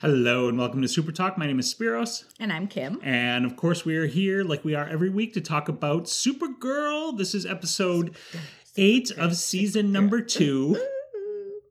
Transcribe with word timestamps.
Hello 0.00 0.48
and 0.48 0.56
welcome 0.56 0.80
to 0.80 0.88
Super 0.88 1.12
Talk. 1.12 1.36
My 1.36 1.46
name 1.46 1.58
is 1.58 1.74
Spiros. 1.74 2.24
And 2.38 2.50
I'm 2.50 2.68
Kim. 2.68 2.98
And 3.02 3.44
of 3.44 3.56
course, 3.56 3.84
we 3.84 3.98
are 3.98 4.06
here 4.06 4.42
like 4.44 4.64
we 4.64 4.74
are 4.74 4.88
every 4.88 5.10
week 5.10 5.34
to 5.34 5.42
talk 5.42 5.68
about 5.68 6.04
Supergirl. 6.04 7.18
This 7.18 7.34
is 7.34 7.44
episode 7.44 8.16
eight 8.78 9.10
of 9.10 9.36
season 9.36 9.92
number 9.92 10.22
two. 10.22 10.80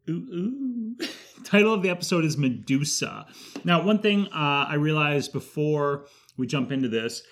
Ooh, 0.07 0.13
ooh. 0.13 0.97
Title 1.43 1.73
of 1.73 1.81
the 1.81 1.89
episode 1.89 2.23
is 2.23 2.37
Medusa. 2.37 3.25
Now, 3.63 3.81
one 3.81 3.97
thing 3.97 4.27
uh, 4.27 4.67
I 4.69 4.75
realized 4.75 5.33
before 5.33 6.05
we 6.37 6.45
jump 6.45 6.71
into 6.71 6.87
this 6.87 7.23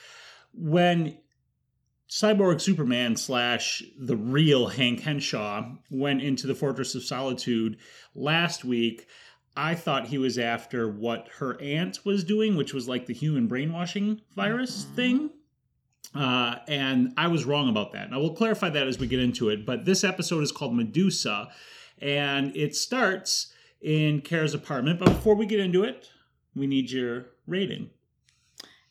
when 0.51 1.19
Cyborg 2.09 2.59
Superman 2.59 3.17
slash 3.17 3.83
the 3.99 4.15
real 4.15 4.69
Hank 4.69 5.01
Henshaw 5.01 5.75
went 5.91 6.23
into 6.23 6.47
the 6.47 6.55
Fortress 6.55 6.95
of 6.95 7.03
Solitude 7.03 7.77
last 8.15 8.65
week. 8.65 9.05
I 9.57 9.73
thought 9.75 10.07
he 10.07 10.17
was 10.17 10.37
after 10.37 10.87
what 10.87 11.27
her 11.39 11.59
aunt 11.59 12.05
was 12.05 12.23
doing, 12.23 12.55
which 12.55 12.73
was 12.73 12.87
like 12.87 13.07
the 13.07 13.13
human 13.13 13.47
brainwashing 13.47 14.21
virus 14.35 14.85
thing. 14.95 15.31
Uh, 16.15 16.57
and 16.67 17.13
I 17.17 17.27
was 17.27 17.43
wrong 17.43 17.67
about 17.67 17.91
that. 17.93 18.11
Now, 18.11 18.19
we'll 18.19 18.33
clarify 18.33 18.69
that 18.69 18.87
as 18.87 18.99
we 18.99 19.07
get 19.07 19.19
into 19.19 19.49
it. 19.49 19.65
But 19.65 19.85
this 19.85 20.03
episode 20.03 20.43
is 20.43 20.51
called 20.51 20.75
Medusa, 20.75 21.49
and 21.99 22.55
it 22.55 22.75
starts 22.75 23.51
in 23.81 24.21
Kara's 24.21 24.53
apartment. 24.53 24.99
But 24.99 25.09
before 25.09 25.35
we 25.35 25.45
get 25.45 25.59
into 25.59 25.83
it, 25.83 26.11
we 26.55 26.67
need 26.67 26.91
your 26.91 27.25
rating. 27.47 27.89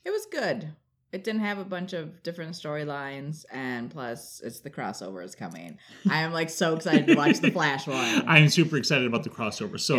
It 0.04 0.10
was 0.10 0.26
good. 0.26 0.74
It 1.16 1.24
didn't 1.24 1.40
have 1.40 1.56
a 1.56 1.64
bunch 1.64 1.94
of 1.94 2.22
different 2.22 2.52
storylines, 2.52 3.46
and 3.50 3.90
plus, 3.90 4.42
it's 4.44 4.60
the 4.60 4.68
crossover 4.68 5.24
is 5.24 5.34
coming. 5.34 5.78
I 6.10 6.18
am 6.20 6.34
like 6.34 6.50
so 6.50 6.76
excited 6.76 7.06
to 7.06 7.14
watch 7.14 7.38
the 7.40 7.50
Flash 7.50 7.86
one. 8.02 8.28
I'm 8.28 8.50
super 8.50 8.76
excited 8.76 9.06
about 9.06 9.24
the 9.24 9.30
crossover. 9.30 9.80
So, 9.80 9.96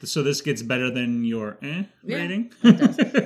Yes. 0.00 0.10
so 0.10 0.24
this 0.24 0.40
gets 0.40 0.62
better 0.62 0.90
than 0.90 1.22
your 1.24 1.56
eh 1.62 1.84
Yeah, 2.02 2.16
rating. 2.16 2.50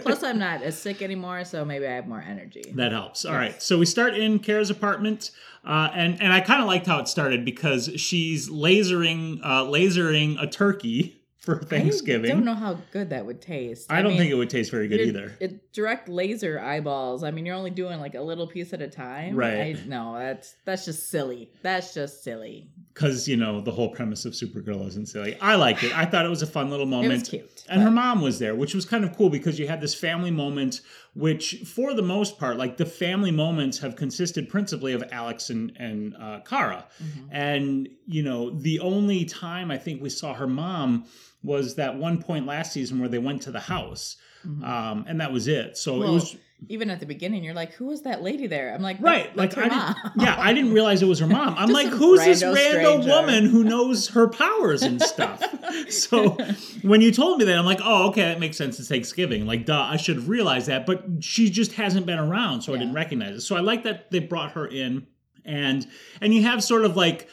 Plus, 0.02 0.22
I'm 0.22 0.38
not 0.48 0.60
as 0.62 0.78
sick 0.78 1.00
anymore, 1.00 1.44
so 1.46 1.64
maybe 1.64 1.86
I 1.86 1.92
have 1.92 2.06
more 2.06 2.20
energy. 2.20 2.72
That 2.74 2.92
helps. 2.92 3.24
All 3.24 3.32
Yes. 3.32 3.40
right. 3.40 3.62
So 3.62 3.78
we 3.78 3.86
start 3.86 4.16
in 4.16 4.38
Kara's 4.40 4.68
apartment, 4.68 5.30
uh, 5.64 5.88
and 5.94 6.20
and 6.20 6.34
I 6.34 6.40
kind 6.42 6.60
of 6.60 6.66
liked 6.66 6.86
how 6.86 6.98
it 6.98 7.08
started 7.08 7.46
because 7.46 7.88
she's 7.96 8.50
lasering 8.50 9.40
uh, 9.42 9.64
lasering 9.64 10.36
a 10.42 10.46
turkey 10.46 11.19
for 11.40 11.58
Thanksgiving. 11.58 12.30
I 12.30 12.34
don't 12.34 12.44
know 12.44 12.54
how 12.54 12.78
good 12.92 13.10
that 13.10 13.24
would 13.24 13.40
taste. 13.40 13.90
I 13.90 14.02
don't 14.02 14.12
mean, 14.12 14.18
think 14.20 14.30
it 14.30 14.34
would 14.34 14.50
taste 14.50 14.70
very 14.70 14.88
good 14.88 15.00
either. 15.00 15.34
It 15.40 15.72
direct 15.72 16.08
laser 16.08 16.60
eyeballs. 16.60 17.24
I 17.24 17.30
mean, 17.30 17.46
you're 17.46 17.56
only 17.56 17.70
doing 17.70 17.98
like 17.98 18.14
a 18.14 18.20
little 18.20 18.46
piece 18.46 18.72
at 18.74 18.82
a 18.82 18.88
time. 18.88 19.34
Right. 19.36 19.76
I, 19.76 19.80
no, 19.86 20.18
that's 20.18 20.54
that's 20.66 20.84
just 20.84 21.08
silly. 21.10 21.50
That's 21.62 21.94
just 21.94 22.22
silly. 22.22 22.68
Because 22.92 23.26
you 23.26 23.36
know 23.38 23.62
the 23.62 23.72
whole 23.72 23.88
premise 23.88 24.26
of 24.26 24.34
Supergirl 24.34 24.86
isn't 24.88 25.08
silly. 25.08 25.38
I 25.40 25.54
liked 25.54 25.82
it. 25.82 25.96
I 25.96 26.04
thought 26.04 26.26
it 26.26 26.30
was 26.30 26.42
a 26.42 26.46
fun 26.46 26.68
little 26.68 26.86
It 26.86 26.90
moment. 26.90 27.20
was 27.20 27.28
cute. 27.28 27.64
And 27.70 27.80
her 27.82 27.90
mom 27.90 28.20
was 28.20 28.38
there, 28.38 28.54
which 28.54 28.74
was 28.74 28.84
kind 28.84 29.04
of 29.04 29.16
cool 29.16 29.30
because 29.30 29.58
you 29.58 29.66
had 29.66 29.80
this 29.80 29.94
family 29.94 30.30
moment, 30.30 30.82
which 31.14 31.62
for 31.66 31.94
the 31.94 32.02
most 32.02 32.38
part, 32.38 32.56
like 32.56 32.76
the 32.76 32.86
family 32.86 33.30
moments 33.30 33.78
have 33.78 33.96
consisted 33.96 34.48
principally 34.48 34.92
of 34.92 35.02
Alex 35.10 35.50
and, 35.50 35.72
and 35.76 36.14
uh, 36.16 36.40
Kara. 36.48 36.86
Mhm. 37.02 37.28
And, 37.30 37.88
you 38.06 38.22
know, 38.22 38.50
the 38.50 38.78
only 38.80 39.24
time 39.24 39.70
I 39.70 39.78
think 39.78 40.00
we 40.00 40.10
saw 40.10 40.34
her 40.34 40.46
mom 40.46 41.06
was 41.42 41.74
that 41.76 41.96
one 41.96 42.22
point 42.22 42.46
last 42.46 42.72
season 42.72 43.00
where 43.00 43.08
they 43.08 43.18
went 43.18 43.42
to 43.42 43.50
the 43.50 43.60
house. 43.60 44.16
Mhm. 44.46 44.64
Um, 44.64 45.04
and 45.08 45.20
that 45.20 45.32
was 45.32 45.48
it. 45.48 45.76
So 45.76 46.02
it 46.02 46.10
was 46.10 46.36
even 46.68 46.90
at 46.90 47.00
the 47.00 47.06
beginning, 47.06 47.42
you're 47.42 47.54
like, 47.54 47.72
"Who 47.74 47.86
was 47.86 48.02
that 48.02 48.22
lady 48.22 48.46
there?" 48.46 48.72
I'm 48.74 48.82
like, 48.82 48.98
right. 49.00 49.34
"That's 49.34 49.56
Like 49.56 49.70
her 49.70 49.72
I 49.72 49.76
mom." 49.76 49.94
didn't, 49.94 50.12
yeah, 50.22 50.36
I 50.38 50.52
didn't 50.52 50.72
realize 50.72 51.02
it 51.02 51.06
was 51.06 51.18
her 51.18 51.26
mom. 51.26 51.54
I'm 51.56 51.68
like, 51.72 51.88
who's 51.88 52.24
this 52.24 52.42
random 52.42 53.02
stranger." 53.02 53.08
woman 53.08 53.44
who 53.46 53.64
knows 53.64 54.08
her 54.08 54.28
powers 54.28 54.82
and 54.82 55.00
stuff? 55.00 55.42
so 55.90 56.36
when 56.82 57.00
you 57.00 57.12
told 57.12 57.38
me 57.38 57.44
that, 57.46 57.56
I'm 57.58 57.64
like, 57.64 57.80
oh, 57.82 58.08
okay, 58.08 58.22
that 58.22 58.40
makes 58.40 58.56
sense. 58.56 58.78
It's 58.78 58.88
Thanksgiving. 58.88 59.46
Like, 59.46 59.66
duh, 59.66 59.80
I 59.80 59.96
should 59.96 60.16
have 60.16 60.28
realized 60.28 60.68
that. 60.68 60.86
But 60.86 61.04
she 61.20 61.50
just 61.50 61.72
hasn't 61.72 62.06
been 62.06 62.18
around, 62.18 62.62
so 62.62 62.74
I 62.74 62.78
didn't 62.78 62.94
recognize 62.94 63.36
it. 63.36 63.40
So 63.40 63.56
I 63.56 63.60
like 63.60 63.84
that 63.84 64.10
they 64.10 64.18
brought 64.20 64.52
her 64.52 64.66
in, 64.66 65.06
and 65.44 65.86
and 66.20 66.34
you 66.34 66.42
have 66.42 66.62
sort 66.62 66.84
of 66.84 66.96
like 66.96 67.28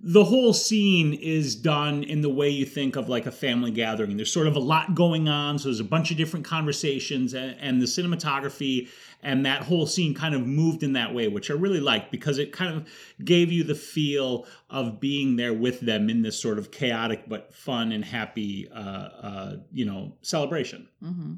the 0.00 0.24
whole 0.24 0.52
scene 0.52 1.12
is 1.12 1.56
done 1.56 2.04
in 2.04 2.20
the 2.20 2.28
way 2.28 2.48
you 2.48 2.64
think 2.64 2.94
of 2.94 3.08
like 3.08 3.26
a 3.26 3.32
family 3.32 3.72
gathering. 3.72 4.16
There's 4.16 4.32
sort 4.32 4.46
of 4.46 4.54
a 4.54 4.60
lot 4.60 4.94
going 4.94 5.28
on, 5.28 5.58
so 5.58 5.64
there's 5.64 5.80
a 5.80 5.84
bunch 5.84 6.12
of 6.12 6.16
different 6.16 6.46
conversations, 6.46 7.34
and, 7.34 7.56
and 7.58 7.82
the 7.82 7.86
cinematography 7.86 8.88
and 9.22 9.44
that 9.44 9.62
whole 9.62 9.86
scene 9.86 10.14
kind 10.14 10.34
of 10.34 10.46
moved 10.46 10.84
in 10.84 10.92
that 10.92 11.12
way, 11.12 11.26
which 11.26 11.50
I 11.50 11.54
really 11.54 11.80
liked 11.80 12.12
because 12.12 12.38
it 12.38 12.52
kind 12.52 12.76
of 12.76 12.88
gave 13.24 13.50
you 13.50 13.64
the 13.64 13.74
feel 13.74 14.46
of 14.70 15.00
being 15.00 15.34
there 15.34 15.52
with 15.52 15.80
them 15.80 16.08
in 16.08 16.22
this 16.22 16.40
sort 16.40 16.58
of 16.58 16.70
chaotic 16.70 17.28
but 17.28 17.52
fun 17.52 17.90
and 17.90 18.04
happy, 18.04 18.68
uh, 18.72 18.78
uh, 18.78 19.56
you 19.72 19.84
know, 19.84 20.12
celebration. 20.22 20.88
hmm 21.02 21.34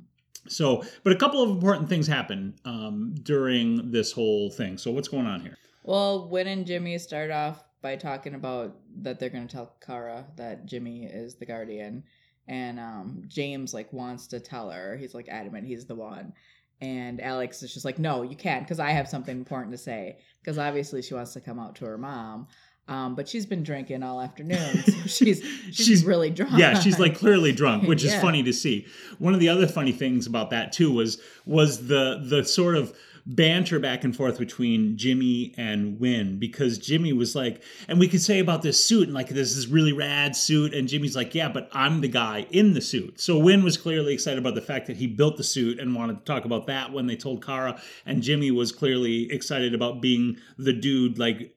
So, 0.48 0.84
but 1.02 1.14
a 1.14 1.16
couple 1.16 1.42
of 1.42 1.48
important 1.48 1.88
things 1.88 2.06
happen 2.06 2.56
um, 2.66 3.14
during 3.22 3.90
this 3.90 4.12
whole 4.12 4.50
thing. 4.50 4.76
So, 4.76 4.90
what's 4.90 5.08
going 5.08 5.26
on 5.26 5.40
here? 5.40 5.56
Well, 5.82 6.28
Winn 6.28 6.46
and 6.46 6.66
Jimmy 6.66 6.98
start 6.98 7.30
off 7.30 7.64
by 7.82 7.96
talking 7.96 8.34
about 8.34 8.76
that 9.02 9.18
they're 9.18 9.30
going 9.30 9.46
to 9.46 9.52
tell 9.52 9.74
Kara 9.84 10.26
that 10.36 10.66
Jimmy 10.66 11.04
is 11.04 11.34
the 11.36 11.46
guardian, 11.46 12.04
and 12.48 12.78
um, 12.78 13.22
James 13.28 13.72
like 13.74 13.92
wants 13.92 14.26
to 14.28 14.40
tell 14.40 14.70
her. 14.70 14.96
He's 14.96 15.14
like 15.14 15.28
adamant 15.28 15.66
he's 15.66 15.86
the 15.86 15.94
one, 15.94 16.32
and 16.80 17.20
Alex 17.20 17.62
is 17.62 17.72
just 17.72 17.84
like, 17.84 17.98
"No, 17.98 18.22
you 18.22 18.36
can't, 18.36 18.64
because 18.64 18.80
I 18.80 18.90
have 18.90 19.08
something 19.08 19.36
important 19.36 19.72
to 19.72 19.78
say." 19.78 20.18
Because 20.42 20.58
obviously 20.58 21.02
she 21.02 21.14
wants 21.14 21.32
to 21.34 21.40
come 21.40 21.58
out 21.58 21.76
to 21.76 21.84
her 21.86 21.98
mom. 21.98 22.48
Um, 22.88 23.14
but 23.14 23.28
she's 23.28 23.46
been 23.46 23.62
drinking 23.62 24.02
all 24.02 24.20
afternoon, 24.20 24.82
so 24.82 24.92
she's 25.06 25.40
she's, 25.70 25.76
She's- 25.86 26.02
really 26.02 26.28
drunk. 26.30 26.54
yeah 26.58 26.76
she's 26.80 26.98
like 26.98 27.14
clearly 27.16 27.52
drunk 27.52 27.86
which 27.86 28.02
is 28.02 28.12
funny 28.20 28.42
to 28.42 28.52
see 28.52 28.84
one 29.20 29.32
of 29.32 29.38
the 29.38 29.48
other 29.48 29.68
funny 29.68 29.92
things 29.92 30.26
about 30.26 30.50
that 30.50 30.72
too 30.72 30.90
was 30.92 31.20
was 31.46 31.86
the 31.86 32.20
the 32.28 32.42
sort 32.44 32.74
of 32.74 32.92
banter 33.36 33.78
back 33.78 34.02
and 34.02 34.16
forth 34.16 34.38
between 34.38 34.96
Jimmy 34.96 35.54
and 35.56 36.00
Winn 36.00 36.38
because 36.38 36.78
Jimmy 36.78 37.12
was 37.12 37.36
like 37.36 37.62
and 37.86 38.00
we 38.00 38.08
could 38.08 38.20
say 38.20 38.40
about 38.40 38.62
this 38.62 38.84
suit 38.84 39.04
and 39.04 39.14
like 39.14 39.28
this 39.28 39.56
is 39.56 39.68
really 39.68 39.92
rad 39.92 40.34
suit 40.34 40.74
and 40.74 40.88
Jimmy's 40.88 41.14
like 41.14 41.34
yeah 41.34 41.48
but 41.48 41.68
I'm 41.72 42.00
the 42.00 42.08
guy 42.08 42.46
in 42.50 42.74
the 42.74 42.80
suit. 42.80 43.20
So 43.20 43.38
Winn 43.38 43.62
was 43.62 43.76
clearly 43.76 44.12
excited 44.12 44.38
about 44.38 44.56
the 44.56 44.60
fact 44.60 44.86
that 44.88 44.96
he 44.96 45.06
built 45.06 45.36
the 45.36 45.44
suit 45.44 45.78
and 45.78 45.94
wanted 45.94 46.18
to 46.18 46.24
talk 46.24 46.44
about 46.44 46.66
that 46.66 46.92
when 46.92 47.06
they 47.06 47.16
told 47.16 47.44
Kara. 47.44 47.80
And 48.04 48.22
Jimmy 48.22 48.50
was 48.50 48.72
clearly 48.72 49.30
excited 49.30 49.74
about 49.74 50.00
being 50.00 50.36
the 50.58 50.72
dude 50.72 51.18
like 51.18 51.54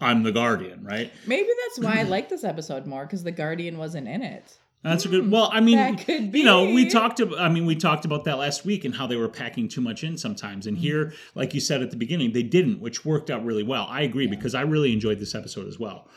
I'm 0.00 0.22
the 0.22 0.32
guardian 0.32 0.84
right? 0.84 1.10
Maybe 1.26 1.48
that's 1.64 1.84
why 1.84 2.00
I 2.00 2.02
like 2.04 2.28
this 2.28 2.44
episode 2.44 2.86
more 2.86 3.04
because 3.04 3.24
the 3.24 3.32
guardian 3.32 3.78
wasn't 3.78 4.06
in 4.06 4.22
it. 4.22 4.58
That's 4.82 5.04
a 5.04 5.08
good. 5.08 5.30
Well, 5.30 5.50
I 5.52 5.60
mean, 5.60 5.98
you 6.06 6.44
know, 6.44 6.64
we 6.64 6.88
talked. 6.88 7.18
About, 7.18 7.40
I 7.40 7.48
mean, 7.48 7.66
we 7.66 7.74
talked 7.74 8.04
about 8.04 8.24
that 8.24 8.38
last 8.38 8.64
week 8.64 8.84
and 8.84 8.94
how 8.94 9.06
they 9.06 9.16
were 9.16 9.28
packing 9.28 9.68
too 9.68 9.80
much 9.80 10.04
in 10.04 10.16
sometimes. 10.16 10.66
And 10.66 10.78
here, 10.78 11.12
like 11.34 11.54
you 11.54 11.60
said 11.60 11.82
at 11.82 11.90
the 11.90 11.96
beginning, 11.96 12.32
they 12.32 12.44
didn't, 12.44 12.80
which 12.80 13.04
worked 13.04 13.28
out 13.30 13.44
really 13.44 13.64
well. 13.64 13.86
I 13.90 14.02
agree 14.02 14.28
because 14.28 14.54
I 14.54 14.62
really 14.62 14.92
enjoyed 14.92 15.18
this 15.18 15.34
episode 15.34 15.66
as 15.66 15.78
well. 15.78 16.08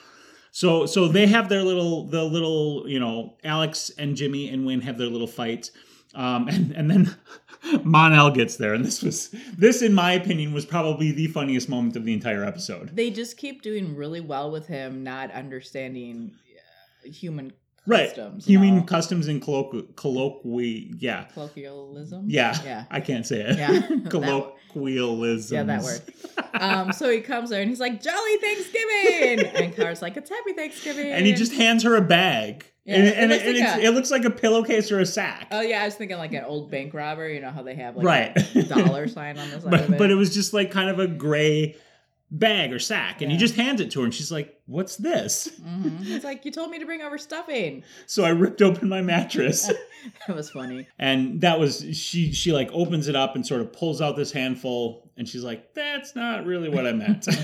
So, 0.51 0.85
so 0.85 1.07
they 1.07 1.27
have 1.27 1.49
their 1.49 1.63
little, 1.63 2.05
the 2.05 2.23
little, 2.23 2.83
you 2.87 2.99
know, 2.99 3.37
Alex 3.43 3.91
and 3.97 4.15
Jimmy 4.15 4.49
and 4.49 4.65
Winn 4.65 4.81
have 4.81 4.97
their 4.97 5.07
little 5.07 5.27
fight, 5.27 5.69
um, 6.15 6.47
and 6.47 6.71
and 6.71 6.89
then 6.89 7.15
Mon-El 7.83 8.31
gets 8.31 8.55
there, 8.57 8.73
and 8.73 8.83
this 8.83 9.01
was 9.01 9.29
this, 9.57 9.81
in 9.81 9.93
my 9.93 10.13
opinion, 10.13 10.53
was 10.53 10.65
probably 10.65 11.11
the 11.11 11.27
funniest 11.27 11.69
moment 11.69 11.95
of 11.95 12.03
the 12.03 12.13
entire 12.13 12.43
episode. 12.43 12.95
They 12.95 13.11
just 13.11 13.37
keep 13.37 13.61
doing 13.61 13.95
really 13.95 14.21
well 14.21 14.49
with 14.51 14.67
him 14.67 15.03
not 15.03 15.31
understanding 15.31 16.31
uh, 17.05 17.11
human 17.11 17.53
Right, 17.89 18.07
customs. 18.07 18.47
you 18.47 18.59
mean 18.59 18.85
customs 18.85 19.27
and 19.27 19.41
colloqu- 19.41 19.95
colloquy? 19.95 20.93
Yeah, 20.99 21.23
colloquialism? 21.33 22.25
Yeah, 22.29 22.55
Yeah. 22.63 22.85
I 22.91 23.01
can't 23.01 23.25
say 23.25 23.41
it. 23.41 23.57
Yeah, 23.57 23.81
Colloquialism. 24.09 25.55
Yeah, 25.55 25.63
that 25.63 25.83
word. 25.83 26.01
um, 26.53 26.91
so 26.93 27.09
he 27.09 27.21
comes 27.21 27.49
there 27.49 27.61
and 27.61 27.69
he's 27.69 27.79
like, 27.79 28.01
Jolly 28.01 28.37
Thanksgiving! 28.37 29.45
and 29.63 29.75
Kara's 29.75 30.01
like, 30.01 30.17
It's 30.17 30.29
Happy 30.29 30.53
Thanksgiving. 30.53 31.11
And 31.11 31.25
he 31.25 31.33
just 31.33 31.53
hands 31.53 31.83
her 31.83 31.95
a 31.95 32.01
bag, 32.01 32.65
Yeah, 32.85 32.95
and, 32.95 33.07
it 33.07 33.17
and, 33.17 33.29
looks 33.31 33.45
like 33.45 33.55
it's, 33.55 33.71
a- 33.75 33.81
it 33.85 33.89
looks 33.93 34.11
like 34.11 34.25
a 34.25 34.29
pillowcase 34.29 34.91
or 34.91 34.99
a 34.99 35.05
sack. 35.05 35.47
Oh 35.51 35.61
yeah, 35.61 35.81
I 35.81 35.85
was 35.85 35.95
thinking 35.95 36.17
like 36.17 36.33
an 36.33 36.43
old 36.45 36.69
bank 36.71 36.93
robber, 36.93 37.27
you 37.27 37.41
know 37.41 37.51
how 37.51 37.63
they 37.63 37.75
have 37.75 37.95
like 37.95 38.05
Right. 38.05 38.55
a 38.55 38.63
dollar 38.63 39.07
sign 39.07 39.37
on 39.39 39.49
the 39.49 39.61
side 39.61 39.73
of 39.73 39.93
it. 39.93 39.97
but 39.97 40.11
it 40.11 40.15
was 40.15 40.33
just 40.33 40.53
like 40.53 40.71
kind 40.71 40.89
of 40.89 40.99
a 40.99 41.07
gray 41.07 41.75
bag 42.31 42.71
or 42.71 42.79
sack, 42.79 43.21
and 43.21 43.31
he 43.31 43.37
just 43.37 43.55
hands 43.55 43.81
it 43.81 43.91
to 43.91 43.99
her, 43.99 44.05
and 44.05 44.13
she's 44.13 44.31
like, 44.31 44.59
"What's 44.65 44.95
this?" 44.97 45.49
Mhm. 45.61 45.99
It's 46.05 46.23
like 46.25 46.45
you 46.45 46.51
told 46.51 46.69
me 46.69 46.79
to 46.79 46.85
bring 46.85 47.01
over 47.01 47.17
stuffing. 47.17 47.83
So 48.05 48.23
I 48.23 48.29
ripped 48.29 48.61
open 48.61 48.87
my 48.89 49.01
mattress, 49.01 49.67
That 50.27 50.35
was 50.35 50.49
funny. 50.51 50.87
and 50.97 51.41
that 51.41 51.59
was 51.59 51.85
she. 51.97 52.31
She 52.31 52.51
like 52.51 52.69
opens 52.71 53.07
it 53.07 53.15
up 53.15 53.35
and 53.35 53.45
sort 53.45 53.61
of 53.61 53.73
pulls 53.73 53.99
out 54.01 54.15
this 54.15 54.31
handful, 54.31 55.11
and 55.17 55.27
she's 55.27 55.43
like, 55.43 55.73
"That's 55.73 56.15
not 56.15 56.45
really 56.45 56.69
what 56.69 56.85
I 56.87 56.91
meant." 56.93 57.27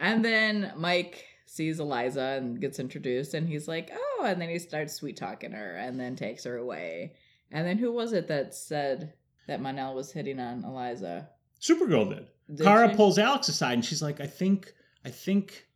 And 0.00 0.22
then 0.24 0.72
Mike 0.76 1.24
sees 1.46 1.80
Eliza 1.80 2.20
and 2.38 2.60
gets 2.60 2.78
introduced, 2.78 3.32
and 3.32 3.48
he's 3.48 3.66
like, 3.68 3.90
"Oh!" 3.94 4.24
And 4.26 4.40
then 4.40 4.48
he 4.50 4.58
starts 4.58 4.92
sweet 4.92 5.16
talking 5.16 5.52
her, 5.52 5.76
and 5.76 5.98
then 5.98 6.14
takes 6.16 6.44
her 6.44 6.56
away. 6.56 7.14
And 7.50 7.66
then 7.66 7.78
who 7.78 7.92
was 7.92 8.12
it 8.12 8.28
that 8.28 8.54
said 8.54 9.14
that 9.46 9.62
Mon-El 9.62 9.94
was 9.94 10.12
hitting 10.12 10.40
on 10.40 10.64
Eliza? 10.64 11.30
Supergirl 11.60 12.10
did. 12.10 12.26
Did 12.52 12.64
Kara 12.64 12.90
she? 12.90 12.96
pulls 12.96 13.18
Alex 13.18 13.48
aside 13.48 13.72
and 13.74 13.84
she's 13.84 14.02
like, 14.02 14.20
I 14.20 14.26
think, 14.26 14.72
I 15.04 15.10
think 15.10 15.66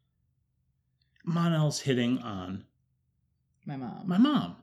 Mon-El's 1.25 1.81
hitting 1.81 2.19
on 2.19 2.65
my 3.67 3.77
mom. 3.77 4.03
my 4.07 4.19
mom. 4.19 4.57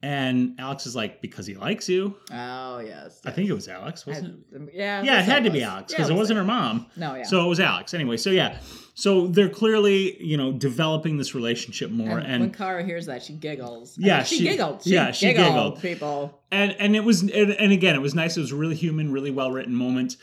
And 0.00 0.54
Alex 0.60 0.86
is 0.86 0.94
like, 0.94 1.20
because 1.20 1.44
he 1.44 1.54
likes 1.54 1.88
you. 1.88 2.14
Oh 2.32 2.78
yes. 2.78 3.20
I 3.24 3.32
think 3.32 3.50
it 3.50 3.52
was 3.52 3.66
Alex, 3.66 4.06
wasn't 4.06 4.44
it? 4.52 4.70
Yeah. 4.72 5.02
Yeah, 5.02 5.18
it 5.18 5.24
had 5.24 5.42
to 5.42 5.50
be. 5.50 5.64
Alex 5.64 5.90
Yeah, 5.92 5.96
because 5.96 6.10
it 6.10 6.12
was 6.12 6.20
wasn't 6.20 6.38
her 6.38 6.44
mom. 6.44 6.86
No, 6.94 7.16
yeah. 7.16 7.24
So 7.24 7.44
it 7.44 7.48
was 7.48 7.58
Alex. 7.58 7.94
Anyway, 7.94 8.16
so 8.16 8.30
yeah. 8.30 8.60
So 8.94 9.26
they're 9.26 9.48
clearly, 9.48 10.22
you 10.24 10.36
know, 10.36 10.52
developing 10.52 11.16
this 11.18 11.34
relationship 11.34 11.90
more. 11.90 12.18
and, 12.18 12.26
And 12.32 12.40
when 12.42 12.52
Kara 12.52 12.84
hears 12.84 13.06
that, 13.06 13.24
she 13.24 13.32
giggles. 13.32 13.98
I 13.98 14.06
Yeah, 14.06 14.16
mean, 14.18 14.24
she, 14.26 14.36
she- 14.38 14.44
giggled. 14.44 14.82
She 14.84 14.90
yeah, 14.90 15.10
she 15.10 15.26
giggled, 15.32 15.46
giggled. 15.48 15.82
People. 15.82 16.40
and 16.52 16.76
and 16.78 16.94
it 16.94 17.02
was 17.02 17.22
and, 17.22 17.32
and 17.32 17.72
again 17.72 17.96
it 17.96 18.00
was 18.00 18.14
nice 18.14 18.36
it 18.36 18.40
was 18.40 18.52
a 18.52 18.56
really 18.56 18.76
human 18.76 19.10
really 19.12 19.32
well 19.32 19.50
written 19.50 19.74
moment 19.74 20.16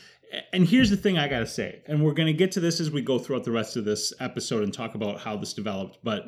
and 0.52 0.66
here's 0.68 0.90
the 0.90 0.96
thing 0.96 1.18
i 1.18 1.28
gotta 1.28 1.46
say 1.46 1.82
and 1.86 2.02
we're 2.04 2.12
gonna 2.12 2.32
get 2.32 2.52
to 2.52 2.60
this 2.60 2.80
as 2.80 2.90
we 2.90 3.00
go 3.02 3.18
throughout 3.18 3.44
the 3.44 3.50
rest 3.52 3.76
of 3.76 3.84
this 3.84 4.12
episode 4.20 4.62
and 4.62 4.72
talk 4.74 4.94
about 4.94 5.20
how 5.20 5.36
this 5.36 5.52
developed 5.54 5.98
but 6.02 6.24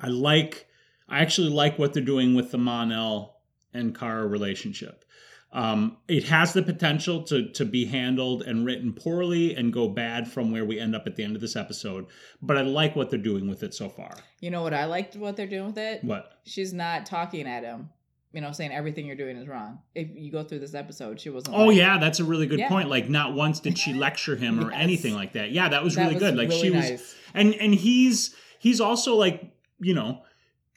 i 0.00 0.06
like 0.08 0.66
i 1.08 1.20
actually 1.20 1.48
like 1.50 1.78
what 1.78 1.92
they're 1.92 2.02
doing 2.02 2.34
with 2.34 2.50
the 2.50 2.58
mon-el 2.58 3.40
and 3.74 3.98
kara 3.98 4.26
relationship 4.26 5.04
um, 5.50 5.96
it 6.08 6.24
has 6.24 6.52
the 6.52 6.62
potential 6.62 7.22
to 7.22 7.48
to 7.52 7.64
be 7.64 7.86
handled 7.86 8.42
and 8.42 8.66
written 8.66 8.92
poorly 8.92 9.54
and 9.54 9.72
go 9.72 9.88
bad 9.88 10.30
from 10.30 10.52
where 10.52 10.66
we 10.66 10.78
end 10.78 10.94
up 10.94 11.06
at 11.06 11.16
the 11.16 11.24
end 11.24 11.34
of 11.36 11.40
this 11.40 11.56
episode 11.56 12.06
but 12.42 12.58
i 12.58 12.60
like 12.60 12.94
what 12.94 13.08
they're 13.08 13.18
doing 13.18 13.48
with 13.48 13.62
it 13.62 13.72
so 13.72 13.88
far 13.88 14.14
You 14.40 14.50
know 14.50 14.62
what 14.62 14.74
I 14.74 14.84
liked 14.84 15.16
what 15.16 15.36
they're 15.36 15.46
doing 15.46 15.66
with 15.68 15.78
it? 15.78 16.04
what 16.04 16.32
She's 16.44 16.72
not 16.74 17.06
talking 17.06 17.46
at 17.48 17.64
him. 17.64 17.88
You 18.32 18.42
know, 18.42 18.52
saying 18.52 18.72
everything 18.72 19.06
you're 19.06 19.16
doing 19.16 19.36
is 19.38 19.48
wrong. 19.48 19.78
If 19.94 20.08
you 20.14 20.30
go 20.30 20.44
through 20.44 20.58
this 20.58 20.74
episode, 20.74 21.18
she 21.18 21.30
wasn't. 21.30 21.56
Oh 21.56 21.66
like- 21.66 21.78
yeah, 21.78 21.98
that's 21.98 22.20
a 22.20 22.24
really 22.24 22.46
good 22.46 22.58
Yeah. 22.58 22.68
point. 22.68 22.90
Like 22.90 23.08
not 23.08 23.32
once 23.34 23.58
did 23.60 23.78
she 23.78 23.94
lecture 24.06 24.36
him 24.36 24.60
or 24.60 24.70
Yes. 24.70 24.80
anything 24.82 25.14
like 25.14 25.32
that. 25.32 25.50
Yeah, 25.50 25.70
that 25.70 25.82
was 25.82 25.94
That 25.94 26.02
really 26.02 26.14
was 26.14 26.22
good. 26.22 26.36
Like 26.36 26.52
she 26.52 26.70
really 26.70 26.92
was 26.92 27.14
and 27.34 27.54
and 27.54 27.74
he's 27.74 28.34
he's 28.58 28.80
also 28.82 29.14
like, 29.16 29.50
you 29.80 29.94
know, 29.94 30.22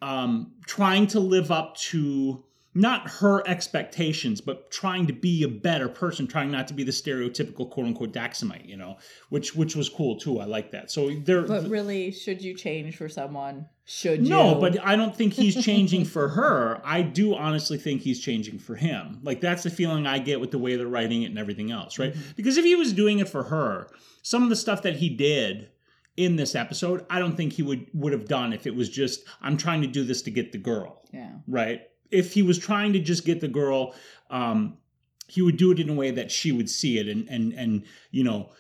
um 0.02 0.54
trying 0.66 1.08
to 1.08 1.20
live 1.20 1.52
up 1.52 1.76
to 1.78 2.44
not 2.74 3.10
her 3.10 3.46
expectations, 3.48 4.40
but 4.40 4.72
trying 4.72 5.06
to 5.08 5.14
be 5.14 5.44
a 5.44 5.48
better 5.48 5.90
person, 5.90 6.26
trying 6.26 6.52
not 6.52 6.68
to 6.70 6.74
be 6.74 6.84
the 6.84 6.92
stereotypical 6.92 7.70
quote 7.70 7.86
unquote 7.86 8.14
Daxamite, 8.14 8.68
you 8.68 8.78
know, 8.78 8.98
which 9.30 9.56
which 9.56 9.76
was 9.76 9.90
cool 9.90 10.16
too. 10.18 10.40
I 10.40 10.46
like 10.46 10.72
that. 10.72 10.90
So 10.90 11.10
there 11.10 11.42
But 11.42 11.68
really, 11.68 12.12
should 12.12 12.42
you 12.42 12.54
change 12.54 12.96
for 12.96 13.10
someone? 13.10 13.68
Should 13.84 14.24
you? 14.24 14.30
no, 14.30 14.56
but 14.56 14.78
I 14.86 14.96
don't 14.96 15.14
think 15.14 15.34
he's 15.34 15.62
changing 15.62 16.06
for 16.06 16.30
her. 16.40 16.82
I 16.86 17.02
do 17.02 17.36
honestly 17.36 17.78
think 17.78 18.02
he's 18.02 18.22
changing 18.22 18.60
for 18.60 18.76
him. 18.76 19.20
Like 19.22 19.42
that's 19.42 19.64
the 19.64 19.70
feeling 19.70 20.08
I 20.08 20.20
get 20.20 20.40
with 20.40 20.52
the 20.52 20.60
way 20.60 20.78
they're 20.78 20.88
writing 20.88 21.24
it 21.24 21.28
and 21.28 21.38
everything 21.40 21.72
else, 21.72 22.00
right? 22.00 22.14
Mhm. 22.14 22.36
Because 22.38 22.58
if 22.58 22.64
he 22.64 22.76
was 22.76 22.94
doing 22.94 23.20
it 23.20 23.28
for 23.28 23.44
her, 23.44 23.90
some 24.22 24.44
of 24.44 24.50
the 24.50 24.56
stuff 24.56 24.82
that 24.84 24.96
he 24.96 25.10
did 25.10 25.70
in 26.16 26.38
this 26.38 26.56
episode, 26.56 27.06
I 27.10 27.20
don't 27.20 27.36
think 27.36 27.52
he 27.54 27.64
would 27.64 27.88
would 27.94 28.14
have 28.14 28.30
done 28.30 28.54
if 28.54 28.66
it 28.66 28.76
was 28.76 28.88
just 28.88 29.26
I'm 29.42 29.58
trying 29.58 29.82
to 29.82 29.88
do 29.88 30.06
this 30.06 30.22
to 30.22 30.32
get 30.32 30.54
the 30.54 30.58
girl, 30.58 31.02
yeah. 31.12 31.32
right? 31.48 31.82
If 32.12 32.34
he 32.34 32.42
was 32.42 32.58
trying 32.58 32.94
to 32.94 33.00
just 33.00 33.26
get 33.26 33.42
the 33.42 33.48
girl, 33.48 33.96
um, 34.30 34.78
he 35.28 35.42
would 35.42 35.58
do 35.58 35.72
it 35.72 35.80
in 35.80 35.90
a 35.90 35.94
way 35.94 36.12
that 36.12 36.30
she 36.32 36.52
would 36.52 36.70
see 36.70 36.98
it 37.00 37.08
and 37.08 37.28
and 37.30 37.54
and 37.54 37.84
you 38.12 38.24
know 38.24 38.52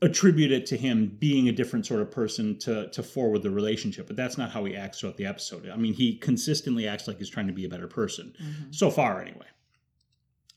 attribute 0.00 0.52
it 0.52 0.64
to 0.66 0.76
him 0.76 1.16
being 1.18 1.48
a 1.48 1.52
different 1.52 1.84
sort 1.84 2.00
of 2.00 2.10
person 2.10 2.56
to 2.60 2.88
to 2.90 3.02
forward 3.02 3.42
the 3.42 3.50
relationship. 3.50 4.06
But 4.06 4.16
that's 4.16 4.38
not 4.38 4.50
how 4.50 4.64
he 4.64 4.76
acts 4.76 5.00
throughout 5.00 5.16
the 5.16 5.26
episode. 5.26 5.68
I 5.68 5.76
mean 5.76 5.94
he 5.94 6.16
consistently 6.16 6.86
acts 6.86 7.08
like 7.08 7.18
he's 7.18 7.30
trying 7.30 7.46
to 7.48 7.52
be 7.52 7.64
a 7.64 7.68
better 7.68 7.88
person. 7.88 8.32
Mhm. 8.40 8.74
so 8.74 8.90
far 8.90 9.20
anyway 9.22 9.46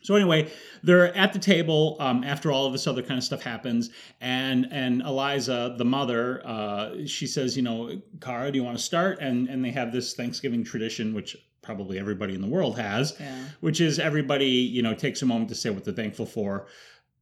so 0.02 0.16
anyway 0.16 0.50
they're 0.84 1.16
at 1.16 1.32
the 1.34 1.40
table 1.40 1.96
um, 2.00 2.24
after 2.24 2.52
all 2.52 2.66
of 2.66 2.72
this 2.72 2.88
other 2.88 3.02
kind 3.02 3.18
of 3.18 3.24
stuff 3.24 3.42
happens 3.42 3.90
and 4.20 4.68
and 4.72 5.02
eliza 5.04 5.76
the 5.78 5.86
mother 5.86 6.42
uh, 6.46 7.06
she 7.06 7.28
says 7.28 7.56
you 7.56 7.64
know 7.64 8.02
kara 8.20 8.52
do 8.52 8.58
you 8.58 8.64
want 8.64 8.78
to 8.78 8.84
start 8.84 9.20
and 9.20 9.48
and 9.50 9.64
they 9.64 9.72
have 9.72 9.92
this 9.92 10.14
thanksgiving 10.14 10.64
tradition 10.64 11.14
which 11.14 11.36
probably 11.62 12.00
everybody 12.00 12.34
in 12.34 12.42
the 12.42 12.48
world 12.48 12.78
has 12.80 13.16
Yeah. 13.20 13.46
which 13.60 13.80
is 13.82 14.00
everybody 14.00 14.48
you 14.48 14.82
know 14.82 14.94
takes 14.94 15.22
a 15.22 15.26
moment 15.26 15.50
to 15.50 15.56
say 15.56 15.70
what 15.70 15.84
they're 15.86 15.94
thankful 15.94 16.26
for 16.26 16.68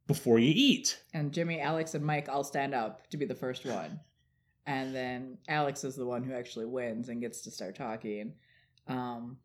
before 0.06 0.38
you 0.40 0.52
eat 0.54 0.98
And 1.14 1.30
Jimmy, 1.32 1.60
Alex, 1.60 1.94
and 1.94 2.04
Mike 2.04 2.28
all 2.28 2.42
stand 2.42 2.74
up 2.74 3.08
to 3.10 3.16
be 3.16 3.26
the 3.26 3.34
first 3.34 3.64
one. 3.64 4.00
And 4.66 4.92
then 4.92 5.38
Alex 5.48 5.84
is 5.84 5.94
the 5.94 6.04
one 6.04 6.24
who 6.24 6.32
actually 6.32 6.66
wins 6.66 7.08
and 7.10 7.20
gets 7.20 7.42
to 7.42 7.50
start 7.52 7.76
talking. 7.76 8.32
Um, 8.88 9.36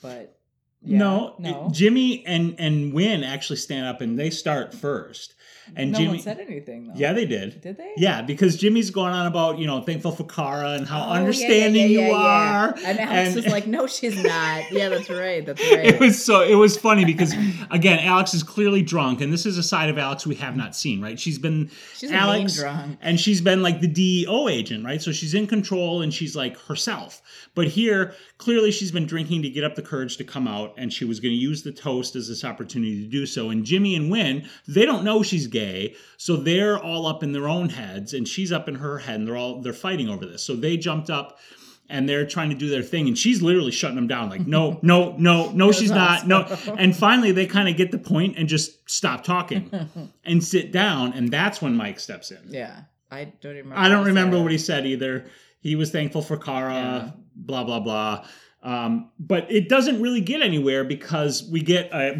but 0.00 0.38
yeah, 0.84 0.98
no, 0.98 1.34
no, 1.38 1.66
it- 1.66 1.72
Jimmy 1.72 2.24
and 2.26 2.54
and 2.58 2.92
Winn 2.92 3.24
actually 3.24 3.56
stand 3.56 3.86
up 3.86 4.00
and 4.00 4.18
they 4.18 4.30
start 4.30 4.74
first. 4.74 5.34
And 5.76 5.92
no 5.92 5.98
Jimmy, 5.98 6.10
one 6.10 6.18
said 6.18 6.40
anything 6.40 6.88
though. 6.88 6.92
yeah, 6.94 7.14
they 7.14 7.24
did. 7.24 7.62
did 7.62 7.78
they? 7.78 7.92
Yeah, 7.96 8.20
because 8.20 8.58
Jimmy's 8.58 8.90
going 8.90 9.14
on 9.14 9.26
about 9.26 9.56
you 9.58 9.66
know 9.66 9.80
thankful 9.80 10.12
for 10.12 10.24
Kara 10.24 10.72
and 10.72 10.86
how 10.86 10.98
Oh, 11.00 11.06
yeah, 11.06 11.12
yeah, 11.14 11.20
understanding 11.20 11.90
yeah, 11.90 11.98
yeah, 12.00 12.06
you 12.08 12.12
are. 12.14 12.74
And 12.84 13.00
Alex 13.00 13.36
is 13.36 13.46
like, 13.46 13.66
no, 13.66 13.86
she's 13.86 14.22
not. 14.22 14.64
Yeah, 14.70 14.90
that's 14.90 15.08
right. 15.08 15.44
That's 15.44 15.62
right. 15.70 15.86
It 15.86 16.00
was 16.00 16.22
so 16.22 16.42
it 16.42 16.56
was 16.56 16.76
funny 16.76 17.06
because 17.06 17.32
again 17.70 17.98
Alex 18.00 18.34
is 18.34 18.42
clearly 18.42 18.82
drunk 18.82 19.22
and 19.22 19.32
this 19.32 19.46
is 19.46 19.56
a 19.56 19.62
side 19.62 19.88
of 19.88 19.96
Alex 19.96 20.26
we 20.26 20.34
have 20.34 20.54
not 20.56 20.76
seen 20.76 21.00
right 21.00 21.18
she's 21.18 21.38
been 21.38 21.70
she's 21.96 22.12
Alex 22.12 22.56
drunk. 22.56 22.98
and 23.00 23.18
she's 23.18 23.40
been 23.40 23.62
like 23.62 23.80
the 23.80 23.88
DEO 23.88 24.48
agent, 24.48 24.84
right? 24.84 25.00
So 25.00 25.12
she's 25.12 25.32
in 25.32 25.46
control 25.46 26.02
and 26.02 26.12
she's 26.12 26.36
like 26.36 26.58
herself. 26.58 27.22
But 27.54 27.68
here, 27.68 28.14
clearly, 28.38 28.70
she's 28.72 28.90
been 28.90 29.06
drinking 29.06 29.42
to 29.42 29.48
get 29.48 29.62
up 29.64 29.76
the 29.76 29.82
courage 29.82 30.16
to 30.16 30.24
come 30.24 30.48
out, 30.48 30.73
and 30.76 30.92
she 30.92 31.04
was 31.04 31.20
going 31.20 31.32
to 31.32 31.38
use 31.38 31.62
the 31.62 31.72
toast 31.72 32.16
as 32.16 32.28
this 32.28 32.44
opportunity 32.44 33.02
to 33.02 33.08
do 33.08 33.26
so. 33.26 33.50
And 33.50 33.64
Jimmy 33.64 33.94
and 33.96 34.10
Winn, 34.10 34.48
they 34.66 34.84
don't 34.86 35.04
know 35.04 35.22
she's 35.22 35.46
gay, 35.46 35.94
so 36.16 36.36
they're 36.36 36.78
all 36.78 37.06
up 37.06 37.22
in 37.22 37.32
their 37.32 37.48
own 37.48 37.68
heads, 37.70 38.14
and 38.14 38.26
she's 38.26 38.52
up 38.52 38.68
in 38.68 38.76
her 38.76 38.98
head, 38.98 39.16
and 39.16 39.26
they're 39.28 39.36
all 39.36 39.60
they're 39.60 39.72
fighting 39.72 40.08
over 40.08 40.24
this. 40.26 40.42
So 40.42 40.54
they 40.56 40.76
jumped 40.76 41.10
up. 41.10 41.38
And 41.86 42.08
they're 42.08 42.24
trying 42.26 42.48
to 42.48 42.56
do 42.56 42.70
their 42.70 42.80
thing, 42.82 43.08
and 43.08 43.16
she's 43.16 43.42
literally 43.42 43.70
shutting 43.70 43.96
them 43.96 44.06
down, 44.06 44.30
like, 44.30 44.46
no, 44.46 44.78
no, 44.82 45.14
no, 45.18 45.50
no, 45.50 45.70
she's 45.70 45.90
not, 45.90 46.26
no. 46.26 46.44
And 46.78 46.96
finally, 46.96 47.30
they 47.30 47.44
kind 47.44 47.68
of 47.68 47.76
get 47.76 47.90
the 47.90 47.98
point 47.98 48.38
and 48.38 48.48
just 48.48 48.88
stop 48.90 49.22
talking 49.22 49.70
and 50.24 50.42
sit 50.42 50.72
down, 50.72 51.12
and 51.12 51.30
that's 51.30 51.60
when 51.60 51.76
Mike 51.76 52.00
steps 52.00 52.30
in. 52.30 52.38
yeah, 52.48 52.84
I 53.10 53.24
don't 53.42 53.54
remember. 53.54 53.76
I 53.76 53.90
don't 53.90 54.06
remember 54.06 54.42
what 54.42 54.50
he 54.50 54.56
said 54.56 54.86
either. 54.86 55.26
He 55.60 55.76
was 55.76 55.90
thankful 55.90 56.22
for 56.22 56.38
Kara, 56.38 56.72
Yeah. 56.72 57.10
blah 57.36 57.64
blah 57.64 57.80
blah. 57.80 58.26
Um, 58.64 59.10
but 59.18 59.46
it 59.52 59.68
doesn't 59.68 60.00
really 60.00 60.22
get 60.22 60.40
anywhere 60.40 60.84
because 60.84 61.46
we 61.52 61.60
get 61.60 61.92
a 61.92 62.18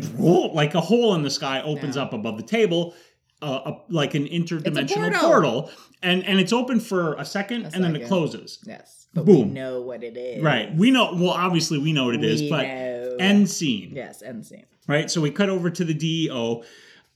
like 0.53 0.75
a 0.75 0.81
hole 0.81 1.15
in 1.15 1.23
the 1.23 1.31
sky 1.31 1.63
opens 1.63 1.97
up 1.97 2.13
above 2.13 2.37
the 2.37 2.43
table, 2.43 2.95
uh, 3.43 3.73
a, 3.73 3.73
like 3.89 4.15
an 4.15 4.27
interdimensional 4.27 5.19
portal. 5.19 5.63
portal. 5.63 5.71
and 6.03 6.23
and 6.25 6.39
it's 6.39 6.53
open 6.53 6.81
for 6.81 7.15
a 7.15 7.25
second 7.25 7.65
A 7.65 7.71
and 7.75 7.83
then 7.83 7.97
it 7.97 8.07
closes. 8.07 8.59
Yes, 8.67 9.07
but 9.15 9.25
we 9.25 9.43
know 9.45 9.81
what 9.81 10.05
it 10.05 10.17
is. 10.19 10.43
Right. 10.43 10.75
We 10.77 10.91
know. 10.91 11.15
Well, 11.15 11.31
obviously 11.31 11.79
we 11.79 11.93
know 11.95 12.05
what 12.07 12.15
it 12.15 12.25
is, 12.25 12.43
We 12.43 12.51
but 12.51 12.67
know. 12.67 13.17
end 13.19 13.49
scene. 13.49 13.93
yes, 13.95 14.23
end 14.23 14.45
scene. 14.45 14.67
right 14.87 15.11
so 15.11 15.21
we 15.23 15.31
cut 15.31 15.49
over 15.49 15.71
to 15.71 15.83
the 15.85 15.95
deo 15.95 16.63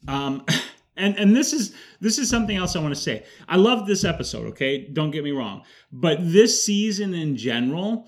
um 0.06 0.42
and 0.97 1.18
and 1.18 1.37
this 1.37 1.52
is 1.52 1.75
this 2.00 2.18
is 2.18 2.30
something 2.30 2.56
else 2.56 2.76
i 2.76 2.78
want 2.80 2.94
to 2.94 3.00
say 3.00 3.25
i 3.49 3.56
love 3.56 3.87
this 3.87 4.04
episode 4.04 4.47
okay 4.47 4.87
don't 4.87 5.11
get 5.11 5.23
me 5.25 5.32
wrong 5.32 5.62
but 5.92 6.18
this 6.23 6.62
season 6.64 7.12
in 7.14 7.37
general 7.37 8.06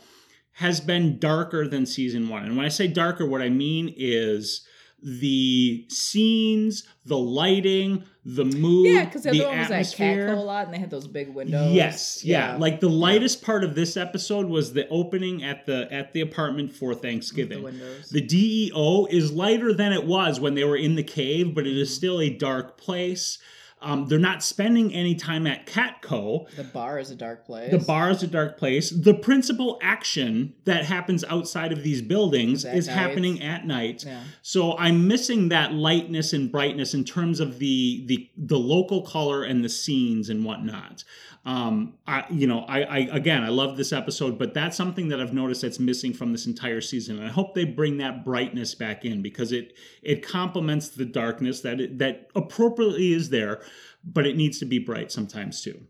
has 0.54 0.80
been 0.80 1.18
darker 1.18 1.66
than 1.66 1.86
season 1.86 2.28
one 2.28 2.44
and 2.44 2.56
when 2.56 2.66
i 2.66 2.68
say 2.68 2.86
darker 2.86 3.26
what 3.26 3.40
i 3.42 3.48
mean 3.48 3.92
is 3.96 4.66
the 5.02 5.86
scenes 5.88 6.84
the 7.06 7.16
lighting 7.16 8.04
the 8.24 8.44
mood 8.44 8.86
Yeah, 8.86 9.06
because 9.06 9.22
the 9.22 9.30
the 9.30 9.40
other 9.40 9.48
one 9.48 9.58
was 9.58 9.66
at 9.66 9.72
atmosphere 9.72 10.28
Catco 10.28 10.36
a 10.36 10.40
lot, 10.40 10.64
and 10.66 10.74
they 10.74 10.78
had 10.78 10.90
those 10.90 11.06
big 11.06 11.34
windows. 11.34 11.72
Yes, 11.72 12.22
yeah. 12.22 12.56
Like 12.56 12.80
the 12.80 12.88
lightest 12.90 13.42
part 13.42 13.64
of 13.64 13.74
this 13.74 13.96
episode 13.96 14.46
was 14.46 14.74
the 14.74 14.86
opening 14.88 15.42
at 15.42 15.64
the 15.64 15.90
at 15.90 16.12
the 16.12 16.20
apartment 16.20 16.72
for 16.72 16.94
Thanksgiving. 16.94 17.58
the 17.58 17.64
windows. 17.64 18.10
The 18.10 18.20
DEO 18.20 19.06
is 19.06 19.32
lighter 19.32 19.72
than 19.72 19.92
it 19.92 20.04
was 20.04 20.38
when 20.38 20.54
they 20.54 20.64
were 20.64 20.76
in 20.76 20.96
the 20.96 21.02
cave, 21.02 21.54
but 21.54 21.66
it 21.66 21.76
is 21.76 21.94
still 21.94 22.20
a 22.20 22.28
dark 22.28 22.76
place. 22.76 23.38
Um, 23.82 24.06
they're 24.06 24.18
not 24.18 24.42
spending 24.42 24.92
any 24.92 25.14
time 25.14 25.46
at 25.46 25.66
Catco. 25.66 26.50
The 26.54 26.64
bar 26.64 26.98
is 26.98 27.10
a 27.10 27.14
dark 27.14 27.46
place. 27.46 27.70
The 27.70 27.78
bar 27.78 28.10
is 28.10 28.22
a 28.22 28.26
dark 28.26 28.58
place. 28.58 28.90
The 28.90 29.14
principal 29.14 29.78
action 29.82 30.54
that 30.64 30.84
happens 30.84 31.24
outside 31.24 31.72
of 31.72 31.82
these 31.82 32.02
buildings 32.02 32.60
Is 32.60 32.64
at 32.66 32.76
is 32.76 32.86
night. 32.86 32.92
happening 32.94 33.42
at 33.42 33.66
night. 33.66 34.04
Yeah. 34.04 34.22
So 34.42 34.76
I'm 34.76 35.08
missing 35.08 35.48
that 35.48 35.72
lightness 35.72 36.32
and 36.32 36.52
brightness 36.52 36.92
in 36.92 37.04
terms 37.04 37.40
of 37.40 37.58
the 37.58 38.04
the 38.06 38.28
the 38.36 38.58
local 38.58 39.02
color 39.02 39.44
and 39.44 39.64
the 39.64 39.68
scenes 39.70 40.28
and 40.28 40.44
whatnot. 40.44 41.04
Um, 41.44 41.94
I 42.06 42.26
you 42.30 42.46
know 42.46 42.60
I, 42.68 42.82
I 42.82 42.98
again 43.12 43.42
I 43.42 43.48
love 43.48 43.76
this 43.76 43.92
episode, 43.92 44.38
but 44.38 44.52
that's 44.52 44.76
something 44.76 45.08
that 45.08 45.20
I've 45.20 45.32
noticed 45.32 45.62
that's 45.62 45.78
missing 45.78 46.12
from 46.12 46.32
this 46.32 46.46
entire 46.46 46.82
season. 46.82 47.18
And 47.18 47.26
I 47.26 47.30
hope 47.30 47.54
they 47.54 47.64
bring 47.64 47.96
that 47.98 48.24
brightness 48.24 48.74
back 48.74 49.04
in 49.06 49.22
because 49.22 49.50
it 49.50 49.72
it 50.02 50.26
complements 50.26 50.88
the 50.88 51.06
darkness 51.06 51.62
that 51.62 51.80
it, 51.80 51.98
that 51.98 52.28
appropriately 52.34 53.14
is 53.14 53.30
there, 53.30 53.62
but 54.04 54.26
it 54.26 54.36
needs 54.36 54.58
to 54.58 54.66
be 54.66 54.78
bright 54.78 55.10
sometimes 55.10 55.62
too. 55.62 55.80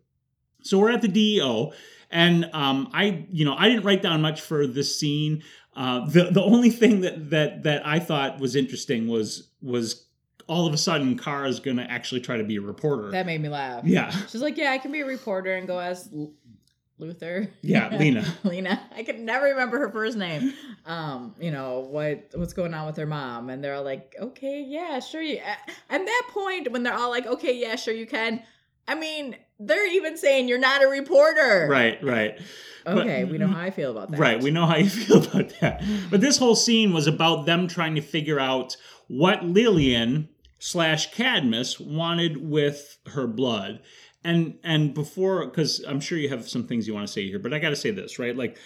So 0.62 0.78
we're 0.78 0.90
at 0.90 1.02
the 1.02 1.09
DEO, 1.09 1.73
and 2.11 2.49
um, 2.52 2.90
I, 2.92 3.26
you 3.30 3.45
know, 3.45 3.54
I 3.57 3.69
didn't 3.69 3.85
write 3.85 4.02
down 4.02 4.21
much 4.23 4.40
for 4.40 4.66
this 4.66 4.99
scene. 4.99 5.42
Uh, 5.75 6.07
the 6.07 6.25
the 6.30 6.42
only 6.42 6.71
thing 6.71 7.00
that 7.00 7.30
that 7.30 7.62
that 7.62 7.87
I 7.87 7.99
thought 7.99 8.40
was 8.40 8.57
interesting 8.57 9.09
was 9.09 9.50
was 9.62 10.07
all 10.50 10.66
of 10.66 10.75
a 10.75 10.76
sudden 10.78 11.16
Kara's 11.16 11.61
to 11.61 11.87
actually 11.88 12.21
try 12.21 12.37
to 12.37 12.45
be 12.45 12.57
a 12.57 12.61
reporter. 12.61 13.11
That 13.12 13.25
made 13.25 13.40
me 13.40 13.49
laugh. 13.49 13.85
yeah, 13.85 14.11
She's 14.11 14.42
like, 14.42 14.57
yeah, 14.59 14.73
I 14.73 14.78
can 14.78 14.90
be 14.90 15.00
a 15.00 15.07
reporter 15.07 15.54
and 15.54 15.66
go 15.66 15.78
ask 15.78 16.11
L- 16.12 16.33
Luthor. 17.00 17.49
Yeah, 17.62 17.97
Lena. 17.99 18.25
Lena. 18.42 18.80
I 18.95 19.04
could 19.04 19.21
never 19.21 19.47
remember 19.47 19.78
her 19.78 19.90
first 19.90 20.19
name. 20.19 20.52
Um, 20.85 21.35
you 21.40 21.50
know 21.52 21.80
what 21.88 22.30
what's 22.35 22.52
going 22.52 22.75
on 22.75 22.87
with 22.87 22.97
her 22.97 23.07
mom, 23.07 23.49
and 23.49 23.62
they're 23.62 23.75
all 23.75 23.85
like, 23.85 24.14
"Okay, 24.21 24.62
yeah, 24.66 24.99
sure." 24.99 25.23
You. 25.23 25.37
At 25.38 25.59
at 25.88 26.04
that 26.04 26.23
point, 26.30 26.71
when 26.73 26.83
they're 26.83 26.95
all 26.99 27.11
like, 27.11 27.26
"Okay, 27.26 27.57
yeah, 27.57 27.76
sure, 27.76 27.95
you 27.95 28.07
can," 28.07 28.42
I 28.88 28.97
mean, 28.97 29.37
they're 29.61 29.90
even 29.92 30.16
saying 30.19 30.49
you're 30.49 30.59
not 30.59 30.83
a 30.83 30.88
reporter. 30.88 31.69
Right, 31.71 32.02
right. 32.02 32.38
But- 32.85 32.99
Okay, 32.99 33.25
we 33.25 33.38
know 33.38 33.47
how 33.47 33.61
I 33.61 33.71
feel 33.71 33.90
about 33.92 34.11
that. 34.11 34.19
Right, 34.19 34.42
we 34.42 34.50
know 34.50 34.66
how 34.66 34.76
you 34.76 34.88
feel 35.04 35.23
about 35.23 35.52
that. 35.61 35.83
But 36.11 36.21
this 36.21 36.38
whole 36.38 36.57
scene 36.57 36.92
was 36.92 37.07
about 37.07 37.47
them 37.47 37.69
trying 37.69 37.95
to 37.95 38.00
figure 38.00 38.40
out 38.40 38.76
what 39.07 39.45
Lillian 39.45 40.28
slash 40.61 41.12
Cadmus 41.12 41.81
wanted 41.81 42.37
with 42.49 42.99
her 43.07 43.26
blood. 43.26 43.81
And 44.23 44.59
and 44.62 44.95
before, 44.95 45.47
because 45.47 45.83
I'm 45.88 45.99
sure 45.99 46.19
you 46.19 46.29
have 46.29 46.49
some 46.49 46.67
things 46.67 46.87
you 46.87 46.95
want 46.95 47.07
to 47.07 47.12
say 47.12 47.26
here, 47.26 47.38
but 47.38 47.52
I 47.52 47.59
got 47.59 47.71
to 47.71 47.76
say 47.76 47.90
this, 47.90 48.19
right? 48.19 48.37
Like 48.37 48.59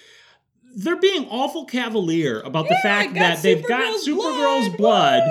they're 0.76 1.00
being 1.00 1.26
awful 1.28 1.64
cavalier 1.64 2.40
about 2.40 2.64
the 2.68 2.74
Yeah, 2.74 2.82
fact 2.82 3.14
got 3.14 3.20
that 3.20 3.42
they've 3.42 3.66
got 3.66 3.94
Supergirl's 3.94 4.08
Supergirl's 4.08 4.76
blood, 4.76 5.22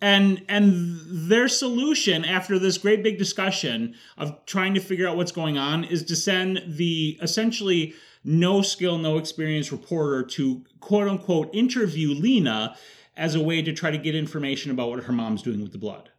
and 0.00 0.42
and 0.48 0.98
their 1.28 1.48
solution 1.48 2.24
after 2.24 2.58
this 2.58 2.78
great 2.78 3.02
big 3.02 3.18
discussion 3.18 3.94
of 4.16 4.44
trying 4.46 4.72
to 4.72 4.80
figure 4.80 5.06
out 5.06 5.18
what's 5.18 5.32
going 5.32 5.58
on 5.58 5.84
is 5.84 6.02
to 6.04 6.16
send 6.16 6.62
the 6.66 7.18
essentially 7.20 7.92
no 8.24 8.62
skill 8.62 8.96
no 8.96 9.18
experience 9.18 9.70
reporter 9.70 10.22
to 10.22 10.64
quote 10.80 11.08
unquote 11.08 11.54
interview 11.54 12.14
lena 12.14 12.74
as 13.18 13.34
a 13.34 13.40
way 13.42 13.60
to 13.60 13.72
try 13.74 13.90
to 13.90 13.98
get 13.98 14.14
information 14.14 14.70
about 14.70 14.88
what 14.88 15.04
her 15.04 15.12
mom's 15.12 15.42
doing 15.42 15.60
with 15.62 15.72
the 15.72 15.78
blood 15.78 16.10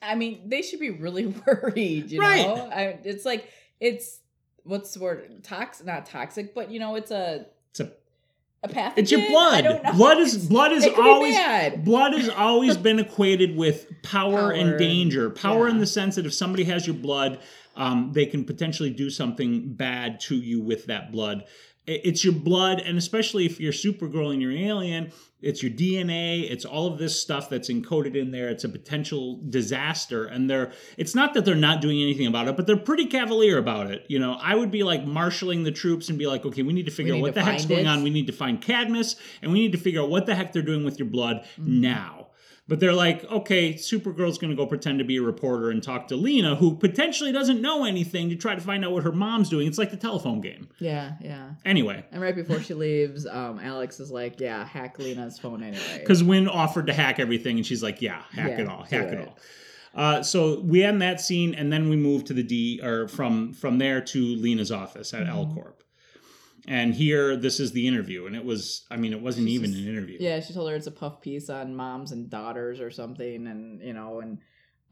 I 0.00 0.14
mean, 0.14 0.48
they 0.48 0.62
should 0.62 0.78
be 0.78 0.90
really 0.90 1.26
worried, 1.46 2.10
you 2.12 2.20
Right. 2.20 2.46
know? 2.46 2.70
I, 2.72 2.98
it's 3.02 3.24
like, 3.24 3.48
it's, 3.80 4.20
what's 4.62 4.94
the 4.94 5.00
word? 5.00 5.42
Toxic, 5.42 5.84
not 5.86 6.06
toxic, 6.06 6.54
but 6.54 6.70
you 6.70 6.78
know, 6.78 6.94
it's 6.94 7.10
a, 7.10 7.46
it's 7.70 7.80
a 7.80 7.92
a 8.62 8.68
pathogen. 8.68 8.92
it's 8.98 9.10
your 9.12 9.26
blood 9.28 9.64
blood 9.96 10.18
is 10.18 10.46
blood 10.48 10.72
is 10.72 10.84
it 10.84 10.94
could 10.94 11.02
be 11.04 11.08
always 11.08 11.84
blood 11.84 12.12
has 12.12 12.28
always 12.28 12.76
been 12.88 12.98
equated 13.00 13.56
with 13.56 13.86
power, 14.02 14.32
Power 14.36 14.50
and 14.52 14.70
and- 14.70 14.78
danger. 14.78 15.30
Power 15.30 15.68
in 15.68 15.78
the 15.78 15.86
sense 15.86 16.14
that 16.16 16.26
if 16.26 16.34
somebody 16.34 16.64
has 16.64 16.86
your 16.86 16.96
blood, 16.96 17.38
um, 17.76 18.12
they 18.12 18.26
can 18.26 18.44
potentially 18.44 18.90
do 18.90 19.10
something 19.10 19.72
bad 19.74 20.18
to 20.20 20.36
you 20.36 20.60
with 20.60 20.86
that 20.86 21.10
blood. 21.12 21.44
It's 21.88 22.22
your 22.22 22.34
blood, 22.34 22.80
and 22.80 22.98
especially 22.98 23.46
if 23.46 23.58
you're 23.58 23.72
Supergirl 23.72 24.30
and 24.32 24.42
you're 24.42 24.50
an 24.50 24.58
alien, 24.58 25.10
it's 25.40 25.62
your 25.62 25.72
DNA. 25.72 26.50
It's 26.50 26.64
all 26.66 26.86
of 26.86 26.98
this 26.98 27.18
stuff 27.18 27.48
that's 27.48 27.70
encoded 27.70 28.14
in 28.14 28.30
there. 28.30 28.50
It's 28.50 28.64
a 28.64 28.68
potential 28.68 29.40
disaster, 29.48 30.26
and 30.26 30.50
they're. 30.50 30.72
It's 30.98 31.14
not 31.14 31.32
that 31.34 31.44
they're 31.46 31.54
not 31.54 31.80
doing 31.80 32.02
anything 32.02 32.26
about 32.26 32.46
it, 32.46 32.56
but 32.56 32.66
they're 32.66 32.76
pretty 32.76 33.06
cavalier 33.06 33.56
about 33.56 33.90
it. 33.90 34.04
You 34.08 34.18
know, 34.18 34.36
I 34.40 34.54
would 34.54 34.70
be 34.70 34.82
like 34.82 35.06
marshaling 35.06 35.62
the 35.62 35.72
troops 35.72 36.10
and 36.10 36.18
be 36.18 36.26
like, 36.26 36.44
okay, 36.44 36.62
we 36.62 36.72
need 36.74 36.86
to 36.86 36.92
figure 36.92 37.14
out 37.14 37.20
what 37.22 37.34
the 37.34 37.42
heck's 37.42 37.62
find 37.64 37.68
going 37.70 37.86
on. 37.86 38.02
We 38.02 38.10
need 38.10 38.26
to 38.26 38.32
find 38.34 38.60
Cadmus, 38.60 39.16
and 39.40 39.50
we 39.50 39.60
need 39.60 39.72
to 39.72 39.78
figure 39.78 40.02
out 40.02 40.10
what 40.10 40.26
the 40.26 40.34
heck 40.34 40.52
they're 40.52 40.60
doing 40.62 40.84
with 40.84 40.98
your 40.98 41.08
blood 41.08 41.46
Mhm. 41.58 41.66
now. 41.80 42.26
But 42.68 42.80
they're 42.80 42.92
like, 42.92 43.24
okay, 43.24 43.72
Supergirl's 43.72 44.36
going 44.36 44.50
to 44.50 44.56
go 44.56 44.66
pretend 44.66 44.98
to 44.98 45.04
be 45.04 45.16
a 45.16 45.22
reporter 45.22 45.70
and 45.70 45.82
talk 45.82 46.08
to 46.08 46.16
Lena, 46.16 46.54
who 46.54 46.76
potentially 46.76 47.32
doesn't 47.32 47.62
know 47.62 47.86
anything, 47.86 48.28
to 48.28 48.36
try 48.36 48.54
to 48.54 48.60
find 48.60 48.84
out 48.84 48.92
what 48.92 49.04
her 49.04 49.12
mom's 49.12 49.48
doing. 49.48 49.66
It's 49.66 49.78
like 49.78 49.90
the 49.90 49.96
telephone 49.96 50.42
game. 50.42 50.68
Yeah, 50.78 51.12
yeah. 51.22 51.52
Anyway, 51.64 52.04
And 52.12 52.20
right 52.20 52.34
before 52.36 52.60
she 52.60 52.74
leaves, 52.74 53.26
um, 53.26 53.58
Alex 53.58 54.00
is 54.00 54.10
like, 54.10 54.38
yeah, 54.38 54.66
hack 54.66 54.98
Lena's 54.98 55.38
phone 55.38 55.62
anyway. 55.62 55.98
because 56.00 56.22
Winn 56.22 56.46
offered 56.46 56.88
to 56.88 56.92
hack 56.92 57.18
everything, 57.18 57.56
and 57.56 57.64
she's 57.66 57.82
like, 57.82 58.02
yeah, 58.02 58.22
hack 58.32 58.50
Yeah, 58.50 58.60
it 58.60 58.68
all, 58.68 58.82
hack 58.84 59.12
it 59.12 59.18
it. 59.20 59.28
all. 59.28 59.38
Uh, 59.94 60.22
so 60.22 60.60
we 60.60 60.84
end 60.84 61.00
that 61.00 61.20
scene, 61.22 61.54
and 61.54 61.72
then 61.72 61.88
we 61.88 61.96
move 61.96 62.22
to 62.26 62.34
the 62.34 62.42
D, 62.42 62.80
or 62.82 63.08
from 63.08 63.54
from 63.54 63.78
there 63.78 64.02
to 64.02 64.36
Lena's 64.36 64.70
office 64.70 65.14
at 65.14 65.26
L 65.26 65.46
Mhm. 65.46 65.54
Corp. 65.54 65.82
And 66.68 66.94
here, 66.94 67.34
this 67.34 67.60
is 67.60 67.72
the 67.72 67.88
interview, 67.88 68.26
and 68.26 68.36
it 68.36 68.44
was, 68.44 68.84
I 68.90 68.98
mean, 68.98 69.14
it 69.14 69.22
wasn't 69.22 69.48
She's 69.48 69.54
even 69.54 69.70
just- 69.72 69.82
an 69.84 69.88
interview. 69.88 70.18
Yeah, 70.20 70.38
she 70.40 70.52
told 70.52 70.68
her 70.68 70.76
it's 70.76 70.86
a 70.86 70.90
puff 70.90 71.22
piece 71.22 71.48
on 71.48 71.74
moms 71.74 72.12
and 72.12 72.28
daughters 72.28 72.78
or 72.78 72.90
something, 72.90 73.46
and 73.46 73.80
you 73.82 73.94
know, 73.94 74.20
and 74.20 74.38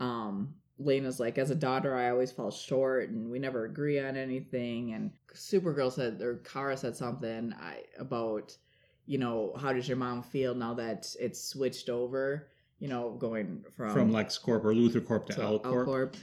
um, 0.00 0.54
Lena's 0.78 1.20
like, 1.20 1.36
as 1.36 1.50
a 1.50 1.54
daughter, 1.54 1.94
I 1.94 2.08
always 2.08 2.32
fall 2.32 2.50
short, 2.50 3.10
and 3.10 3.30
we 3.30 3.38
never 3.38 3.66
agree 3.66 4.00
on 4.00 4.16
anything. 4.16 4.94
And 4.94 5.10
Supergirl 5.34 5.92
said, 5.92 6.22
or 6.22 6.36
Kara 6.50 6.78
said 6.78 6.96
something 6.96 7.52
I, 7.60 7.82
about, 7.98 8.56
you 9.04 9.18
know, 9.18 9.54
how 9.60 9.74
does 9.74 9.86
your 9.86 9.98
mom 9.98 10.22
feel 10.22 10.54
now 10.54 10.72
that 10.74 11.14
it's 11.20 11.44
switched 11.44 11.90
over? 11.90 12.48
You 12.78 12.88
know, 12.88 13.10
going 13.18 13.64
from 13.76 13.92
From 13.92 14.12
Lex 14.12 14.38
Corp 14.38 14.64
or 14.64 14.72
Luthor 14.74 15.06
Corp 15.06 15.26
to, 15.26 15.34
to 15.34 15.42
L 15.42 15.58
Corp. 15.58 15.86
Corp. 15.86 16.16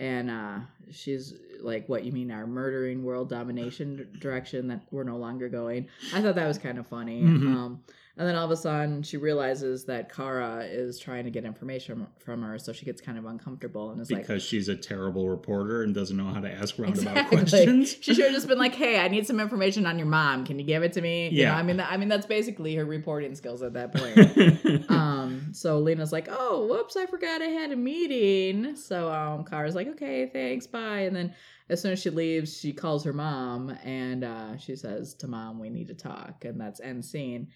And 0.00 0.30
uh, 0.30 0.58
she's 0.90 1.34
like, 1.64 1.88
"What 1.88 2.04
you 2.04 2.12
mean 2.12 2.30
our 2.30 2.46
murdering 2.46 3.02
world 3.04 3.28
domination 3.28 4.08
direction 4.18 4.68
that 4.68 4.82
we're 4.90 5.04
no 5.04 5.16
longer 5.16 5.48
going?" 5.48 5.88
I 6.14 6.22
thought 6.22 6.34
that 6.36 6.46
was 6.48 6.58
kind 6.58 6.78
of 6.78 6.86
funny. 6.86 7.22
Mhm. 7.22 7.54
Um, 7.54 7.80
and 8.16 8.26
then 8.28 8.34
all 8.34 8.44
of 8.44 8.50
a 8.50 8.56
sudden, 8.56 9.02
she 9.02 9.16
realizes 9.16 9.84
that 9.84 10.12
Kara 10.14 10.64
is 10.64 10.98
trying 10.98 11.24
to 11.24 11.30
get 11.30 11.44
information 11.44 12.06
from 12.18 12.42
her, 12.42 12.58
so 12.58 12.72
she 12.72 12.84
gets 12.84 13.00
kind 13.00 13.16
of 13.16 13.24
uncomfortable 13.24 13.90
and 13.90 14.00
is 14.00 14.10
like, 14.10 14.22
because 14.22 14.42
she's 14.42 14.68
a 14.68 14.76
terrible 14.76 15.28
reporter 15.28 15.82
and 15.82 15.94
doesn't 15.94 16.16
know 16.16 16.26
how 16.26 16.40
to 16.40 16.50
ask 16.50 16.78
roundabout 16.78 17.16
Exactly. 17.32 17.38
questions. 17.38 17.96
She 18.00 18.14
should 18.14 18.24
have 18.24 18.34
just 18.34 18.48
been 18.48 18.58
like, 18.58 18.74
"Hey, 18.74 18.98
I 18.98 19.08
need 19.08 19.26
some 19.26 19.40
information 19.40 19.86
on 19.86 19.98
your 19.98 20.08
mom. 20.08 20.44
Can 20.44 20.58
you 20.58 20.64
give 20.64 20.82
it 20.82 20.92
to 20.94 21.00
me?" 21.00 21.28
You 21.28 21.38
Yeah. 21.42 21.52
know, 21.52 21.58
I 21.58 21.62
mean, 21.62 21.80
I 21.80 21.96
mean 21.96 22.08
that's 22.08 22.26
basically 22.26 22.74
her 22.76 22.84
reporting 22.84 23.34
skills 23.34 23.62
at 23.62 23.72
that 23.74 23.92
point. 23.94 24.90
um, 24.90 25.52
so 25.52 25.78
Lena's 25.78 26.12
like, 26.12 26.28
"Oh, 26.30 26.66
whoops, 26.66 26.96
I 26.96 27.06
forgot 27.06 27.42
I 27.42 27.46
had 27.46 27.70
a 27.72 27.76
meeting." 27.76 28.76
So 28.76 29.10
um, 29.12 29.44
Kara's 29.44 29.74
like, 29.74 29.88
"Okay, 29.88 30.26
thanks, 30.32 30.66
bye." 30.66 31.00
And 31.00 31.14
then 31.14 31.34
as 31.68 31.80
soon 31.80 31.92
as 31.92 32.00
she 32.02 32.10
leaves, 32.10 32.58
she 32.58 32.72
calls 32.72 33.04
her 33.04 33.12
mom 33.12 33.70
and 33.84 34.24
uh, 34.24 34.56
she 34.56 34.74
says 34.76 35.14
to 35.14 35.28
mom, 35.28 35.58
"We 35.60 35.70
need 35.70 35.88
to 35.88 35.94
talk," 35.94 36.44
and 36.44 36.60
that's 36.60 36.80
end 36.80 37.04
scene. 37.04 37.48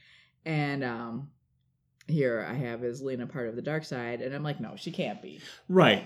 And 0.47 0.85
um, 0.85 1.31
here 2.07 2.47
I 2.49 2.53
have 2.55 2.85
is 2.85 3.01
Lena 3.01 3.27
part 3.27 3.49
of 3.49 3.57
the 3.57 3.63
dark 3.63 3.85
side, 3.85 4.21
and 4.21 4.35
I'm 4.35 4.43
like, 4.43 4.61
"No, 4.61 4.75
she 4.77 4.91
can't 4.91 5.23
be." 5.23 5.41
right. 5.69 6.05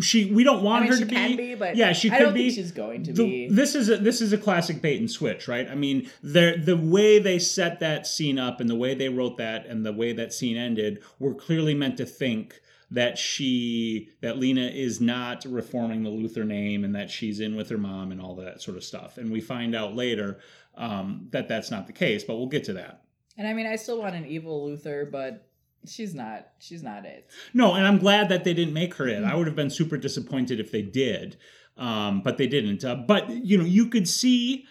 She 0.00 0.32
we 0.32 0.44
don't 0.44 0.62
want 0.62 0.82
I 0.84 0.84
mean, 0.84 0.92
her 0.92 0.98
she 0.98 1.04
to 1.04 1.10
can 1.10 1.30
be. 1.32 1.36
be, 1.36 1.54
but 1.56 1.74
yeah, 1.76 1.92
she 1.92 2.10
I 2.10 2.18
could 2.18 2.24
don't 2.26 2.34
be. 2.34 2.42
think 2.44 2.54
she's 2.54 2.70
going 2.72 3.02
to 3.04 3.12
The- 3.12 3.24
be. 3.48 3.48
this 3.48 3.74
is 3.74 3.88
a 3.90 3.96
this 3.96 4.20
is 4.20 4.32
a 4.32 4.38
classic 4.38 4.80
bait 4.80 5.00
and 5.00 5.10
switch, 5.10 5.48
right? 5.48 5.68
I 5.68 5.74
mean, 5.74 6.08
the 6.22 6.54
the 6.62 6.76
way 6.76 7.18
they 7.18 7.40
set 7.40 7.80
that 7.80 8.06
scene 8.06 8.38
up 8.38 8.60
and 8.60 8.70
the 8.70 8.76
way 8.76 8.94
they 8.94 9.08
wrote 9.08 9.36
that 9.38 9.66
and 9.66 9.84
the 9.84 9.92
way 9.92 10.12
that 10.12 10.32
scene 10.32 10.56
ended 10.56 11.02
were 11.18 11.34
clearly 11.34 11.74
meant 11.74 11.96
to 11.96 12.06
think 12.06 12.60
that 12.92 13.18
she 13.18 14.10
that 14.20 14.38
Lena 14.38 14.68
is 14.68 15.00
not 15.00 15.44
reforming 15.44 16.04
the 16.04 16.10
Luthor 16.10 16.46
name 16.46 16.84
and 16.84 16.94
that 16.94 17.10
she's 17.10 17.40
in 17.40 17.56
with 17.56 17.68
her 17.70 17.78
mom 17.78 18.12
and 18.12 18.20
all 18.20 18.36
that 18.36 18.62
sort 18.62 18.76
of 18.76 18.84
stuff. 18.84 19.18
And 19.18 19.30
we 19.32 19.40
find 19.40 19.74
out 19.74 19.94
later 19.96 20.38
um, 20.76 21.26
that 21.32 21.48
that's 21.48 21.70
not 21.72 21.88
the 21.88 21.92
case, 21.92 22.22
but 22.24 22.36
we'll 22.36 22.46
get 22.46 22.64
to 22.64 22.72
that. 22.74 23.02
And 23.40 23.48
I 23.48 23.54
mean, 23.54 23.66
I 23.66 23.76
still 23.76 23.98
want 23.98 24.14
an 24.14 24.26
evil 24.26 24.68
Luthor, 24.68 25.10
but 25.10 25.48
she's 25.86 26.14
not. 26.14 26.48
She's 26.58 26.82
not 26.82 27.06
it. 27.06 27.26
No, 27.54 27.72
and 27.72 27.86
I'm 27.86 27.96
glad 27.96 28.28
that 28.28 28.44
they 28.44 28.52
didn't 28.52 28.74
make 28.74 28.92
her 28.96 29.08
it. 29.08 29.24
I 29.24 29.34
would 29.34 29.46
have 29.46 29.56
been 29.56 29.70
super 29.70 29.96
disappointed 29.96 30.60
if 30.60 30.70
they 30.70 30.82
did, 30.82 31.38
um, 31.78 32.20
but 32.20 32.36
they 32.36 32.46
didn't. 32.46 32.84
Uh, 32.84 32.96
but 32.96 33.30
you 33.30 33.56
know, 33.56 33.64
you 33.64 33.86
could 33.86 34.06
see 34.06 34.66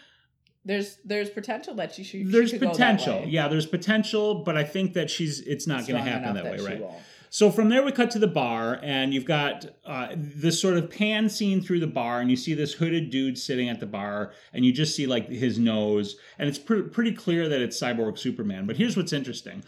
There's 0.64 0.98
there's 1.04 1.30
potential 1.30 1.74
that 1.74 1.92
she 1.96 2.04
should. 2.04 2.30
there's 2.30 2.50
she 2.50 2.58
that 2.58 2.70
potential. 2.70 3.24
Yeah, 3.26 3.48
there's 3.48 3.66
potential, 3.66 4.44
but 4.44 4.56
I 4.56 4.62
think 4.62 4.94
that 4.94 5.10
she's 5.10 5.40
it's 5.40 5.66
not 5.66 5.88
going 5.88 6.04
to 6.04 6.08
happen 6.08 6.28
enough 6.28 6.44
that 6.44 6.52
way, 6.52 6.64
right? 6.64 6.80
won't. 6.80 6.94
So 7.32 7.52
from 7.52 7.68
there 7.68 7.84
we 7.84 7.92
cut 7.92 8.10
to 8.10 8.18
the 8.18 8.26
bar, 8.26 8.80
and 8.82 9.14
you've 9.14 9.24
got 9.24 9.64
uh, 9.86 10.08
this 10.16 10.60
sort 10.60 10.76
of 10.76 10.90
pan 10.90 11.28
scene 11.28 11.62
through 11.62 11.78
the 11.78 11.86
bar, 11.86 12.20
and 12.20 12.28
you 12.28 12.36
see 12.36 12.54
this 12.54 12.74
hooded 12.74 13.10
dude 13.10 13.38
sitting 13.38 13.68
at 13.68 13.78
the 13.78 13.86
bar, 13.86 14.32
and 14.52 14.64
you 14.64 14.72
just 14.72 14.96
see 14.96 15.06
like 15.06 15.28
his 15.28 15.56
nose, 15.56 16.16
and 16.40 16.48
it's 16.48 16.58
pre- 16.58 16.82
pretty 16.82 17.12
clear 17.12 17.48
that 17.48 17.60
it's 17.60 17.80
Cyborg 17.80 18.18
Superman. 18.18 18.66
But 18.66 18.76
here's 18.76 18.96
what's 18.96 19.12
interesting. 19.12 19.62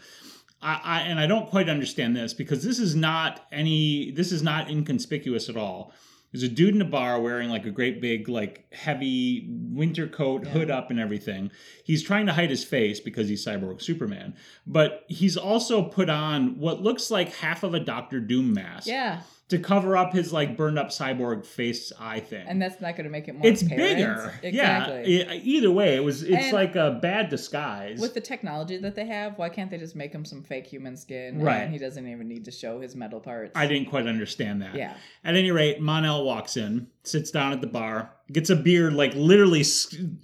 I, 0.61 0.81
I 0.83 0.99
and 1.01 1.21
I 1.21 1.25
don't 1.25 1.49
quite 1.49 1.69
understand 1.69 2.17
this 2.17 2.33
because 2.33 2.65
this 2.65 2.79
is 2.79 2.95
not 2.95 3.47
any 3.49 4.11
this 4.11 4.33
is 4.33 4.43
not 4.43 4.69
inconspicuous 4.69 5.47
at 5.47 5.55
all. 5.55 5.93
There's 6.33 6.43
a 6.43 6.49
dude 6.49 6.73
in 6.73 6.81
a 6.81 6.85
bar 6.85 7.21
wearing 7.21 7.49
like 7.49 7.65
a 7.65 7.69
great 7.71 8.01
big 8.01 8.27
like 8.27 8.65
heavy 8.73 9.47
winter 9.49 10.07
coat, 10.07 10.43
Yeah. 10.45 10.51
hood 10.51 10.71
up 10.71 10.89
and 10.89 10.99
everything. 10.99 11.51
He's 11.85 12.01
trying 12.03 12.25
to 12.25 12.33
hide 12.33 12.49
his 12.49 12.63
face 12.63 12.99
because 12.99 13.29
he's 13.29 13.45
Cyborg 13.45 13.81
Superman, 13.83 14.33
but 14.65 15.05
he's 15.07 15.37
also 15.37 15.83
put 15.83 16.09
on 16.09 16.57
what 16.57 16.81
looks 16.81 17.11
like 17.11 17.35
half 17.35 17.61
of 17.63 17.75
a 17.75 17.79
Doctor 17.79 18.19
Doom 18.19 18.51
mask 18.51 18.87
Yeah, 18.87 19.21
to 19.49 19.59
cover 19.59 19.95
up 19.97 20.13
his 20.13 20.31
like 20.33 20.55
burned 20.57 20.79
up 20.79 20.87
cyborg 20.89 21.45
face 21.45 21.91
eye 21.99 22.19
thing. 22.21 22.45
and 22.47 22.61
that's 22.61 22.81
not 22.81 22.95
going 22.95 23.03
to 23.03 23.09
make 23.09 23.27
it 23.27 23.33
more. 23.35 23.45
it's 23.45 23.61
apparent. 23.61 23.97
bigger. 23.97 24.39
Exactly. 24.41 25.17
Yeah. 25.19 25.33
either 25.33 25.69
way, 25.69 25.95
it 25.95 26.03
was 26.03 26.23
it's 26.23 26.45
And- 26.45 26.53
like 26.53 26.75
a 26.75 26.97
bad 27.01 27.29
disguise. 27.29 27.99
With 27.99 28.13
the 28.13 28.21
technology 28.21 28.77
that 28.77 28.95
they 28.95 29.05
have, 29.05 29.37
why 29.37 29.49
can't 29.49 29.69
they 29.69 29.77
just 29.77 29.95
make 29.95 30.13
him 30.13 30.25
some 30.25 30.43
fake 30.43 30.65
human 30.65 30.95
skin? 30.97 31.41
Right. 31.41 31.57
And 31.61 31.71
he 31.73 31.77
doesn't 31.77 32.07
even 32.07 32.27
need 32.27 32.45
to 32.45 32.51
show 32.51 32.79
his 32.79 32.95
metal 32.95 33.19
parts. 33.19 33.51
I 33.55 33.67
didn't 33.67 33.89
quite 33.89 34.07
understand 34.07 34.61
that. 34.61 34.75
Yeah. 34.75 34.95
At 35.23 35.35
any 35.35 35.51
rate, 35.51 35.79
Mon-El 35.81 36.23
walks 36.23 36.57
in, 36.57 36.87
sits 37.03 37.31
down 37.31 37.51
at 37.51 37.61
the 37.61 37.67
bar, 37.67 38.11
gets 38.31 38.49
a 38.49 38.55
beer 38.55 38.89
like 38.89 39.13
literally 39.15 39.63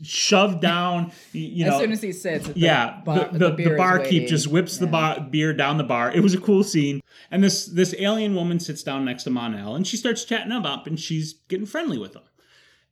shoved 0.01 0.61
down. 0.61 1.11
You 1.33 1.65
as 1.65 1.77
soon 1.79 1.91
as 1.91 2.01
he 2.01 2.11
sits, 2.11 2.47
the 2.47 2.59
yeah, 2.59 3.01
bar- 3.05 3.29
the, 3.31 3.37
the, 3.39 3.49
beer 3.51 3.69
the 3.71 3.75
barkeep 3.75 4.27
just 4.27 4.47
whips 4.47 4.77
the 4.77 4.85
Yeah. 4.85 4.91
bar, 4.91 5.21
beer 5.29 5.53
down 5.53 5.77
the 5.77 5.83
bar. 5.83 6.11
It 6.11 6.21
was 6.21 6.33
a 6.33 6.39
cool 6.39 6.63
scene. 6.63 7.01
And 7.31 7.43
this 7.43 7.65
this 7.65 7.93
alien 7.99 8.33
woman 8.35 8.59
sits 8.59 8.81
down 8.83 9.05
next 9.05 9.23
to 9.23 9.29
Mon-El, 9.29 9.75
and 9.75 9.85
she 9.85 9.97
starts 9.97 10.23
chatting 10.23 10.51
him 10.51 10.65
up, 10.65 10.87
and 10.87 10.99
she's 10.99 11.33
getting 11.49 11.65
friendly 11.65 11.97
with 11.97 12.15
him. 12.15 12.23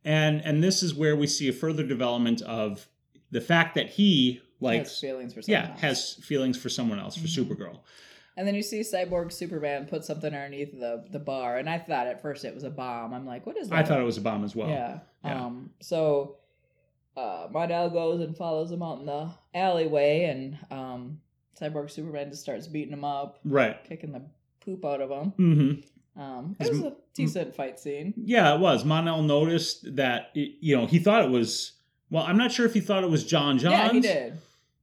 and 0.05 0.41
and 0.43 0.63
this 0.63 0.83
is 0.83 0.93
where 0.93 1.15
we 1.15 1.27
see 1.27 1.47
a 1.49 1.53
further 1.53 1.83
development 1.83 2.41
of 2.43 2.87
the 3.31 3.41
fact 3.41 3.75
that 3.75 3.89
he 3.91 4.41
like 4.59 4.79
has 4.79 4.99
feelings 4.99 5.33
for 5.33 5.41
someone 5.41 5.63
yeah 5.63 5.71
else. 5.71 5.81
has 5.81 6.13
feelings 6.25 6.57
for 6.57 6.69
someone 6.69 6.99
else 6.99 7.15
for 7.15 7.27
Mhm. 7.27 7.37
Supergirl. 7.45 7.79
And 8.37 8.47
then 8.47 8.53
you 8.55 8.61
see 8.61 8.81
Cyborg 8.81 9.31
Superman 9.33 9.87
put 9.87 10.05
something 10.05 10.33
underneath 10.33 10.79
the 10.79 11.03
the 11.11 11.19
bar, 11.19 11.57
and 11.57 11.67
I 11.69 11.79
thought 11.79 12.05
at 12.07 12.21
first 12.21 12.45
it 12.45 12.53
was 12.53 12.63
a 12.63 12.69
bomb. 12.69 13.13
I'm 13.13 13.25
like, 13.25 13.45
what 13.47 13.57
is 13.57 13.67
that? 13.69 13.75
I 13.79 13.83
thought 13.83 13.99
it 13.99 14.03
was 14.05 14.17
a 14.17 14.21
bomb 14.21 14.43
as 14.45 14.55
well. 14.55 14.69
yeah. 14.69 14.99
yeah. 15.25 15.43
Um. 15.45 15.71
So, 15.81 16.37
uh, 17.17 17.47
goes 17.49 18.21
and 18.21 18.37
follows 18.37 18.71
him 18.71 18.83
out 18.83 18.99
in 18.99 19.07
the 19.07 19.29
alleyway, 19.55 20.25
and 20.25 20.57
um, 20.71 21.19
Cyborg 21.59 21.89
Superman 21.89 22.29
just 22.29 22.43
starts 22.43 22.67
beating 22.67 22.93
him 22.93 23.03
up, 23.03 23.39
Right. 23.43 23.83
kicking 23.83 24.11
the 24.11 24.21
poop 24.63 24.85
out 24.85 25.01
of 25.01 25.09
him. 25.09 25.31
hmm 26.15 26.19
Um, 26.21 26.55
it 26.59 26.69
was 26.69 26.81
a 26.83 26.95
decent 27.15 27.55
fight 27.55 27.79
scene. 27.79 28.13
Yeah, 28.17 28.53
it 28.53 28.59
was. 28.59 28.85
Mon-El 28.85 29.23
noticed 29.23 29.95
that 29.95 30.29
it, 30.35 30.57
you 30.61 30.75
know 30.77 30.85
he 30.85 30.99
thought 30.99 31.23
it 31.25 31.31
was. 31.31 31.73
Well, 32.09 32.23
I'm 32.23 32.37
not 32.37 32.51
sure 32.51 32.65
if 32.67 32.73
he 32.73 32.79
thought 32.81 33.03
it 33.03 33.09
was 33.09 33.25
John 33.25 33.57
John. 33.57 33.71
Yeah, 33.71 33.91
he 33.91 33.99
did. 33.99 34.33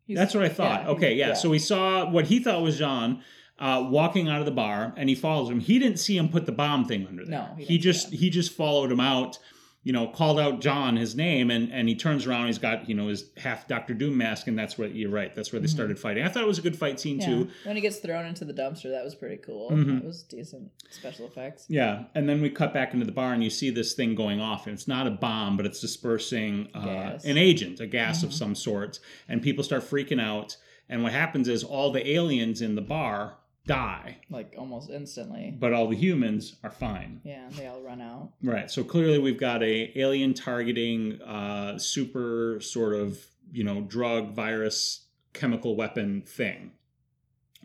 He's- 0.07 0.19
That's 0.19 0.35
what 0.35 0.45
I 0.45 0.49
thought. 0.51 0.83
yeah, 0.83 0.89
okay, 0.91 1.15
yeah. 1.15 1.33
So 1.35 1.53
he 1.53 1.59
saw 1.59 2.11
what 2.11 2.27
he 2.27 2.39
thought 2.41 2.61
was 2.63 2.79
John 2.79 3.23
uh, 3.59 3.87
walking 3.89 4.29
out 4.29 4.41
of 4.41 4.47
the 4.47 4.53
bar, 4.53 4.93
and 4.97 5.09
he 5.09 5.15
follows 5.15 5.49
him. 5.51 5.61
He 5.61 5.79
didn't 5.79 5.99
see 5.99 6.17
him 6.17 6.29
put 6.29 6.45
the 6.47 6.53
bomb 6.53 6.85
thing 6.87 7.07
under 7.07 7.25
there. 7.25 7.39
No, 7.49 7.55
he 7.57 7.65
he, 7.65 7.79
just 7.79 8.13
he 8.13 8.31
just 8.31 8.53
followed 8.53 8.91
him 8.91 9.01
out. 9.01 9.39
You 9.87 9.93
know, 9.93 10.07
called 10.09 10.41
out 10.41 10.63
John 10.63 10.97
his 10.97 11.15
name, 11.15 11.51
and 11.51 11.71
and 11.71 11.87
he 11.91 11.95
turns 11.95 12.27
around. 12.27 12.47
He's 12.47 12.57
got 12.57 12.89
you 12.89 12.95
know 12.95 13.09
his 13.09 13.27
half 13.37 13.69
Doctor 13.69 13.93
Doom 13.93 14.17
mask, 14.17 14.47
and 14.49 14.59
that's 14.59 14.79
where 14.79 14.89
you're 14.89 15.11
right. 15.11 15.35
That's 15.35 15.53
where 15.53 15.61
they 15.61 15.67
Mhm. 15.67 15.71
started 15.73 15.99
fighting. 15.99 16.25
I 16.25 16.31
thought 16.31 16.43
it 16.43 16.47
was 16.47 16.59
a 16.59 16.63
good 16.63 16.75
fight 16.75 16.99
scene 16.99 17.19
yeah. 17.21 17.27
too. 17.27 17.49
When 17.65 17.77
he 17.77 17.83
gets 17.83 17.99
thrown 17.99 18.25
into 18.25 18.47
the 18.47 18.55
dumpster, 18.55 18.91
that 18.91 19.05
was 19.05 19.15
pretty 19.15 19.37
cool. 19.37 19.71
Mhm. 19.71 19.99
It 19.99 20.05
was 20.07 20.23
decent 20.23 20.71
special 20.89 21.27
effects. 21.27 21.67
Yeah, 21.69 22.05
and 22.15 22.27
then 22.27 22.41
we 22.41 22.49
cut 22.49 22.73
back 22.73 22.95
into 22.95 23.05
the 23.05 23.13
bar, 23.13 23.35
and 23.35 23.45
you 23.45 23.51
see 23.51 23.69
this 23.69 23.93
thing 23.93 24.15
going 24.15 24.41
off, 24.41 24.67
and 24.67 24.73
it's 24.73 24.89
not 24.89 25.07
a 25.07 25.11
bomb, 25.11 25.59
but 25.59 25.67
it's 25.67 25.81
dispersing 25.83 26.69
uh, 26.75 27.19
an 27.23 27.37
agent, 27.37 27.79
a 27.79 27.87
gas 27.87 28.23
of 28.23 28.31
Mhm. 28.31 28.33
some 28.33 28.55
sort, 28.55 29.01
and 29.29 29.43
people 29.43 29.63
start 29.63 29.83
freaking 29.83 30.21
out. 30.21 30.57
And 30.89 31.03
what 31.03 31.13
happens 31.13 31.47
is 31.47 31.63
all 31.63 31.93
the 31.93 32.09
aliens 32.11 32.63
in 32.63 32.75
the 32.75 32.81
bar 32.83 33.37
die, 33.67 34.19
Like 34.31 34.55
almost 34.59 34.91
instantly. 34.91 35.55
but 35.59 35.73
all 35.73 35.89
the 35.89 35.97
humans 35.97 36.57
are 36.63 36.71
fine. 36.71 37.21
Yeah, 37.25 37.49
they 37.53 37.67
all 37.67 37.81
run 37.81 38.01
out. 38.03 38.33
Right. 38.43 38.71
So 38.71 38.85
clearly, 38.85 39.19
we've 39.19 39.41
got 39.41 39.63
a 39.63 39.93
alien 39.99 40.35
targeting, 40.35 41.21
uh, 41.23 41.79
super 41.79 42.61
sort 42.61 42.95
of 42.95 43.25
you 43.53 43.65
know 43.65 43.81
drug, 43.83 44.33
virus, 44.35 45.07
chemical 45.33 45.77
weapon 45.77 46.23
thing, 46.23 46.73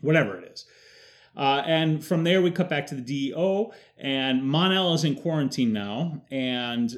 whatever 0.00 0.36
it 0.38 0.50
is. 0.52 0.64
Uh, 1.36 1.62
and 1.64 2.04
from 2.04 2.24
there, 2.24 2.42
we 2.42 2.50
cut 2.50 2.68
back 2.68 2.86
to 2.88 2.94
the 2.96 3.00
DEO, 3.00 3.72
and 3.96 4.42
Mon-El 4.44 4.94
is 4.94 5.04
in 5.04 5.14
quarantine 5.14 5.72
now, 5.72 6.22
and 6.30 6.90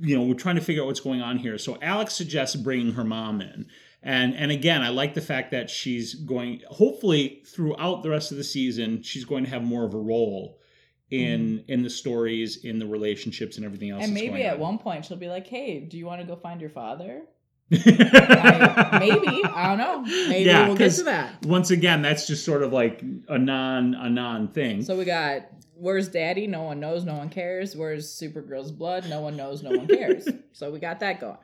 you 0.00 0.16
know 0.16 0.22
we're 0.24 0.34
trying 0.34 0.56
to 0.56 0.60
figure 0.62 0.82
out 0.82 0.86
what's 0.86 1.00
going 1.00 1.20
on 1.22 1.38
here. 1.38 1.58
So 1.58 1.78
Alex 1.82 2.14
suggests 2.14 2.56
bringing 2.56 2.94
her 2.94 3.04
mom 3.04 3.40
in, 3.40 3.66
and 4.02 4.34
and 4.34 4.50
again, 4.52 4.82
I 4.82 4.90
like 4.90 5.14
the 5.14 5.20
fact 5.20 5.50
that 5.50 5.70
she's 5.70 6.14
going. 6.14 6.62
Hopefully, 6.68 7.42
throughout 7.46 8.02
the 8.02 8.10
rest 8.10 8.30
of 8.30 8.38
the 8.38 8.44
season, 8.44 9.02
she's 9.02 9.24
going 9.24 9.44
to 9.44 9.50
have 9.50 9.62
more 9.62 9.84
of 9.84 9.94
a 9.94 9.98
role 9.98 10.58
in 11.10 11.58
mm-hmm. 11.58 11.72
in 11.72 11.82
the 11.82 11.90
stories, 11.90 12.64
in 12.64 12.78
the 12.78 12.86
relationships, 12.86 13.56
and 13.56 13.64
everything 13.64 13.90
else. 13.90 14.04
and 14.04 14.14
maybe 14.14 14.44
at 14.44 14.54
on. 14.54 14.60
one 14.60 14.78
point 14.78 15.04
she'll 15.04 15.16
be 15.16 15.28
like, 15.28 15.46
"Hey, 15.46 15.80
do 15.80 15.96
you 15.96 16.06
want 16.06 16.20
to 16.20 16.26
go 16.26 16.36
find 16.36 16.60
your 16.60 16.70
father?" 16.70 17.22
I, 17.72 18.98
maybe 18.98 19.44
I 19.44 19.68
don't 19.68 19.78
know. 19.78 20.00
Maybe 20.28 20.48
Yeah, 20.48 20.68
we'll 20.68 20.76
get 20.76 20.92
to 20.92 21.02
that. 21.02 21.44
Once 21.44 21.70
again, 21.70 22.00
that's 22.00 22.26
just 22.26 22.44
sort 22.44 22.62
of 22.62 22.72
like 22.72 23.02
a 23.28 23.36
non 23.36 23.94
a 23.94 24.08
non 24.08 24.48
thing. 24.48 24.82
So 24.82 24.96
we 24.96 25.04
got 25.04 25.42
where's 25.74 26.08
Daddy? 26.08 26.46
No 26.46 26.62
one 26.62 26.80
knows. 26.80 27.04
No 27.04 27.14
one 27.14 27.28
cares. 27.28 27.76
Where's 27.76 28.08
Supergirl's 28.08 28.72
blood? 28.72 29.08
No 29.08 29.20
one 29.20 29.36
knows. 29.36 29.62
No 29.62 29.70
one 29.70 29.86
cares. 29.86 30.28
so 30.52 30.70
we 30.70 30.78
got 30.78 31.00
that 31.00 31.20
going. 31.20 31.38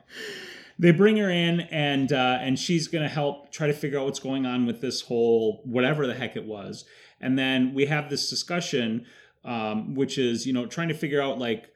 They 0.77 0.91
bring 0.91 1.17
her 1.17 1.29
in 1.29 1.61
and 1.71 2.11
uh, 2.11 2.37
and 2.41 2.59
she's 2.59 2.87
gonna 2.87 3.07
help 3.09 3.51
try 3.51 3.67
to 3.67 3.73
figure 3.73 3.97
out 3.99 4.05
what's 4.05 4.19
going 4.19 4.45
on 4.45 4.65
with 4.65 4.81
this 4.81 5.01
whole 5.01 5.61
whatever 5.63 6.05
the 6.07 6.13
heck 6.13 6.35
it 6.35 6.45
was 6.45 6.83
and 7.21 7.39
then 7.39 7.73
we 7.73 7.85
have 7.85 8.09
this 8.09 8.29
discussion 8.29 9.05
um, 9.45 9.95
which 9.95 10.17
is 10.17 10.45
you 10.45 10.51
know 10.53 10.65
trying 10.65 10.89
to 10.89 10.93
figure 10.93 11.21
out 11.21 11.39
like 11.39 11.69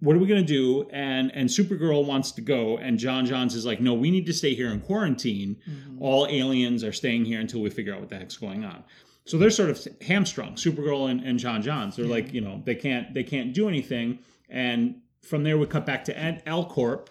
what 0.00 0.14
are 0.14 0.18
we 0.20 0.26
gonna 0.26 0.42
do 0.42 0.86
and 0.90 1.32
and 1.34 1.48
supergirl 1.48 2.06
wants 2.06 2.30
to 2.32 2.40
go 2.40 2.76
and 2.78 2.98
j'onn 3.00 3.26
j'onzz 3.26 3.54
is 3.56 3.66
like 3.66 3.80
no 3.80 3.92
we 3.94 4.10
need 4.10 4.26
to 4.26 4.32
stay 4.32 4.54
here 4.54 4.68
in 4.70 4.80
quarantine 4.80 5.56
Mhm. 5.68 5.96
all 6.00 6.26
aliens 6.28 6.84
are 6.84 6.92
staying 6.92 7.24
here 7.24 7.40
until 7.40 7.60
we 7.60 7.70
figure 7.70 7.92
out 7.94 8.00
what 8.00 8.08
the 8.10 8.16
heck's 8.16 8.36
going 8.36 8.64
on 8.64 8.84
so 9.24 9.36
they're 9.38 9.50
sort 9.50 9.70
of 9.70 9.84
hamstrung 10.02 10.52
supergirl 10.54 11.10
and, 11.10 11.20
and 11.22 11.40
j'onn 11.40 11.62
j'onzz 11.62 11.96
they're 11.96 12.04
Yeah. 12.04 12.10
like 12.12 12.32
you 12.32 12.40
know 12.40 12.62
they 12.64 12.74
can't 12.76 13.14
they 13.14 13.24
can't 13.24 13.52
do 13.52 13.68
anything 13.68 14.20
and 14.48 15.00
from 15.22 15.42
there 15.42 15.58
we 15.58 15.66
cut 15.66 15.84
back 15.86 16.04
to 16.04 16.16
Ed- 16.16 16.42
L 16.46 16.64
Corp. 16.66 17.10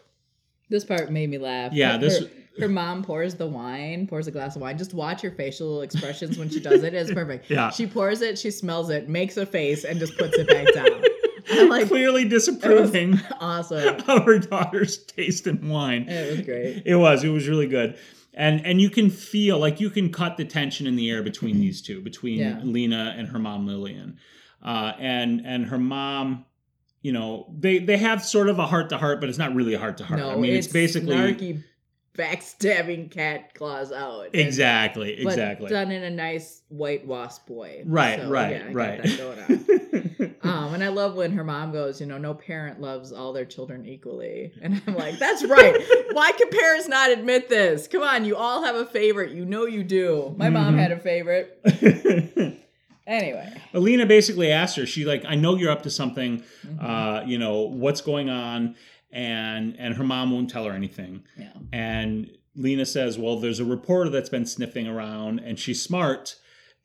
This 0.76 0.84
part 0.84 1.10
made 1.12 1.30
me 1.30 1.38
laugh. 1.38 1.72
Yeah, 1.72 1.94
Her- 1.94 1.98
this- 2.00 2.20
Her, 2.20 2.28
her 2.60 2.68
mom 2.68 3.02
pours 3.04 3.36
the 3.36 3.48
wine, 3.48 4.08
pours 4.08 4.28
a 4.28 4.32
glass 4.32 4.56
of 4.58 4.62
wine. 4.62 4.78
Just 4.78 4.94
watch 4.94 5.22
her 5.22 5.32
facial 5.32 5.82
expressions 5.82 6.38
when 6.38 6.50
she 6.50 6.60
does 6.60 6.84
it. 6.84 6.94
It's 6.94 7.12
perfect. 7.14 7.50
Yeah. 7.50 7.70
She 7.70 7.88
pours 7.88 8.22
it, 8.22 8.38
she 8.38 8.52
smells 8.52 8.90
it, 8.90 9.08
makes 9.08 9.38
a 9.38 9.46
face, 9.46 9.86
and 9.86 10.00
just 10.00 10.18
puts 10.18 10.38
it 10.38 10.48
back 10.48 10.74
down. 10.74 11.02
I'm 11.52 11.70
like, 11.70 11.88
clearly 11.88 12.28
disapproving 12.28 13.20
awesome. 13.40 14.02
of 14.10 14.26
her 14.26 14.40
daughter's 14.40 14.98
taste 14.98 15.48
in 15.48 15.70
wine. 15.70 16.10
It 16.10 16.32
was 16.38 16.42
great. 16.46 16.84
It 16.86 16.96
was. 16.96 17.24
It 17.24 17.30
was 17.30 17.48
really 17.48 17.68
good. 17.68 17.98
And 18.34 18.66
and 18.66 18.82
you 18.82 18.90
can 18.90 19.10
feel 19.10 19.58
like 19.60 19.80
you 19.80 19.90
can 19.90 20.12
cut 20.12 20.36
the 20.36 20.44
tension 20.44 20.88
in 20.88 20.98
the 20.98 21.10
air 21.10 21.24
between 21.24 21.60
these 21.62 21.82
two, 21.82 22.02
between 22.02 22.40
Yeah. 22.40 22.60
Lena 22.64 23.16
and 23.18 23.28
her 23.30 23.40
mom 23.40 23.66
Lillian, 23.66 24.18
uh, 24.62 24.92
and 25.00 25.42
and 25.46 25.68
her 25.68 25.78
mom. 25.78 26.46
You 27.06 27.12
know, 27.12 27.46
they 27.56 27.78
they 27.78 27.98
have 27.98 28.26
sort 28.26 28.50
of 28.50 28.58
a 28.58 28.65
heart 28.65 28.89
to 28.89 28.98
heart, 28.98 29.20
but 29.20 29.30
it's 29.30 29.38
not 29.38 29.54
really 29.54 29.76
a 29.76 29.80
heart 29.80 29.98
to 30.00 30.04
heart. 30.06 30.20
No, 30.20 30.32
I 30.32 30.36
mean, 30.38 30.54
it's, 30.56 30.65
basically 30.65 31.15
snarky 31.15 31.63
backstabbing 32.18 33.12
cat 33.12 33.54
claws 33.54 33.91
out. 33.91 34.30
Exactly, 34.34 35.20
but 35.24 35.34
exactly. 35.34 35.70
done 35.70 35.91
in 35.91 36.02
a 36.02 36.10
nice 36.10 36.63
white 36.70 37.06
wasp 37.06 37.48
way. 37.52 37.84
Right, 37.86 38.20
So, 38.20 38.30
right, 38.30 38.52
yeah, 38.54 38.70
right. 38.72 39.04
that 39.04 39.18
going 39.18 39.39
on. 39.39 40.32
Um, 40.41 40.76
and 40.76 40.84
I 40.84 40.89
love 40.89 41.15
when 41.15 41.32
her 41.32 41.44
mom 41.44 41.72
goes, 41.72 42.00
you 42.00 42.06
know, 42.06 42.20
no 42.20 42.36
parent 42.36 42.80
loves 42.80 43.12
all 43.12 43.34
their 43.34 43.46
children 43.46 43.86
equally. 43.88 44.52
And 44.62 44.80
I'm 44.86 44.96
like, 44.96 45.18
that's 45.18 45.44
right. 45.44 45.76
Why 46.12 46.32
can 46.34 46.50
parents 46.50 46.88
not 46.88 47.10
admit 47.10 47.50
this? 47.50 47.88
Come 47.88 48.04
on, 48.04 48.26
you 48.26 48.36
all 48.36 48.63
have 48.63 48.76
a 48.76 48.86
favorite. 48.86 49.32
You 49.32 49.44
know 49.46 49.65
you 49.65 49.84
do. 49.84 50.36
My 50.38 50.52
mom 50.52 50.76
Mhm. 50.76 50.80
had 50.80 50.91
a 50.91 51.00
favorite. 51.00 52.62
Anyway. 53.08 53.54
Alina 53.74 54.06
basically 54.06 54.52
asked 54.52 54.76
her, 54.78 54.86
she 54.86 55.06
like, 55.06 55.24
I 55.26 55.36
know 55.36 55.56
you're 55.56 55.72
up 55.72 55.84
to 55.84 55.89
something. 55.89 56.44
Mhm. 56.65 56.84
Uh, 56.84 57.24
you 57.26 57.38
know, 57.38 57.62
what's 57.62 58.02
going 58.02 58.30
on? 58.30 58.76
And 59.12 59.76
and 59.80 59.94
her 59.96 60.04
mom 60.04 60.32
won't 60.32 60.50
tell 60.50 60.65
her 60.65 60.72
anything. 60.74 61.24
yeah. 61.38 61.54
And 61.72 62.30
Lena 62.56 62.86
says, 62.86 63.18
Well, 63.18 63.39
there's 63.39 63.60
a 63.60 63.65
reporter 63.65 64.10
that's 64.10 64.30
been 64.30 64.46
sniffing 64.46 64.88
around 64.88 65.39
and 65.39 65.58
she's 65.60 65.82
smart 65.82 66.36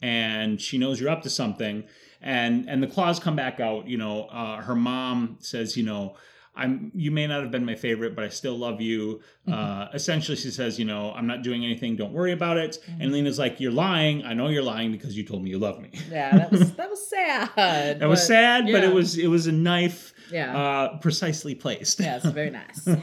and 0.02 0.60
she 0.60 0.78
knows 0.78 1.00
you're 1.00 1.10
up 1.10 1.22
to 1.22 1.30
something. 1.30 1.84
And 2.20 2.68
and 2.68 2.82
the 2.82 2.86
claws 2.86 3.18
come 3.18 3.34
back 3.36 3.58
out, 3.60 3.88
you 3.88 3.96
know, 3.96 4.24
uh, 4.26 4.60
her 4.62 4.74
mom 4.76 5.38
says, 5.40 5.76
you 5.76 5.82
know, 5.84 6.16
I'm 6.60 6.92
you 6.94 7.10
may 7.10 7.26
not 7.26 7.42
have 7.42 7.50
been 7.50 7.64
my 7.64 7.74
favorite, 7.74 8.14
but 8.14 8.24
I 8.24 8.28
still 8.28 8.56
love 8.56 8.80
you. 8.80 9.20
Uh, 9.50 9.88
essentially 9.94 10.36
she 10.36 10.50
says, 10.50 10.78
you 10.78 10.84
know, 10.84 11.12
I'm 11.16 11.26
not 11.26 11.42
doing 11.42 11.64
anything, 11.64 11.96
don't 11.96 12.12
worry 12.12 12.32
about 12.32 12.56
it. 12.58 12.78
And 13.00 13.10
Lena's 13.12 13.38
like, 13.38 13.58
You're 13.60 13.72
lying. 13.72 14.24
I 14.24 14.34
know 14.34 14.48
you're 14.48 14.62
lying 14.62 14.92
because 14.92 15.16
you 15.16 15.24
told 15.24 15.42
me 15.42 15.50
you 15.50 15.58
love 15.58 15.80
me. 15.80 15.90
Yeah, 16.10 16.36
that 16.38 16.50
was 16.52 16.72
that 16.74 16.88
was 16.90 17.08
sad. 17.08 17.48
That 18.00 18.08
was 18.08 18.20
but- 18.20 18.26
sad, 18.26 18.64
but 18.70 18.84
it 18.84 18.92
was 18.94 19.18
it 19.18 19.26
was 19.28 19.46
a 19.46 19.52
knife 19.52 20.12
Yeah. 20.30 20.56
uh, 20.56 20.98
precisely 20.98 21.54
placed. 21.54 21.98
yes, 22.00 22.24
very 22.24 22.50
nice. 22.50 22.86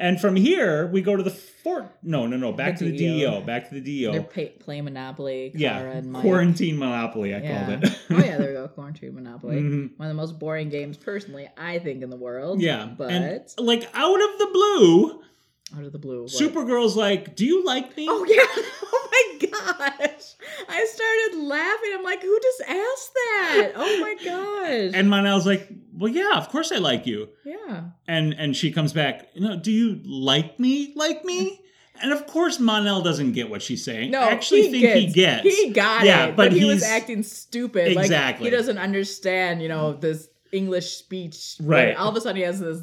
and 0.00 0.20
from 0.20 0.34
here, 0.34 0.86
we 0.86 1.02
go 1.02 1.14
to 1.14 1.22
the 1.22 1.30
fort. 1.30 1.86
No, 2.02 2.26
no, 2.26 2.36
no. 2.36 2.52
Back 2.52 2.78
The 2.78 2.86
to 2.86 2.90
the 2.92 2.96
DEO. 2.96 3.40
Back 3.42 3.68
to 3.68 3.74
the 3.74 3.80
DEO. 3.80 4.12
They're 4.12 4.22
pay, 4.22 4.48
playing 4.48 4.84
Monopoly. 4.84 5.52
Yeah, 5.54 6.00
quarantine 6.14 6.78
monopoly. 6.78 7.34
I 7.34 7.38
yeah. 7.38 7.66
called 7.66 7.84
it. 7.84 7.98
oh 8.10 8.16
yeah, 8.16 8.38
there 8.38 8.48
we 8.48 8.54
go. 8.54 8.68
Quarantine 8.68 9.14
Monopoly. 9.14 9.56
Mhm. 9.56 9.90
One 9.98 10.08
of 10.08 10.16
the 10.16 10.20
most 10.20 10.38
boring 10.38 10.70
games, 10.70 10.96
personally, 10.96 11.48
I 11.56 11.78
think, 11.78 12.02
in 12.02 12.10
the 12.10 12.16
world. 12.16 12.60
Yeah, 12.60 12.86
but 12.86 13.10
and 13.10 13.42
like 13.58 13.88
out 13.94 14.20
of 14.20 14.38
the 14.38 14.48
blue, 14.52 15.22
out 15.76 15.84
of 15.84 15.92
the 15.92 15.98
blue, 15.98 16.22
what? 16.22 16.30
Supergirl's 16.32 16.96
like, 16.96 17.36
"Do 17.36 17.44
you 17.46 17.64
like 17.64 17.96
me?" 17.96 18.06
Oh 18.08 18.24
yeah! 18.24 18.62
Oh 18.92 19.08
my 19.40 19.46
gosh! 19.48 20.34
I 20.68 20.84
started 20.86 21.42
laughing. 21.44 21.90
I'm 21.94 22.02
like, 22.04 22.22
who 22.22 22.38
just 22.40 22.60
asked 22.62 23.14
that? 23.14 23.72
Oh 23.74 24.00
my 24.00 24.14
gosh! 24.24 24.92
And 24.94 25.10
Mon-El's 25.10 25.46
like, 25.46 25.68
"Well, 25.92 26.10
yeah, 26.12 26.32
of 26.36 26.48
course 26.48 26.70
I 26.72 26.76
like 26.76 27.06
you." 27.06 27.28
yeah, 27.44 27.82
And 28.06 28.34
and 28.34 28.56
she 28.56 28.70
comes 28.72 28.92
back, 28.92 29.28
"You 29.34 29.40
know, 29.42 29.56
do 29.56 29.70
you 29.72 30.00
like 30.04 30.58
me? 30.60 30.92
Like 30.96 31.24
me?" 31.24 31.60
And 32.02 32.12
of 32.12 32.26
course, 32.26 32.58
Mon-El 32.58 33.02
doesn't 33.02 33.32
get 33.32 33.50
what 33.50 33.60
she's 33.62 33.84
saying. 33.84 34.10
no, 34.10 34.20
I 34.20 34.28
actually 34.30 34.62
he 34.68 34.70
think 34.70 34.82
gets, 34.82 35.00
he 35.00 35.06
gets. 35.08 35.42
He 35.56 35.70
got 35.70 36.04
Yeah, 36.04 36.26
it, 36.26 36.36
but 36.36 36.50
but, 36.50 36.52
he 36.58 36.64
was 36.64 36.82
acting 36.82 37.22
stupid. 37.22 37.88
Exactly. 37.88 38.44
Like 38.44 38.52
he 38.52 38.56
doesn't 38.56 38.78
understand, 38.78 39.60
you 39.60 39.68
know, 39.68 39.92
this 39.92 40.28
English 40.52 40.96
speech. 40.96 41.56
Right. 41.60 41.94
All 41.94 42.08
of 42.08 42.16
a 42.16 42.20
sudden, 42.20 42.36
he 42.36 42.42
has 42.42 42.58
this 42.60 42.82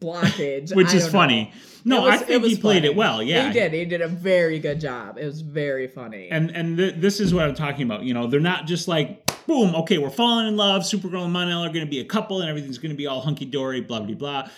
blockage, 0.00 0.74
which 0.76 0.94
is 0.94 1.08
funny. 1.08 1.52
know. 1.84 2.00
No, 2.00 2.02
was- 2.02 2.22
I 2.22 2.24
think 2.24 2.44
he 2.44 2.56
played 2.56 2.82
funny. 2.82 2.86
it 2.88 2.96
well. 2.96 3.22
Yeah, 3.22 3.48
he 3.48 3.52
did. 3.52 3.72
He 3.72 3.84
did 3.84 4.00
a 4.00 4.08
very 4.08 4.58
good 4.58 4.80
job. 4.80 5.18
It 5.18 5.24
was 5.24 5.40
very 5.40 5.86
funny. 5.86 6.28
And 6.30 6.50
and 6.50 6.76
th- 6.76 6.94
this 6.96 7.20
is 7.20 7.32
what 7.32 7.44
I'm 7.44 7.54
talking 7.54 7.82
about. 7.82 8.02
You 8.02 8.14
know, 8.14 8.26
they're 8.26 8.40
not 8.40 8.66
just 8.66 8.88
like 8.88 9.24
boom, 9.46 9.74
okay, 9.74 9.98
we're 9.98 10.10
falling 10.10 10.46
in 10.46 10.56
love. 10.56 10.82
Supergirl 10.82 11.24
and 11.24 11.32
Mon-El 11.32 11.64
are 11.64 11.72
going 11.72 11.84
to 11.84 11.90
be 11.90 12.00
a 12.00 12.04
couple, 12.04 12.40
and 12.42 12.50
everything's 12.50 12.78
going 12.78 12.90
to 12.90 12.96
be 12.96 13.06
all 13.06 13.20
hunky 13.20 13.46
dory, 13.46 13.80
blah 13.80 14.00
blah 14.00 14.14
blah. 14.14 14.48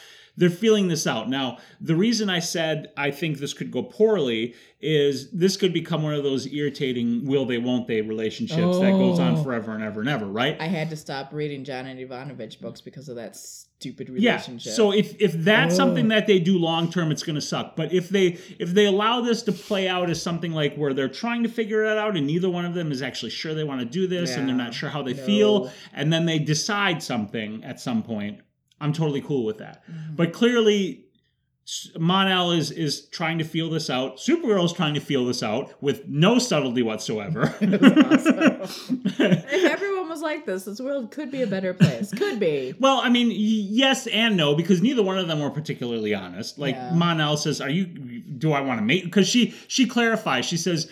They're 0.41 0.51
feeling 0.51 0.89
this 0.89 1.07
out 1.07 1.29
now. 1.29 1.59
The 1.81 1.95
reason 1.95 2.29
I 2.31 2.41
said 2.41 2.89
I 2.97 3.11
think 3.11 3.39
this 3.39 3.53
could 3.53 3.71
go 3.71 3.83
poorly 3.83 4.55
is 4.83 5.31
this 5.31 5.59
could 5.59 5.73
become 5.75 6.03
one 6.03 6.15
of 6.15 6.25
those 6.25 6.47
irritating 6.53 7.27
will 7.27 7.45
they 7.45 7.59
won't 7.59 7.87
they 7.87 8.01
relationships 8.01 8.79
that 8.79 8.93
goes 8.93 9.19
on 9.19 9.37
Oh. 9.37 9.43
forever 9.45 9.73
and 9.73 9.83
ever 9.85 10.01
and 10.01 10.09
ever, 10.09 10.25
right? 10.27 10.57
I 10.59 10.67
had 10.67 10.89
to 10.91 10.97
stop 10.97 11.33
reading 11.33 11.63
Janet 11.65 11.99
Evanovich 11.99 12.61
books 12.61 12.81
because 12.81 13.09
of 13.11 13.17
that 13.17 13.37
stupid 13.37 14.09
relationship. 14.11 14.71
yeah 14.71 14.75
so 14.75 14.93
if 14.93 15.19
if 15.21 15.33
that's 15.33 15.75
Oh. 15.75 15.77
something 15.79 16.09
that 16.09 16.27
they 16.27 16.39
do 16.39 16.59
long 16.59 16.91
term 16.91 17.11
it's 17.11 17.23
going 17.23 17.35
to 17.37 17.41
suck 17.41 17.77
but 17.77 17.93
if 17.95 18.09
they 18.11 18.37
if 18.59 18.75
they 18.75 18.85
allow 18.87 19.21
this 19.23 19.43
to 19.45 19.53
play 19.53 19.89
out 19.89 20.11
as 20.11 20.21
something 20.23 20.53
like 20.53 20.77
where 20.77 20.93
they're 20.93 21.09
trying 21.09 21.43
to 21.45 21.49
figure 21.49 21.85
it 21.85 21.97
out 21.97 22.15
and 22.17 22.27
neither 22.27 22.51
one 22.51 22.67
of 22.67 22.75
them 22.75 22.93
is 22.93 23.01
actually 23.01 23.31
sure 23.31 23.55
they 23.55 23.65
want 23.65 23.81
to 23.81 23.87
do 23.87 24.07
this 24.07 24.37
and 24.37 24.47
they're 24.49 24.57
not 24.57 24.75
sure 24.75 24.91
how 24.91 25.03
they 25.03 25.15
No. 25.15 25.23
feel 25.25 25.71
and 25.95 26.13
then 26.13 26.27
they 26.27 26.39
decide 26.39 27.03
something 27.03 27.65
at 27.65 27.81
some 27.81 28.03
point 28.03 28.41
i'm 28.81 28.93
totally 28.93 29.21
cool 29.21 29.45
with 29.45 29.59
that 29.59 29.83
Mhm. 29.91 30.17
but 30.17 30.33
clearly 30.33 31.05
Mon-El 31.97 32.51
is 32.51 32.73
is 32.73 33.07
trying 33.11 33.39
to 33.39 33.45
feel 33.45 33.71
this 33.71 33.89
out. 33.91 34.17
Supergirl 34.17 34.65
is 34.65 34.73
trying 34.73 34.95
to 34.95 35.01
feel 35.01 35.25
this 35.25 35.41
out 35.41 35.81
with 35.81 36.03
no 36.09 36.41
subtlety 36.41 36.83
whatsoever. 36.83 37.55
If 37.61 39.55
everyone 39.71 40.09
was 40.09 40.21
like 40.21 40.47
this, 40.47 40.65
this 40.65 40.81
world 40.81 41.11
could 41.13 41.31
be 41.31 41.43
a 41.43 41.47
better 41.47 41.73
place. 41.75 42.11
Could 42.13 42.41
be. 42.41 42.75
Well, 42.81 43.01
I 43.03 43.09
mean, 43.09 43.29
y- 43.29 43.35
yes 43.37 44.07
and 44.09 44.37
no 44.37 44.55
because 44.57 44.83
neither 44.83 45.03
one 45.03 45.17
of 45.19 45.29
them 45.29 45.39
were 45.41 45.51
particularly 45.51 46.13
honest. 46.15 46.59
Like 46.59 46.75
Yeah. 46.75 46.93
Mon-El 46.95 47.37
says, 47.37 47.61
"Are 47.61 47.71
you? 47.71 47.85
Do 47.87 48.53
I 48.53 48.61
want 48.63 48.81
to 48.81 48.85
mate?" 48.85 49.05
Because 49.05 49.29
she 49.29 49.55
she 49.69 49.87
clarifies. 49.87 50.47
She 50.47 50.57
says 50.57 50.91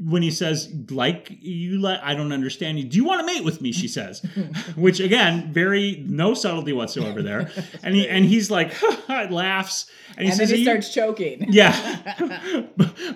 when 0.00 0.22
he 0.22 0.30
says, 0.30 0.68
"Like 0.90 1.28
you, 1.40 1.80
let 1.80 2.04
I 2.04 2.14
don't 2.14 2.32
understand 2.32 2.78
you. 2.78 2.84
Do 2.84 2.96
you 2.96 3.04
want 3.04 3.20
to 3.20 3.26
mate 3.26 3.44
with 3.44 3.60
me?" 3.60 3.72
She 3.72 3.88
says, 3.88 4.20
which 4.76 5.00
again, 5.00 5.52
very 5.52 6.04
no 6.06 6.34
subtlety 6.34 6.72
whatsoever 6.72 7.22
there. 7.22 7.50
And 7.82 7.94
he 7.94 8.08
and 8.08 8.24
he's 8.24 8.50
like 8.50 8.74
laughs 9.08 9.90
and 10.16 10.20
he 10.24 10.26
and 10.30 10.34
says, 10.36 10.50
then 10.50 10.58
he 10.58 10.64
starts 10.64 10.92
choking. 10.94 11.46
Yeah. 11.50 12.02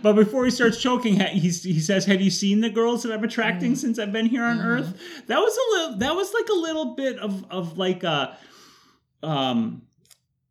but 0.02 0.12
before 0.14 0.44
he 0.44 0.50
starts 0.50 0.80
choking, 0.80 1.20
he's, 1.20 1.62
he 1.62 1.80
says, 1.80 2.04
"Have 2.06 2.20
you 2.20 2.30
seen 2.30 2.60
the 2.60 2.70
girls 2.70 3.02
that 3.02 3.12
I'm 3.12 3.22
attracting 3.24 3.76
since 3.76 3.98
I've 3.98 4.12
been 4.12 4.26
here 4.26 4.44
on 4.44 4.58
Mhm. 4.58 4.64
Earth?" 4.64 5.22
That 5.28 5.38
was 5.38 5.56
a 5.56 5.76
little. 5.76 5.98
That 5.98 6.16
was 6.16 6.32
like 6.34 6.48
a 6.48 6.54
little 6.58 6.94
bit 6.94 7.18
of 7.18 7.44
of 7.50 7.78
like 7.78 8.02
a 8.04 8.36
um 9.22 9.82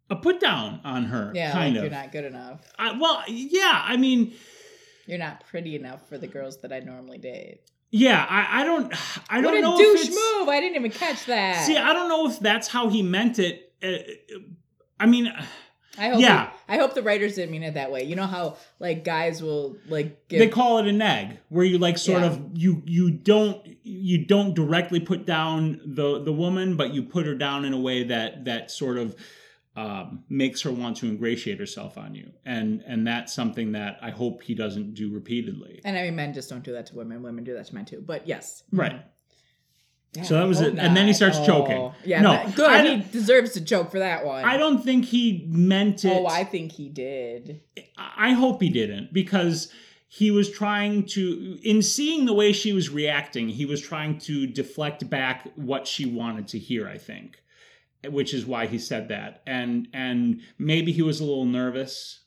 a 0.10 0.16
put 0.16 0.40
down 0.42 0.82
on 0.84 1.06
her, 1.06 1.32
yeah, 1.34 1.52
kind 1.54 1.76
like 1.76 1.86
of. 1.86 1.92
you're 1.92 2.02
not 2.02 2.12
good 2.12 2.26
enough. 2.26 2.60
I, 2.78 2.98
well, 3.00 3.24
yeah. 3.28 3.82
I 3.86 3.96
mean, 3.98 4.34
You're 5.12 5.20
not 5.20 5.46
pretty 5.46 5.76
enough 5.76 6.08
for 6.10 6.18
the 6.18 6.26
girls 6.28 6.62
that 6.62 6.72
I 6.74 6.80
normally 6.80 7.18
date. 7.20 7.60
yeah. 7.92 8.26
I, 8.28 8.62
I 8.62 8.64
don't. 8.64 8.94
I 9.30 9.42
don't 9.42 9.52
what 9.52 9.58
a 9.60 9.62
know. 9.62 9.78
douche 9.78 10.02
if 10.04 10.08
it's, 10.08 10.16
move! 10.40 10.48
I 10.50 10.60
didn't 10.62 10.78
even 10.78 10.92
catch 10.92 11.26
that. 11.26 11.66
See, 11.68 11.78
I 11.78 11.92
don't 11.94 12.08
know 12.10 12.30
if 12.30 12.40
that's 12.40 12.70
how 12.70 12.88
he 12.90 13.04
meant 13.04 13.38
it. 13.38 13.74
Uh, 13.84 13.90
I 15.00 15.06
mean, 15.08 15.28
I 15.98 16.10
hope. 16.10 16.22
yeah. 16.22 16.52
I 16.70 16.78
hope 16.78 16.94
the 16.94 17.04
writers 17.04 17.36
didn't 17.36 17.52
mean 17.52 17.64
it 17.64 17.74
that 17.74 17.92
way. 17.92 18.04
You 18.04 18.16
know 18.16 18.26
how 18.28 18.56
like 18.80 19.04
guys 19.04 19.44
will 19.44 19.76
like 19.90 20.30
give. 20.30 20.40
they 20.40 20.48
call 20.48 20.78
it 20.78 20.88
a 20.88 20.94
neg 20.94 21.40
where 21.50 21.66
you 21.66 21.78
like 21.78 21.98
sort 21.98 22.22
Yeah. 22.22 22.28
of 22.28 22.42
you 22.54 22.82
you 22.86 23.12
don't 23.12 23.68
you 23.84 24.26
don't 24.26 24.54
directly 24.56 25.02
put 25.02 25.26
down 25.26 25.82
the 25.84 26.24
the 26.24 26.32
woman 26.32 26.78
but 26.78 26.94
you 26.94 27.04
put 27.04 27.26
her 27.26 27.36
down 27.36 27.66
in 27.66 27.74
a 27.74 27.80
way 27.80 28.06
that 28.06 28.46
that 28.46 28.72
sort 28.72 28.98
of 28.98 29.16
um, 29.76 30.24
makes 30.30 30.62
her 30.64 30.72
want 30.72 30.98
to 30.98 31.06
ingratiate 31.08 31.58
herself 31.60 31.98
on 31.98 32.14
you 32.14 32.30
and 32.46 32.84
and 32.86 33.08
that's 33.08 33.34
something 33.34 33.72
that 33.72 33.98
i 34.02 34.10
hope 34.10 34.44
he 34.44 34.54
doesn't 34.54 34.94
do 34.94 35.10
repeatedly 35.14 35.80
and 35.86 35.98
I 35.98 36.04
mean, 36.04 36.16
men 36.18 36.34
just 36.34 36.50
don't 36.50 36.64
do 36.64 36.74
that 36.74 36.88
to 36.88 36.96
women. 36.96 37.24
Women 37.24 37.44
do 37.46 37.54
that 37.54 37.68
to 37.68 37.76
men 37.76 37.86
too. 37.86 38.04
But 38.06 38.28
yes, 38.28 38.64
Right. 38.72 39.02
Yeah, 40.14 40.24
So 40.24 40.34
that 40.36 40.46
was 40.46 40.60
it. 40.60 40.78
And 40.78 40.96
then 40.98 41.06
he 41.06 41.12
not. 41.12 41.16
starts 41.16 41.40
choking. 41.46 41.78
Oh, 41.78 41.96
Yeah, 42.04 42.22
No, 42.22 42.32
that- 42.34 42.54
good. 42.56 42.86
He 42.86 43.12
deserves 43.12 43.52
to 43.54 43.64
choke 43.64 43.92
for 43.92 44.00
that 44.00 44.26
one. 44.26 44.44
i 44.44 44.58
don't 44.58 44.84
think 44.84 45.06
he 45.06 45.46
meant 45.50 46.04
it 46.04 46.12
Oh, 46.12 46.26
I 46.28 46.44
think 46.44 46.74
he 46.74 46.90
did. 46.90 47.62
I 47.98 48.32
hope 48.34 48.62
he 48.62 48.70
didn't 48.70 49.14
because 49.14 49.72
he 50.10 50.30
was 50.32 50.52
trying 50.52 51.06
to, 51.06 51.58
in 51.64 51.82
seeing 51.82 52.26
the 52.26 52.34
way 52.34 52.52
she 52.52 52.74
was 52.74 52.90
reacting, 52.90 53.48
he 53.48 53.66
was 53.66 53.80
trying 53.80 54.18
to 54.20 54.46
deflect 54.48 55.10
back 55.10 55.48
what 55.56 55.88
she 55.88 56.06
wanted 56.06 56.50
to 56.50 56.60
hear. 56.60 56.86
I 56.90 56.98
think, 56.98 57.38
which 58.10 58.34
is 58.34 58.46
why 58.46 58.68
he 58.68 58.80
said 58.80 59.10
that, 59.10 59.42
and 59.46 59.88
and 59.94 60.42
maybe 60.58 60.92
he 60.92 61.02
was 61.02 61.20
a 61.20 61.24
little 61.24 61.46
nervous. 61.46 62.20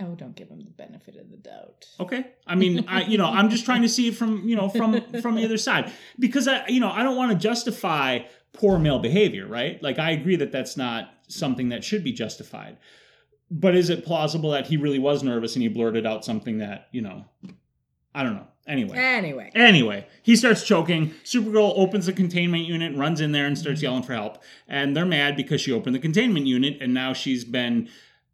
Oh, 0.00 0.14
don't 0.14 0.34
give 0.34 0.48
him 0.48 0.60
the 0.60 0.70
benefit 0.70 1.16
of 1.16 1.30
the 1.30 1.36
doubt. 1.36 1.86
Okay, 2.00 2.24
I 2.46 2.54
mean, 2.54 2.86
I 2.88 3.02
you 3.02 3.18
know, 3.18 3.26
I'm 3.26 3.50
just 3.50 3.64
trying 3.64 3.82
to 3.82 3.88
see 3.88 4.08
it 4.08 4.16
from 4.16 4.48
you 4.48 4.56
know 4.56 4.68
from 4.68 5.00
from 5.20 5.34
the 5.34 5.44
other 5.44 5.58
side 5.58 5.92
because 6.18 6.48
I 6.48 6.66
you 6.68 6.80
know 6.80 6.90
I 6.90 7.02
don't 7.02 7.16
want 7.16 7.32
to 7.32 7.38
justify 7.38 8.20
poor 8.52 8.78
male 8.78 8.98
behavior, 8.98 9.46
right? 9.46 9.82
Like 9.82 9.98
I 9.98 10.10
agree 10.10 10.36
that 10.36 10.52
that's 10.52 10.76
not 10.76 11.12
something 11.28 11.70
that 11.70 11.84
should 11.84 12.04
be 12.04 12.12
justified. 12.12 12.78
But 13.50 13.74
is 13.74 13.90
it 13.90 14.04
plausible 14.04 14.50
that 14.50 14.66
he 14.68 14.76
really 14.76 14.98
was 14.98 15.22
nervous 15.22 15.54
and 15.56 15.62
he 15.62 15.68
blurted 15.68 16.06
out 16.06 16.24
something 16.24 16.58
that, 16.58 16.88
you 16.92 17.02
know, 17.02 17.24
I 18.14 18.22
don't 18.22 18.34
know. 18.34 18.46
Anyway. 18.70 18.96
Anyway, 18.96 19.50
Anyway, 19.54 20.06
he 20.22 20.36
starts 20.36 20.62
choking. 20.62 21.12
Supergirl 21.24 21.72
opens 21.76 22.06
the 22.06 22.12
containment 22.12 22.64
unit, 22.64 22.96
runs 22.96 23.20
in 23.20 23.32
there, 23.32 23.46
and 23.46 23.58
starts 23.58 23.82
yelling 23.82 24.04
for 24.04 24.14
help. 24.14 24.42
And 24.68 24.96
they're 24.96 25.04
mad 25.04 25.36
because 25.36 25.60
she 25.60 25.72
opened 25.72 25.94
the 25.94 26.00
containment 26.00 26.46
unit 26.46 26.78
and 26.80 26.94
now 26.94 27.12
she's 27.12 27.44
been 27.44 27.88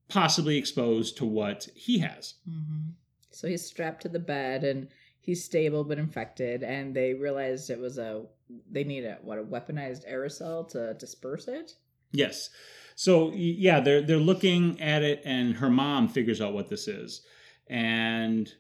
possibly 0.09 0.57
exposed 0.59 1.17
to 1.17 1.25
what 1.25 1.69
he 1.75 1.99
has. 2.01 2.35
hmm 2.49 2.91
so 3.31 3.47
he's 3.49 3.67
strapped 3.67 4.01
to 4.01 4.09
the 4.09 4.19
bed 4.19 4.65
and 4.65 4.89
he's 5.21 5.45
stable 5.45 5.85
but 5.85 5.99
infected. 5.99 6.63
And 6.63 6.95
they 6.95 7.13
realized 7.13 7.69
it 7.69 7.79
was 7.79 7.99
a 7.99 8.25
they 8.71 8.83
need 8.85 9.05
a 9.05 9.19
what 9.23 9.39
a 9.39 9.43
weaponized 9.43 10.11
aerosol 10.11 10.67
to 10.71 10.95
disperse 10.95 11.47
it. 11.47 11.75
Yes. 12.13 12.49
So 12.95 13.33
yeah, 13.35 13.81
they're 13.81 14.01
they're 14.01 14.17
looking 14.17 14.81
at 14.81 15.03
it, 15.03 15.21
and 15.25 15.57
her 15.57 15.69
mom 15.69 16.09
figures 16.09 16.41
out 16.41 16.55
what 16.55 16.69
this 16.71 16.89
is, 16.89 17.27
and 17.67 18.51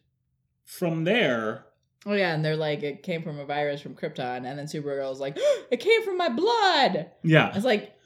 from 0.65 1.05
there, 1.05 1.66
Oh 2.05 2.13
yeah, 2.13 2.35
and 2.35 2.45
they're 2.45 2.57
like, 2.57 2.83
it 2.83 3.03
came 3.03 3.23
from 3.23 3.39
a 3.39 3.45
virus 3.45 3.81
from 3.81 3.95
Krypton, 3.95 4.45
and 4.45 4.59
then 4.59 4.67
Supergirl's 4.67 5.21
like, 5.21 5.37
it 5.71 5.79
came 5.81 6.05
from 6.05 6.17
my 6.17 6.29
blood. 6.29 7.11
Yeah, 7.23 7.53
it's 7.55 7.65
like, 7.65 7.97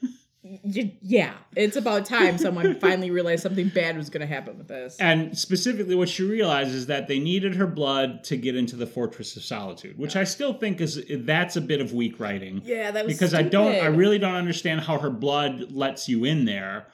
yeah, 0.43 1.33
it's 1.55 1.75
about 1.75 2.05
time 2.07 2.39
someone 2.39 2.73
finally 2.79 3.11
realized 3.11 3.43
something 3.43 3.69
bad 3.69 3.95
was 3.95 4.09
going 4.09 4.21
to 4.21 4.33
happen 4.33 4.57
with 4.57 4.67
this. 4.67 4.97
and 4.99 5.37
specifically, 5.37 5.93
what 5.93 6.09
she 6.09 6.23
realizes 6.23 6.73
is 6.73 6.85
that 6.87 7.07
they 7.07 7.19
needed 7.19 7.55
her 7.55 7.67
blood 7.67 8.23
to 8.23 8.37
get 8.37 8.55
into 8.55 8.75
the 8.75 8.87
Fortress 8.87 9.35
of 9.37 9.43
Solitude, 9.43 9.99
which 9.99 10.15
I 10.15 10.23
still 10.23 10.53
think 10.53 10.81
is 10.81 11.03
that's 11.25 11.57
a 11.57 11.61
bit 11.61 11.79
of 11.79 11.93
weak 11.93 12.19
writing 12.19 12.61
yeah, 12.65 12.89
that 12.89 13.05
was 13.05 13.13
because 13.13 13.35
I 13.35 13.43
don't, 13.43 13.75
I 13.75 13.85
really 13.85 14.17
don't 14.17 14.33
understand 14.33 14.81
how 14.81 14.97
her 14.97 15.11
blood 15.11 15.71
lets 15.71 16.09
you 16.09 16.25
in 16.25 16.45
there. 16.45 16.87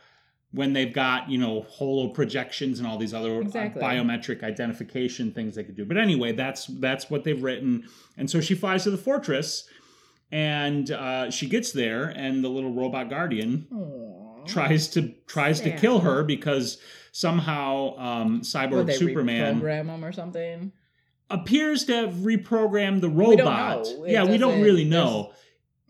When 0.58 0.74
they've 0.74 0.92
got 0.92 1.30
you 1.30 1.38
know 1.38 1.62
holo 1.70 2.10
projections 2.10 2.80
and 2.80 2.88
all 2.88 2.98
these 2.98 3.14
other 3.14 3.38
uh, 3.38 3.42
Exactly. 3.42 3.82
biometric 3.82 4.44
identification 4.44 5.32
things 5.32 5.56
they 5.56 5.64
could 5.64 5.76
do, 5.78 5.86
but 5.86 5.98
anyway, 5.98 6.32
that's 6.34 6.66
that's 6.66 7.10
what 7.10 7.24
they've 7.24 7.42
written, 7.42 7.86
and 8.18 8.30
so 8.30 8.42
she 8.42 8.56
flies 8.56 8.84
to 8.84 8.92
the 8.92 8.98
fortress, 8.98 9.70
and 10.32 10.92
uh, 10.92 11.30
she 11.32 11.48
gets 11.48 11.72
there, 11.72 12.06
and 12.10 12.44
the 12.44 12.50
little 12.50 12.74
robot 12.74 13.10
guardian 13.10 13.68
Aw. 13.74 14.46
tries 14.46 14.88
to 14.90 15.14
tries 15.28 15.62
to 15.62 15.72
kill 15.78 16.00
her 16.00 16.24
because 16.24 16.80
somehow 17.12 17.96
um, 17.98 18.42
cyborg 18.42 18.94
Superman 18.94 19.62
reprogram 19.62 19.86
him 19.88 20.04
or 20.06 20.12
something? 20.12 20.72
appears 21.30 21.84
to 21.86 21.94
have 21.94 22.14
reprogrammed 22.16 23.02
the 23.02 23.10
We 23.10 23.26
robot. 23.36 23.84
know. 23.86 24.06
Yeah, 24.06 24.24
we 24.24 24.38
don't 24.38 24.62
really 24.62 24.86
know. 24.86 25.34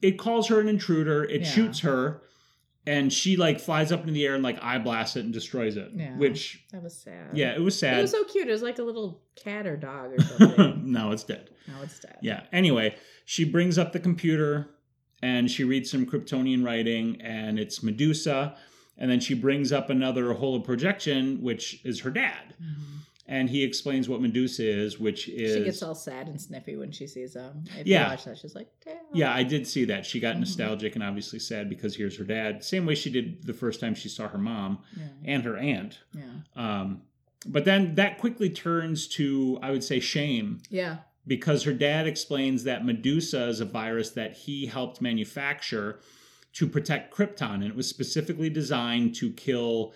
It 0.01 0.17
calls 0.17 0.47
her 0.47 0.59
an 0.59 0.67
intruder. 0.67 1.23
It 1.23 1.41
Yeah. 1.41 1.47
shoots 1.47 1.79
her, 1.81 2.21
and 2.87 3.11
she 3.13 3.37
like 3.37 3.59
flies 3.59 3.91
up 3.91 4.01
into 4.01 4.13
the 4.13 4.25
air 4.25 4.33
and 4.35 4.43
like 4.43 4.57
eye 4.63 4.77
blasts 4.79 5.15
it 5.15 5.25
and 5.25 5.33
destroys 5.33 5.77
it. 5.77 5.91
Yeah. 5.93 6.17
Which 6.17 6.63
That 6.71 6.81
was 6.81 6.95
sad. 6.95 7.29
yeah, 7.37 7.53
it 7.53 7.61
was 7.61 7.77
sad. 7.77 7.99
It 7.99 8.01
was 8.03 8.11
so 8.11 8.23
cute. 8.23 8.47
It 8.47 8.51
was 8.51 8.61
like 8.63 8.79
a 8.79 8.83
little 8.83 9.21
cat 9.35 9.67
or 9.67 9.75
dog 9.77 10.13
or 10.13 10.21
something. 10.39 10.91
no, 10.91 11.11
it's 11.11 11.23
dead. 11.23 11.49
now 11.67 11.81
it's 11.83 11.99
dead. 11.99 12.17
Yeah. 12.21 12.43
Anyway, 12.51 12.95
she 13.25 13.43
brings 13.43 13.77
up 13.77 13.91
the 13.93 13.99
computer 13.99 14.69
and 15.21 15.49
she 15.51 15.63
reads 15.63 15.89
some 15.91 16.05
Kryptonian 16.05 16.63
writing, 16.63 17.19
and 17.21 17.57
it's 17.59 17.81
Medusa. 17.81 18.55
And 18.99 19.09
then 19.11 19.19
she 19.19 19.33
brings 19.33 19.71
up 19.71 19.89
another 19.89 20.33
holo 20.33 20.59
projection, 20.59 21.41
which 21.41 21.81
is 21.83 21.99
her 22.01 22.09
dad. 22.11 22.53
Mhm. 22.61 23.05
And 23.29 23.49
he 23.49 23.61
explains 23.63 24.07
what 24.07 24.21
Medusa 24.21 24.63
is, 24.65 24.99
which 24.99 25.27
is 25.27 25.55
She 25.57 25.63
gets 25.65 25.83
all 25.83 25.95
sad 25.95 26.29
and 26.29 26.39
sniffy 26.39 26.77
when 26.77 26.91
she 26.91 27.07
sees 27.07 27.35
him. 27.35 27.65
If 27.77 27.85
Yeah. 27.85 28.05
you 28.05 28.09
watch 28.11 28.23
that, 28.23 28.37
she's 28.37 28.55
like, 28.55 28.69
Damn. 28.85 28.95
Yeah, 29.13 29.33
I 29.33 29.43
did 29.43 29.67
see 29.67 29.83
that. 29.85 30.05
She 30.05 30.19
got 30.21 30.35
Mhm. 30.37 30.39
nostalgic 30.41 30.95
and 30.95 31.03
obviously 31.03 31.39
sad 31.39 31.67
because 31.69 31.95
here's 31.97 32.17
her 32.17 32.23
dad. 32.23 32.63
Same 32.63 32.85
way 32.85 32.95
she 32.95 33.09
did 33.09 33.43
the 33.43 33.53
first 33.53 33.81
time 33.81 33.95
she 33.95 34.07
saw 34.07 34.29
her 34.29 34.37
mom 34.37 34.79
yeah, 34.97 35.07
and 35.25 35.43
her 35.43 35.57
aunt. 35.57 35.99
yeah, 36.13 36.23
Um, 36.55 37.01
but 37.45 37.65
then 37.65 37.95
that 37.95 38.17
quickly 38.17 38.49
turns 38.49 39.07
to, 39.09 39.59
I 39.61 39.71
would 39.71 39.83
say, 39.83 39.99
shame 39.99 40.61
yeah. 40.69 40.99
because 41.25 41.63
her 41.63 41.73
dad 41.73 42.07
explains 42.07 42.63
that 42.63 42.85
Medusa 42.85 43.47
is 43.49 43.59
a 43.59 43.65
virus 43.65 44.09
that 44.11 44.37
he 44.37 44.67
helped 44.67 45.01
manufacture 45.01 45.99
to 46.53 46.65
protect 46.65 47.13
Krypton, 47.13 47.55
and 47.55 47.65
it 47.65 47.75
was 47.75 47.87
specifically 47.87 48.49
designed 48.49 49.13
to 49.15 49.31
kill 49.33 49.93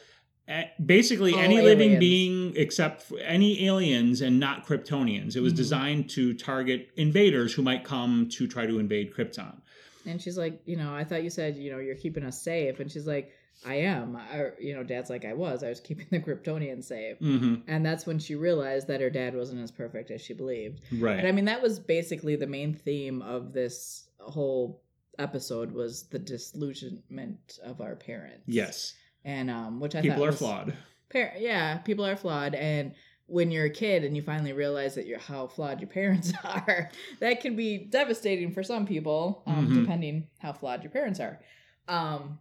basically 0.83 1.33
All 1.33 1.39
any 1.39 1.61
living 1.61 1.99
being 1.99 2.53
except 2.55 3.01
for 3.03 3.19
any 3.19 3.65
aliens 3.65 4.21
and 4.21 4.39
not 4.39 4.65
Kryptonians. 4.65 5.35
It 5.35 5.41
was 5.41 5.53
Mhm. 5.53 5.57
designed 5.57 6.09
to 6.11 6.33
target 6.33 6.89
invaders 6.95 7.53
who 7.53 7.61
might 7.61 7.83
come 7.83 8.27
to 8.29 8.47
try 8.47 8.65
to 8.65 8.79
invade 8.79 9.13
Krypton. 9.13 9.61
And 10.05 10.19
she's 10.21 10.37
like, 10.37 10.61
you 10.65 10.77
know, 10.77 10.93
I 10.93 11.03
thought 11.03 11.23
you 11.23 11.29
said, 11.29 11.57
you 11.57 11.71
know, 11.71 11.79
you're 11.79 11.95
keeping 11.95 12.23
us 12.23 12.41
safe. 12.41 12.79
And 12.79 12.91
she's 12.91 13.05
like, 13.07 13.31
I 13.63 13.75
am. 13.75 14.15
I, 14.15 14.49
you 14.59 14.73
know, 14.73 14.83
dad's 14.83 15.11
like, 15.11 15.23
I 15.25 15.33
was. 15.33 15.63
I 15.63 15.69
was 15.69 15.79
keeping 15.79 16.07
the 16.09 16.19
Kryptonians 16.19 16.85
safe. 16.85 17.17
hmm 17.19 17.55
And 17.67 17.85
that's 17.85 18.07
when 18.07 18.17
she 18.17 18.33
realized 18.35 18.87
that 18.87 19.01
her 19.01 19.11
dad 19.11 19.35
wasn't 19.35 19.61
as 19.61 19.69
perfect 19.71 20.09
as 20.09 20.19
she 20.21 20.33
believed. 20.33 20.81
Right. 20.91 21.19
And 21.19 21.27
I 21.27 21.31
mean, 21.31 21.45
that 21.45 21.61
was 21.61 21.77
basically 21.77 22.35
the 22.35 22.47
main 22.47 22.73
theme 22.73 23.21
of 23.21 23.53
this 23.53 24.07
whole 24.19 24.81
episode 25.19 25.71
was 25.73 26.03
the 26.03 26.17
disillusionment 26.19 27.59
of 27.63 27.81
our 27.81 27.95
parents. 27.95 28.43
yes. 28.47 28.95
And 29.23 29.49
um, 29.49 29.79
which 29.79 29.95
I 29.95 30.01
People 30.01 30.17
thought 30.19 30.27
are 30.29 30.31
flawed. 30.31 30.73
Par- 31.11 31.33
yeah, 31.37 31.77
people 31.79 32.05
are 32.05 32.15
flawed, 32.15 32.55
and 32.55 32.93
when 33.27 33.49
you're 33.51 33.65
a 33.65 33.69
kid 33.69 34.03
and 34.03 34.15
you 34.15 34.21
finally 34.21 34.51
realize 34.51 34.95
that 34.95 35.05
you're 35.05 35.19
how 35.19 35.47
flawed 35.47 35.79
your 35.79 35.89
parents 35.89 36.33
are, 36.43 36.89
that 37.19 37.39
can 37.41 37.55
be 37.55 37.77
devastating 37.77 38.51
for 38.53 38.61
some 38.63 38.85
people, 38.85 39.43
um, 39.47 39.67
Mhm. 39.69 39.81
depending 39.81 40.27
how 40.39 40.51
flawed 40.53 40.83
your 40.83 40.91
parents 40.91 41.19
are. 41.19 41.39
Um, 41.87 42.39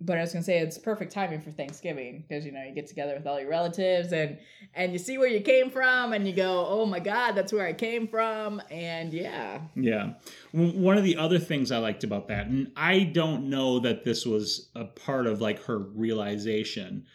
but 0.00 0.16
I 0.16 0.22
was 0.22 0.32
gonna 0.32 0.42
say 0.42 0.58
it's 0.58 0.78
perfect 0.78 1.12
timing 1.12 1.40
for 1.40 1.50
Thanksgiving 1.50 2.24
because 2.26 2.46
you 2.46 2.52
know 2.52 2.62
you 2.62 2.74
get 2.74 2.86
together 2.86 3.14
with 3.14 3.26
all 3.26 3.38
your 3.38 3.50
relatives 3.50 4.12
and 4.12 4.38
and 4.74 4.92
you 4.92 4.98
see 4.98 5.18
where 5.18 5.28
you 5.28 5.40
came 5.40 5.70
from 5.70 6.12
and 6.12 6.26
you 6.26 6.32
go, 6.32 6.66
oh 6.68 6.86
my 6.86 7.00
god, 7.00 7.32
that's 7.32 7.52
where 7.52 7.66
I 7.66 7.72
came 7.72 8.08
from, 8.08 8.62
and 8.70 9.12
yeah, 9.12 9.60
Yeah. 9.74 10.14
One 10.52 10.96
of 10.96 11.04
the 11.04 11.16
other 11.16 11.38
things 11.38 11.70
I 11.70 11.78
liked 11.78 12.04
about 12.04 12.28
that, 12.28 12.46
and 12.46 12.72
I 12.76 13.04
don't 13.04 13.50
know 13.50 13.78
that 13.80 14.04
this 14.04 14.24
was 14.24 14.70
a 14.74 14.84
part 14.84 15.26
of 15.26 15.40
like 15.40 15.62
her 15.64 15.78
realization. 15.78 17.06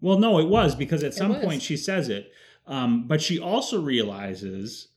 Well, 0.00 0.18
no, 0.18 0.38
it 0.38 0.48
was 0.48 0.74
because 0.74 1.02
at 1.02 1.14
some 1.14 1.40
point 1.40 1.62
she 1.62 1.76
says 1.76 2.08
it. 2.08 2.32
Um, 2.66 3.06
but 3.06 3.20
she 3.20 3.38
also 3.38 3.80
realizes 3.80 4.88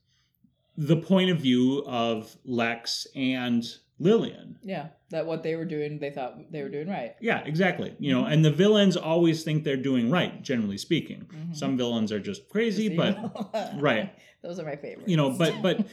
the 0.78 0.98
point 0.98 1.30
of 1.30 1.40
view 1.40 1.84
of 1.86 2.38
Lex 2.46 3.08
and 3.16 3.66
Lillian. 4.00 4.58
yeah, 4.64 4.88
that 5.10 5.26
what 5.26 5.42
they 5.44 5.56
were 5.56 5.66
doing, 5.66 6.00
they 6.00 6.10
thought 6.12 6.52
they 6.52 6.62
were 6.64 6.70
doing 6.70 6.90
right. 6.90 7.16
Yeah, 7.22 7.40
exactly. 7.46 7.96
You 8.00 8.14
Mm-hmm. 8.14 8.22
know, 8.22 8.28
and 8.28 8.44
the 8.44 8.52
villains 8.52 8.98
always 8.98 9.44
think 9.44 9.64
they're 9.64 9.78
doing 9.78 10.12
right, 10.12 10.42
generally 10.42 10.78
speaking. 10.78 11.28
Mhm. 11.34 11.56
Some 11.56 11.78
villains 11.78 12.12
are 12.12 12.20
just 12.20 12.50
crazy, 12.50 12.90
Just 12.90 12.98
but 12.98 13.78
right. 13.82 14.14
those 14.44 14.60
are 14.60 14.66
my 14.66 14.76
favorites. 14.76 15.10
you 15.10 15.18
know 15.18 15.30
but 15.32 15.62
but 15.62 15.86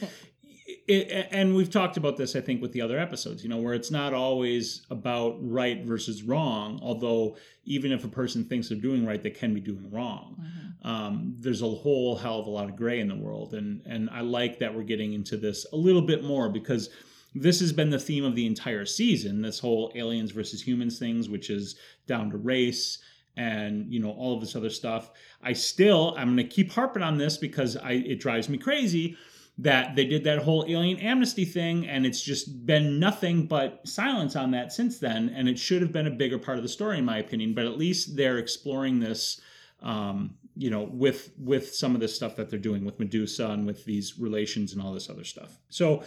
it, 0.87 1.27
and 1.31 1.55
we've 1.55 1.69
talked 1.69 1.97
about 1.97 2.17
this 2.17 2.35
i 2.35 2.41
think 2.41 2.61
with 2.61 2.71
the 2.73 2.81
other 2.81 2.97
episodes 2.97 3.43
you 3.43 3.49
know 3.49 3.57
where 3.57 3.73
it's 3.73 3.91
not 3.91 4.13
always 4.13 4.85
about 4.89 5.35
right 5.41 5.83
versus 5.83 6.23
wrong 6.23 6.79
although 6.81 7.37
even 7.65 7.91
if 7.91 8.03
a 8.03 8.07
person 8.07 8.43
thinks 8.45 8.69
they're 8.69 8.77
doing 8.77 9.05
right 9.05 9.21
they 9.23 9.29
can 9.29 9.53
be 9.53 9.59
doing 9.59 9.89
wrong 9.91 10.37
Mhm. 10.39 10.87
um, 10.89 11.35
there's 11.39 11.61
a 11.61 11.67
whole 11.69 12.15
hell 12.15 12.39
of 12.39 12.47
a 12.47 12.49
lot 12.49 12.69
of 12.69 12.75
gray 12.75 12.99
in 12.99 13.07
the 13.07 13.15
world 13.15 13.53
and 13.53 13.81
and 13.85 14.09
i 14.09 14.21
like 14.21 14.59
that 14.59 14.73
we're 14.75 14.83
getting 14.83 15.13
into 15.13 15.37
this 15.37 15.65
a 15.71 15.75
little 15.77 16.01
bit 16.01 16.23
more 16.23 16.49
because 16.49 16.89
this 17.35 17.59
has 17.59 17.73
been 17.73 17.89
the 17.89 17.99
theme 17.99 18.23
of 18.23 18.33
the 18.33 18.45
entire 18.45 18.85
season 18.85 19.41
this 19.41 19.59
whole 19.59 19.91
aliens 19.95 20.31
versus 20.31 20.61
humans 20.61 20.97
things 20.97 21.29
which 21.29 21.49
is 21.49 21.75
down 22.07 22.31
to 22.31 22.37
race 22.37 22.99
and 23.37 23.91
you 23.93 23.99
know 23.99 24.11
all 24.11 24.33
of 24.33 24.41
this 24.41 24.55
other 24.55 24.69
stuff. 24.69 25.11
I 25.43 25.53
still 25.53 26.15
i'm 26.17 26.35
going 26.35 26.37
to 26.37 26.55
keep 26.55 26.71
harping 26.71 27.03
on 27.03 27.17
this 27.17 27.37
because 27.37 27.75
i 27.77 27.91
it 27.91 28.19
drives 28.19 28.49
me 28.49 28.57
crazy 28.57 29.17
that 29.57 29.95
they 29.95 30.05
did 30.05 30.23
that 30.25 30.39
whole 30.39 30.65
alien 30.67 30.97
amnesty 30.99 31.45
thing 31.45 31.87
and 31.87 32.05
it's 32.05 32.21
just 32.21 32.65
been 32.65 32.99
nothing 32.99 33.47
but 33.47 33.87
silence 33.87 34.35
on 34.35 34.51
that 34.51 34.73
since 34.73 34.99
then. 34.99 35.29
And 35.33 35.47
it 35.47 35.57
should 35.57 35.81
have 35.81 35.93
been 35.93 36.07
a 36.07 36.11
bigger 36.11 36.37
part 36.37 36.57
of 36.57 36.63
the 36.63 36.69
story 36.69 36.97
in 36.97 37.05
my 37.05 37.17
opinion 37.17 37.53
but 37.53 37.65
at 37.65 37.77
least 37.77 38.15
they're 38.15 38.37
exploring 38.37 38.99
this 38.99 39.41
um, 39.81 40.35
you 40.57 40.69
know 40.69 40.83
with 40.83 41.31
with 41.37 41.73
some 41.73 41.95
of 41.95 42.01
this 42.01 42.15
stuff 42.15 42.35
that 42.37 42.49
they're 42.49 42.59
doing 42.59 42.85
with 42.85 42.99
medusa 42.99 43.49
and 43.49 43.65
with 43.65 43.83
these 43.85 44.17
relations 44.17 44.73
and 44.73 44.81
all 44.81 44.93
this 44.93 45.09
other 45.09 45.25
stuff. 45.25 45.57
So 45.69 46.03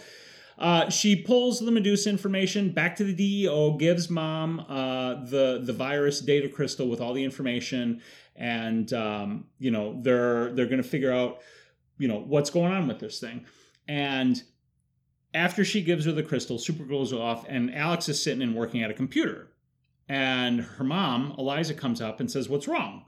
uh, 0.59 0.89
she 0.89 1.15
pulls 1.15 1.61
the 1.61 1.71
Medusa 1.71 2.09
information 2.09 2.71
back 2.71 2.97
to 2.97 3.05
the 3.05 3.13
DEO, 3.13 3.77
gives 3.77 4.09
mom 4.09 4.59
uh, 4.67 5.23
the 5.23 5.61
the 5.63 5.71
virus 5.71 6.19
data 6.19 6.49
crystal 6.49 6.89
with 6.89 6.99
all 6.99 7.13
the 7.13 7.23
information, 7.23 8.01
and 8.35 8.91
um, 8.91 9.45
you 9.57 9.71
know 9.71 9.97
they're 10.01 10.53
they're 10.53 10.65
going 10.65 10.83
to 10.83 10.87
figure 10.87 11.13
out 11.13 11.39
you 11.97 12.09
know 12.09 12.19
what's 12.19 12.49
going 12.49 12.73
on 12.73 12.89
with 12.89 12.99
this 12.99 13.21
thing. 13.21 13.45
And 13.87 14.43
after 15.33 15.63
she 15.63 15.81
gives 15.81 16.05
her 16.05 16.11
the 16.11 16.23
crystal, 16.23 16.57
Supergirl 16.57 16.89
goes 16.89 17.13
off, 17.13 17.45
and 17.47 17.73
Alex 17.73 18.09
is 18.09 18.21
sitting 18.21 18.41
and 18.41 18.53
working 18.53 18.83
at 18.83 18.91
a 18.91 18.93
computer, 18.93 19.47
and 20.09 20.59
her 20.59 20.83
mom 20.83 21.35
Eliza 21.37 21.73
comes 21.73 22.01
up 22.01 22.19
and 22.19 22.29
says, 22.29 22.49
"What's 22.49 22.67
wrong?" 22.67 23.05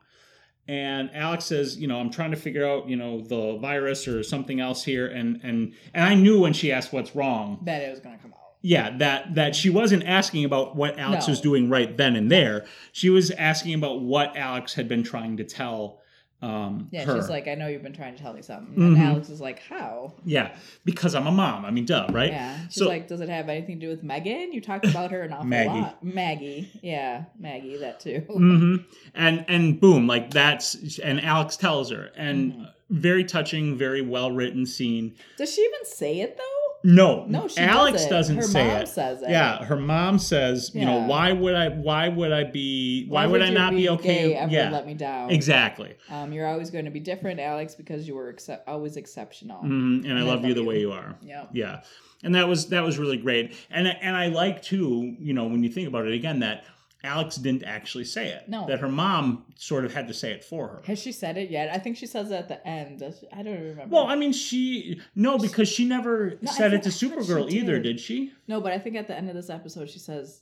And 0.67 1.09
Alex 1.13 1.45
says, 1.45 1.77
you 1.77 1.87
know, 1.87 1.99
I'm 1.99 2.09
trying 2.11 2.31
to 2.31 2.37
figure 2.37 2.65
out, 2.67 2.87
you 2.87 2.95
know, 2.95 3.21
the 3.21 3.57
virus 3.57 4.07
or 4.07 4.23
something 4.23 4.59
else 4.59 4.83
here. 4.83 5.07
And 5.07 5.39
and 5.43 5.73
and 5.93 6.03
I 6.03 6.15
knew 6.15 6.39
when 6.39 6.53
she 6.53 6.71
asked 6.71 6.93
what's 6.93 7.15
wrong, 7.15 7.59
that 7.63 7.81
it 7.81 7.89
was 7.89 7.99
gonna 7.99 8.17
come 8.19 8.31
out. 8.31 8.37
yeah, 8.61 8.95
that 8.97 9.35
that 9.35 9.55
she 9.55 9.69
wasn't 9.69 10.03
asking 10.05 10.45
about 10.45 10.75
what 10.75 10.97
Alex 10.99 11.27
No. 11.27 11.31
was 11.31 11.41
doing 11.41 11.69
right 11.69 11.95
then 11.97 12.15
and 12.15 12.31
there. 12.31 12.65
She 12.91 13.09
was 13.09 13.31
asking 13.31 13.73
about 13.73 14.01
what 14.01 14.37
Alex 14.37 14.73
had 14.75 14.87
been 14.87 15.03
trying 15.03 15.37
to 15.37 15.43
tell 15.43 15.99
um 16.41 16.87
Yeah, 16.91 17.03
her. 17.05 17.15
she's 17.15 17.29
like, 17.29 17.47
I 17.47 17.55
know 17.55 17.67
you've 17.67 17.83
been 17.83 17.93
trying 17.93 18.15
to 18.15 18.21
tell 18.21 18.33
me 18.33 18.41
something. 18.41 18.73
And 18.81 18.97
Alex 18.97 19.29
is 19.29 19.39
like, 19.41 19.59
How? 19.61 20.13
yeah, 20.25 20.55
because 20.85 21.13
I'm 21.15 21.27
a 21.27 21.31
mom. 21.31 21.65
I 21.65 21.71
mean, 21.71 21.85
duh, 21.85 22.07
right? 22.11 22.31
Yeah. 22.31 22.57
She's 22.65 22.75
So- 22.75 22.87
like, 22.87 23.07
Does 23.07 23.21
it 23.21 23.29
have 23.29 23.47
anything 23.49 23.79
to 23.79 23.85
do 23.85 23.89
with 23.89 24.03
Megan? 24.03 24.51
You 24.53 24.61
talked 24.61 24.85
about 24.85 25.11
her 25.11 25.21
an 25.21 25.33
awful 25.33 25.45
Maggie. 25.45 25.69
lot. 25.69 26.03
Maggie. 26.03 26.69
Yeah, 26.81 27.25
Maggie, 27.39 27.77
that 27.77 27.99
too. 27.99 28.19
hmm 28.27 28.75
And 29.13 29.45
and 29.47 29.79
boom, 29.79 30.07
like 30.07 30.31
that's 30.31 30.97
and 30.99 31.23
Alex 31.23 31.57
tells 31.57 31.91
her, 31.91 32.11
and 32.15 32.53
Mhm. 32.53 32.67
very 32.89 33.23
touching, 33.23 33.77
very 33.77 34.01
well 34.01 34.31
written 34.31 34.65
scene. 34.65 35.13
Does 35.37 35.53
she 35.53 35.61
even 35.61 35.85
say 35.85 36.19
it 36.21 36.37
though? 36.37 36.50
No, 36.83 37.25
No, 37.25 37.47
she 37.47 37.59
Alex 37.59 38.05
doesn't. 38.05 38.09
doesn't 38.09 38.35
Her 38.37 38.41
say 38.43 38.67
mom 38.67 38.81
it. 38.81 38.87
says 38.87 39.21
it. 39.21 39.29
Yeah, 39.29 39.63
her 39.63 39.75
mom 39.75 40.17
says, 40.19 40.71
you 40.73 40.85
know, 40.85 40.99
why 41.05 41.31
would 41.31 41.53
I? 41.55 41.69
Why 41.69 42.09
would 42.09 42.31
I 42.31 42.43
be? 42.45 43.05
Why, 43.07 43.27
would, 43.27 43.41
I 43.41 43.49
not 43.51 43.73
be 43.73 43.89
okay? 43.89 44.33
Ever 44.33 44.51
yeah, 44.51 44.69
let 44.71 44.87
me 44.87 44.93
down. 44.93 45.29
exactly. 45.29 45.95
Um, 46.09 46.33
you're 46.33 46.47
always 46.47 46.69
going 46.71 46.85
to 46.85 46.91
be 46.91 46.99
different, 46.99 47.39
Alex, 47.39 47.75
because 47.75 48.07
you 48.07 48.15
were 48.15 48.35
always 48.67 48.97
exceptional. 48.97 49.57
hmm 49.59 49.67
And 50.03 50.07
I 50.07 50.09
And 50.09 50.19
I 50.19 50.21
love 50.23 50.43
you 50.43 50.53
the 50.53 50.61
you. 50.61 50.67
way 50.67 50.79
you 50.79 50.91
are. 50.91 51.15
Yeah. 51.21 51.45
Yeah, 51.53 51.81
and 52.23 52.33
that 52.35 52.47
was 52.47 52.67
that 52.69 52.81
was 52.83 52.97
really 52.97 53.17
great. 53.17 53.53
And 53.69 53.87
and 53.87 54.15
I 54.15 54.27
like 54.27 54.61
too, 54.61 55.15
you 55.19 55.33
know, 55.33 55.45
when 55.45 55.63
you 55.63 55.69
think 55.69 55.87
about 55.87 56.07
it 56.07 56.13
again, 56.13 56.39
that 56.39 56.65
Alex 57.03 57.35
didn't 57.37 57.63
actually 57.63 58.03
say 58.05 58.27
it. 58.29 58.47
No. 58.47 58.67
that 58.67 58.79
her 58.79 58.87
mom 58.89 59.45
sort 59.55 59.85
of 59.85 59.93
had 59.93 60.07
to 60.07 60.13
say 60.13 60.31
it 60.31 60.43
for 60.43 60.67
her. 60.67 60.81
Has 60.85 60.99
she 60.99 61.11
said 61.11 61.37
it 61.37 61.49
yet? 61.49 61.69
I 61.73 61.77
think 61.79 61.97
she 61.97 62.05
says 62.05 62.29
it 62.31 62.35
at 62.35 62.47
the 62.47 62.65
end. 62.67 63.01
I 63.33 63.41
don't 63.43 63.59
remember. 63.59 63.93
Well, 63.95 64.05
I 64.07 64.15
mean, 64.15 64.33
she 64.33 65.01
no, 65.15 65.37
because 65.37 65.67
she 65.69 65.85
never 65.85 66.37
No, 66.41 66.51
said 66.51 66.73
it 66.73 66.83
to 66.83 66.91
thought- 66.91 67.11
I 67.13 67.15
thought 67.15 67.25
she 67.25 67.31
Supergirl 67.33 67.51
either, 67.51 67.73
did. 67.79 67.83
did 67.83 67.99
she? 67.99 68.33
no, 68.47 68.61
but 68.61 68.71
I 68.71 68.79
think 68.79 68.95
at 68.95 69.07
the 69.07 69.17
end 69.17 69.29
of 69.29 69.35
this 69.35 69.49
episode 69.49 69.89
she 69.89 69.99
says 69.99 70.41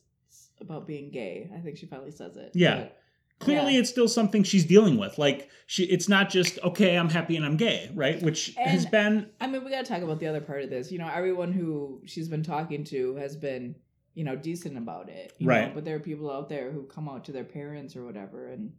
about 0.61 0.85
being 0.85 1.09
gay. 1.11 1.49
I 1.55 1.59
think 1.59 1.77
she 1.77 1.85
finally 1.85 2.11
says 2.11 2.35
it. 2.37 2.51
Yeah. 2.53 2.77
But- 2.81 2.95
Clearly, 3.39 3.75
Yeah. 3.75 3.79
it's 3.79 3.89
still 3.89 4.09
something 4.09 4.43
she's 4.43 4.65
dealing 4.65 4.97
with. 4.97 5.17
Like 5.17 5.47
she, 5.65 5.85
it's 5.85 6.09
not 6.09 6.29
just 6.29 6.59
okay. 6.61 6.97
I'm 6.97 7.07
happy 7.07 7.37
and 7.37 7.45
I'm 7.45 7.55
gay, 7.55 7.89
right? 7.95 8.21
Which 8.21 8.53
has 8.57 8.85
been 8.85 9.29
I 9.39 9.47
mean, 9.47 9.63
we 9.63 9.71
got 9.71 9.85
to 9.85 9.89
talk 9.93 10.01
about 10.01 10.19
the 10.19 10.27
other 10.27 10.41
part 10.41 10.61
of 10.61 10.69
this. 10.69 10.91
You 10.91 10.97
know, 10.99 11.07
everyone 11.07 11.53
who 11.53 12.01
she's 12.05 12.27
been 12.27 12.43
talking 12.43 12.83
to 12.83 13.15
has 13.15 13.37
been, 13.37 13.75
you 14.13 14.23
know, 14.23 14.35
decent 14.35 14.77
about 14.77 15.09
it. 15.09 15.33
you 15.37 15.47
know, 15.47 15.53
Right. 15.53 15.73
but 15.73 15.85
there 15.85 15.95
are 15.95 15.99
people 15.99 16.31
out 16.31 16.49
there 16.49 16.71
who 16.71 16.83
come 16.83 17.07
out 17.07 17.25
to 17.25 17.31
their 17.31 17.43
parents 17.43 17.95
or 17.95 18.03
whatever, 18.05 18.47
and 18.47 18.73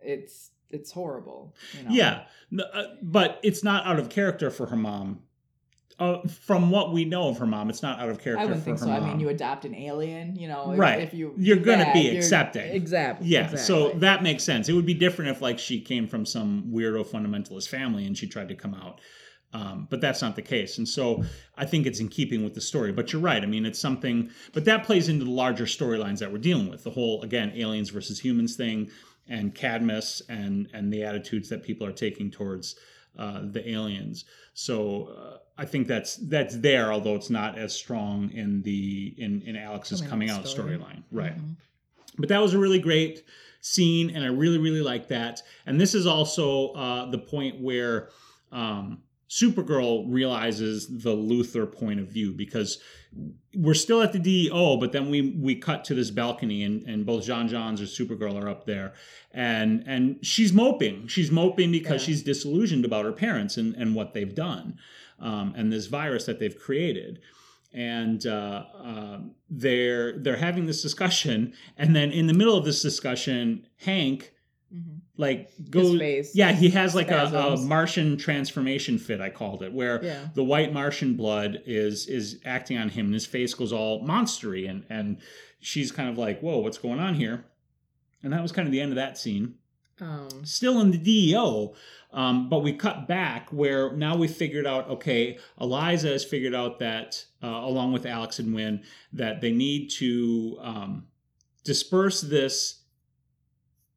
it's 0.00 0.50
it's 0.70 0.90
horrible. 0.92 1.54
You 1.76 1.84
know? 1.84 1.90
Yeah, 1.90 2.22
uh, 2.74 2.82
but 3.02 3.40
it's 3.42 3.64
not 3.64 3.86
out 3.86 3.98
of 3.98 4.10
character 4.10 4.50
for 4.50 4.66
her 4.66 4.76
mom. 4.76 5.22
Uh, 5.98 6.20
from 6.28 6.70
what 6.70 6.92
we 6.92 7.04
know 7.04 7.28
of 7.28 7.38
her 7.38 7.46
mom, 7.46 7.68
it's 7.70 7.82
not 7.82 7.98
out 7.98 8.08
of 8.08 8.20
character 8.20 8.42
I 8.42 8.44
wouldn't 8.44 8.64
think 8.64 8.78
so. 8.78 8.88
I 8.88 9.00
mean, 9.00 9.18
you 9.18 9.30
adopt 9.30 9.64
an 9.64 9.74
alien, 9.74 10.36
you 10.36 10.46
know, 10.46 10.70
if, 10.70 10.78
Right. 10.78 11.00
If 11.00 11.12
you 11.12 11.34
You're 11.36 11.56
gonna 11.56 11.78
that, 11.86 11.94
be 11.94 12.16
accepting. 12.16 12.70
Exactly. 12.70 13.26
yeah, 13.26 13.56
so 13.56 13.90
that 13.94 14.22
makes 14.22 14.44
sense. 14.44 14.68
It 14.68 14.74
would 14.74 14.86
be 14.86 14.94
different 14.94 15.32
if 15.32 15.42
like 15.42 15.58
she 15.58 15.80
came 15.80 16.06
from 16.06 16.24
some 16.24 16.70
weirdo 16.72 17.04
fundamentalist 17.04 17.68
family 17.68 18.06
and 18.06 18.16
she 18.16 18.28
tried 18.28 18.48
to 18.50 18.54
come 18.54 18.74
out. 18.74 19.00
Um, 19.54 19.86
but 19.88 20.02
that's 20.02 20.20
not 20.20 20.36
the 20.36 20.42
case. 20.42 20.76
And 20.76 20.86
so 20.86 21.24
I 21.56 21.64
think 21.64 21.86
it's 21.86 22.00
in 22.00 22.08
keeping 22.08 22.44
with 22.44 22.54
the 22.54 22.60
story. 22.60 22.92
But 22.92 23.12
you're 23.12 23.22
right. 23.22 23.42
I 23.42 23.46
mean, 23.46 23.64
it's 23.64 23.78
something, 23.78 24.30
but 24.52 24.66
that 24.66 24.84
plays 24.84 25.08
into 25.08 25.24
the 25.24 25.30
larger 25.30 25.64
storylines 25.64 26.18
that 26.18 26.30
we're 26.30 26.36
dealing 26.38 26.68
with. 26.68 26.84
The 26.84 26.90
whole, 26.90 27.22
again, 27.22 27.52
aliens 27.56 27.88
versus 27.88 28.20
humans 28.20 28.56
thing 28.56 28.90
and 29.26 29.54
Cadmus 29.54 30.20
and, 30.28 30.68
and 30.74 30.92
the 30.92 31.02
attitudes 31.02 31.48
that 31.48 31.62
people 31.62 31.86
are 31.86 31.92
taking 31.92 32.30
towards 32.30 32.76
uh, 33.18 33.40
the 33.42 33.66
aliens. 33.70 34.26
So 34.52 35.06
uh, 35.18 35.38
I 35.56 35.64
think 35.64 35.86
that's 35.88 36.16
that's 36.16 36.56
there, 36.58 36.92
although 36.92 37.14
it's 37.14 37.30
not 37.30 37.58
as 37.58 37.72
strong 37.74 38.30
in 38.32 38.62
the 38.62 39.14
in, 39.16 39.42
in 39.42 39.56
Alex's 39.56 40.00
coming, 40.00 40.28
Coming 40.28 40.30
out 40.30 40.40
out 40.40 40.48
story. 40.48 40.76
storyline. 40.76 41.02
Right. 41.10 41.36
Mhm. 41.36 41.56
But 42.18 42.28
that 42.28 42.42
was 42.42 42.52
a 42.54 42.58
really 42.58 42.80
great 42.80 43.24
scene, 43.60 44.10
and 44.10 44.24
I 44.24 44.28
really, 44.28 44.58
really 44.58 44.82
like 44.82 45.08
that. 45.08 45.40
And 45.66 45.80
this 45.80 45.94
is 45.94 46.06
also 46.06 46.68
uh, 46.72 47.10
the 47.10 47.18
point 47.18 47.60
where 47.60 48.10
um, 48.52 49.02
Supergirl 49.28 50.04
realizes 50.08 50.86
the 51.02 51.14
Luthor 51.14 51.70
point 51.70 52.00
of 52.00 52.08
view 52.08 52.32
because 52.32 52.78
we're 53.54 53.74
still 53.74 54.00
at 54.02 54.12
the 54.12 54.18
DEO, 54.18 54.76
but 54.78 54.92
then 54.92 55.10
we 55.10 55.32
we 55.38 55.54
cut 55.54 55.84
to 55.86 55.94
this 55.94 56.10
balcony 56.10 56.62
and, 56.64 56.82
and 56.84 57.04
both 57.04 57.26
J'onn 57.26 57.48
J'onzz 57.48 57.80
or 57.80 57.84
Supergirl 57.84 58.42
are 58.42 58.48
up 58.48 58.64
there 58.66 58.94
and 59.32 59.84
and 59.86 60.24
she's 60.24 60.52
moping. 60.52 61.06
She's 61.08 61.30
moping 61.30 61.70
because 61.72 62.02
Yeah. 62.02 62.06
she's 62.06 62.22
disillusioned 62.22 62.84
about 62.84 63.04
her 63.04 63.12
parents 63.12 63.56
and, 63.58 63.74
and 63.74 63.94
what 63.94 64.14
they've 64.14 64.34
done 64.34 64.78
um, 65.18 65.52
and 65.56 65.70
this 65.72 65.86
virus 65.86 66.24
that 66.26 66.38
they've 66.38 66.58
created. 66.58 67.20
And 67.72 68.26
uh, 68.26 68.64
uh, 68.82 69.18
they're 69.50 70.18
they're 70.18 70.36
having 70.38 70.64
this 70.64 70.80
discussion, 70.80 71.52
and 71.76 71.94
then 71.94 72.12
in 72.12 72.26
the 72.26 72.32
middle 72.32 72.56
of 72.56 72.64
this 72.64 72.80
discussion, 72.80 73.66
Hank 73.76 74.32
Mhm. 74.74 75.00
Like 75.20 75.50
goes 75.68 75.98
face. 75.98 76.34
yeah 76.36 76.52
he 76.52 76.68
has 76.70 76.94
like 76.94 77.10
a, 77.10 77.24
a 77.26 77.56
martian 77.58 78.16
transformation 78.16 78.98
fit 78.98 79.20
i 79.20 79.30
called 79.30 79.64
it 79.64 79.72
where 79.72 80.02
Yeah. 80.04 80.28
the 80.34 80.44
white 80.44 80.72
martian 80.72 81.14
blood 81.16 81.60
is 81.66 82.06
is 82.06 82.38
acting 82.44 82.78
on 82.78 82.88
him 82.88 83.06
and 83.06 83.14
his 83.14 83.26
face 83.26 83.52
goes 83.52 83.72
all 83.72 84.06
monstery 84.06 84.70
and 84.70 84.84
and 84.88 85.18
she's 85.58 85.90
kind 85.90 86.08
of 86.08 86.16
like 86.18 86.40
whoa 86.40 86.58
what's 86.58 86.78
going 86.78 87.00
on 87.00 87.14
here? 87.14 87.44
And 88.22 88.32
that 88.32 88.42
was 88.42 88.52
kind 88.52 88.66
of 88.68 88.72
the 88.72 88.80
end 88.80 88.92
of 88.92 88.96
that 88.96 89.18
scene. 89.18 89.54
Um, 90.00 90.28
still 90.44 90.80
in 90.80 90.92
the 90.92 90.98
deo 90.98 91.74
um, 92.12 92.48
but 92.48 92.60
we 92.60 92.72
cut 92.72 93.08
back 93.08 93.48
where 93.52 93.92
now 93.96 94.16
we 94.16 94.28
figured 94.28 94.64
out 94.68 94.88
okay 94.88 95.38
eliza 95.60 96.06
has 96.10 96.24
figured 96.24 96.54
out 96.54 96.78
that 96.78 97.24
uh, 97.42 97.48
along 97.48 97.92
with 97.92 98.06
alex 98.06 98.38
and 98.38 98.54
winn 98.54 98.84
that 99.12 99.40
they 99.40 99.50
need 99.50 99.88
to 99.98 100.56
um, 100.62 101.06
disperse 101.64 102.20
this 102.20 102.77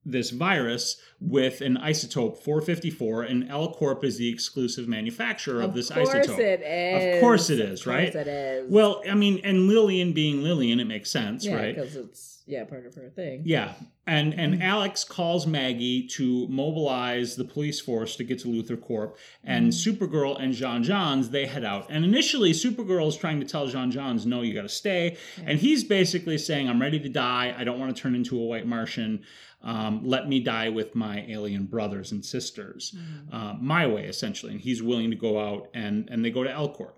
this 0.06 0.32
virus 0.32 0.98
with 1.20 1.62
an 1.62 1.78
isotope 1.78 2.38
454 2.40 3.24
and 3.24 3.50
L 3.50 3.72
Corp 3.74 4.04
is 4.04 4.18
the 4.18 4.30
exclusive 4.30 4.88
manufacturer 4.88 5.62
of, 5.62 5.74
this 5.76 5.90
course 5.92 6.10
isotope. 6.10 6.40
it 6.40 6.62
is. 6.62 7.16
Of 7.16 7.22
course 7.22 7.50
it 7.50 7.60
is, 7.60 7.82
Of 7.82 7.88
right? 7.88 8.12
course 8.12 8.28
it 8.28 8.28
is. 8.28 8.72
Well, 8.72 9.04
I 9.10 9.14
mean, 9.14 9.42
and 9.44 9.68
Lillian 9.68 10.14
being 10.14 10.42
Lillian, 10.44 10.80
it 10.80 10.86
makes 10.86 11.12
sense, 11.12 11.46
yeah, 11.46 11.56
right? 11.56 11.76
because 11.76 11.96
it's 11.96 12.41
yeah 12.48 12.64
part 12.66 12.86
of 12.86 12.96
her 12.96 13.10
thing. 13.10 13.44
Yeah, 13.46 13.74
and 14.08 14.34
and 14.34 14.56
Mhm. 14.56 14.62
Alex 14.62 15.04
calls 15.04 15.46
Maggie 15.48 16.08
to 16.18 16.48
mobilize 16.48 17.36
the 17.36 17.44
police 17.46 17.80
force 17.80 18.16
to 18.18 18.24
get 18.24 18.40
to 18.40 18.48
Luthor 18.48 18.80
Corp. 18.80 19.18
And 19.44 19.68
Mhm. 19.72 19.74
Supergirl 19.98 20.42
and 20.42 20.54
J'onn 20.54 20.84
J'onzz 20.84 21.32
they 21.32 21.46
head 21.46 21.64
out. 21.64 21.88
And 21.90 22.04
initially, 22.06 22.52
Supergirl 22.52 23.08
is 23.08 23.16
trying 23.16 23.40
to 23.40 23.46
tell 23.46 23.68
J'onn 23.68 23.92
J'onzz, 23.92 24.26
"No, 24.26 24.42
you 24.42 24.54
got 24.54 24.64
to 24.64 24.70
stay." 24.70 25.18
And 25.46 25.60
he's 25.60 25.84
basically 25.84 26.38
saying, 26.38 26.68
"I'm 26.70 26.82
ready 26.82 27.00
to 27.00 27.10
die. 27.10 27.54
I 27.58 27.64
don't 27.64 27.80
want 27.80 27.96
to 27.96 28.02
turn 28.02 28.16
into 28.16 28.40
a 28.40 28.46
white 28.46 28.68
Martian. 28.68 29.24
Um, 29.64 30.02
let 30.04 30.28
me 30.28 30.40
die 30.40 30.70
with 30.70 30.96
my 30.96 31.24
alien 31.30 31.66
brothers 31.66 32.12
and 32.12 32.26
sisters, 32.26 32.96
Mhm. 32.98 33.32
uh, 33.34 33.54
my 33.62 33.86
way, 33.86 34.06
essentially." 34.08 34.52
And 34.54 34.62
he's 34.62 34.82
willing 34.82 35.12
to 35.12 35.16
go 35.16 35.40
out, 35.40 35.70
and 35.74 36.10
and 36.10 36.26
they 36.26 36.32
go 36.32 36.44
to 36.44 36.52
L 36.52 36.70
Corp. 36.74 36.98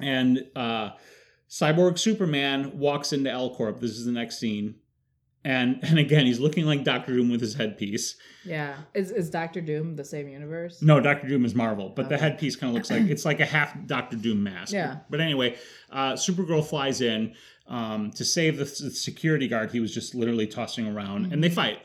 And 0.00 0.44
uh, 0.54 0.90
Cyborg 1.48 1.98
Superman 1.98 2.78
walks 2.78 3.12
into 3.12 3.30
L 3.30 3.54
Corp. 3.54 3.80
This 3.80 3.92
is 3.92 4.04
the 4.04 4.12
next 4.12 4.38
scene. 4.38 4.76
And 5.44 5.78
and 5.82 5.98
again, 5.98 6.26
he's 6.26 6.40
looking 6.40 6.66
like 6.66 6.84
Doctor 6.84 7.14
Doom 7.14 7.30
with 7.30 7.40
his 7.40 7.54
headpiece. 7.54 8.16
Yeah, 8.44 8.76
is 8.94 9.10
is 9.10 9.30
Doctor 9.30 9.60
Doom 9.60 9.96
the 9.96 10.04
same 10.04 10.28
universe? 10.28 10.82
No, 10.82 11.00
Doctor 11.00 11.28
Doom 11.28 11.44
is 11.44 11.54
Marvel, 11.54 11.90
but 11.90 12.08
the 12.08 12.18
headpiece 12.18 12.56
kind 12.56 12.70
of 12.70 12.74
looks 12.74 12.90
like 12.90 13.02
it's 13.08 13.24
like 13.24 13.40
a 13.40 13.46
half 13.46 13.74
Doctor 13.86 14.16
Doom 14.16 14.42
mask. 14.42 14.72
Yeah. 14.72 14.98
But 15.08 15.20
anyway, 15.20 15.56
uh, 15.90 16.14
Supergirl 16.14 16.64
flies 16.64 17.00
in 17.00 17.34
um, 17.68 18.10
to 18.12 18.24
save 18.24 18.58
the, 18.58 18.64
the 18.64 18.90
security 18.90 19.48
guard 19.48 19.70
he 19.70 19.80
was 19.80 19.94
just 19.94 20.14
literally 20.14 20.46
tossing 20.46 20.86
around, 20.86 21.32
and 21.32 21.42
they 21.42 21.50
fight. 21.50 21.78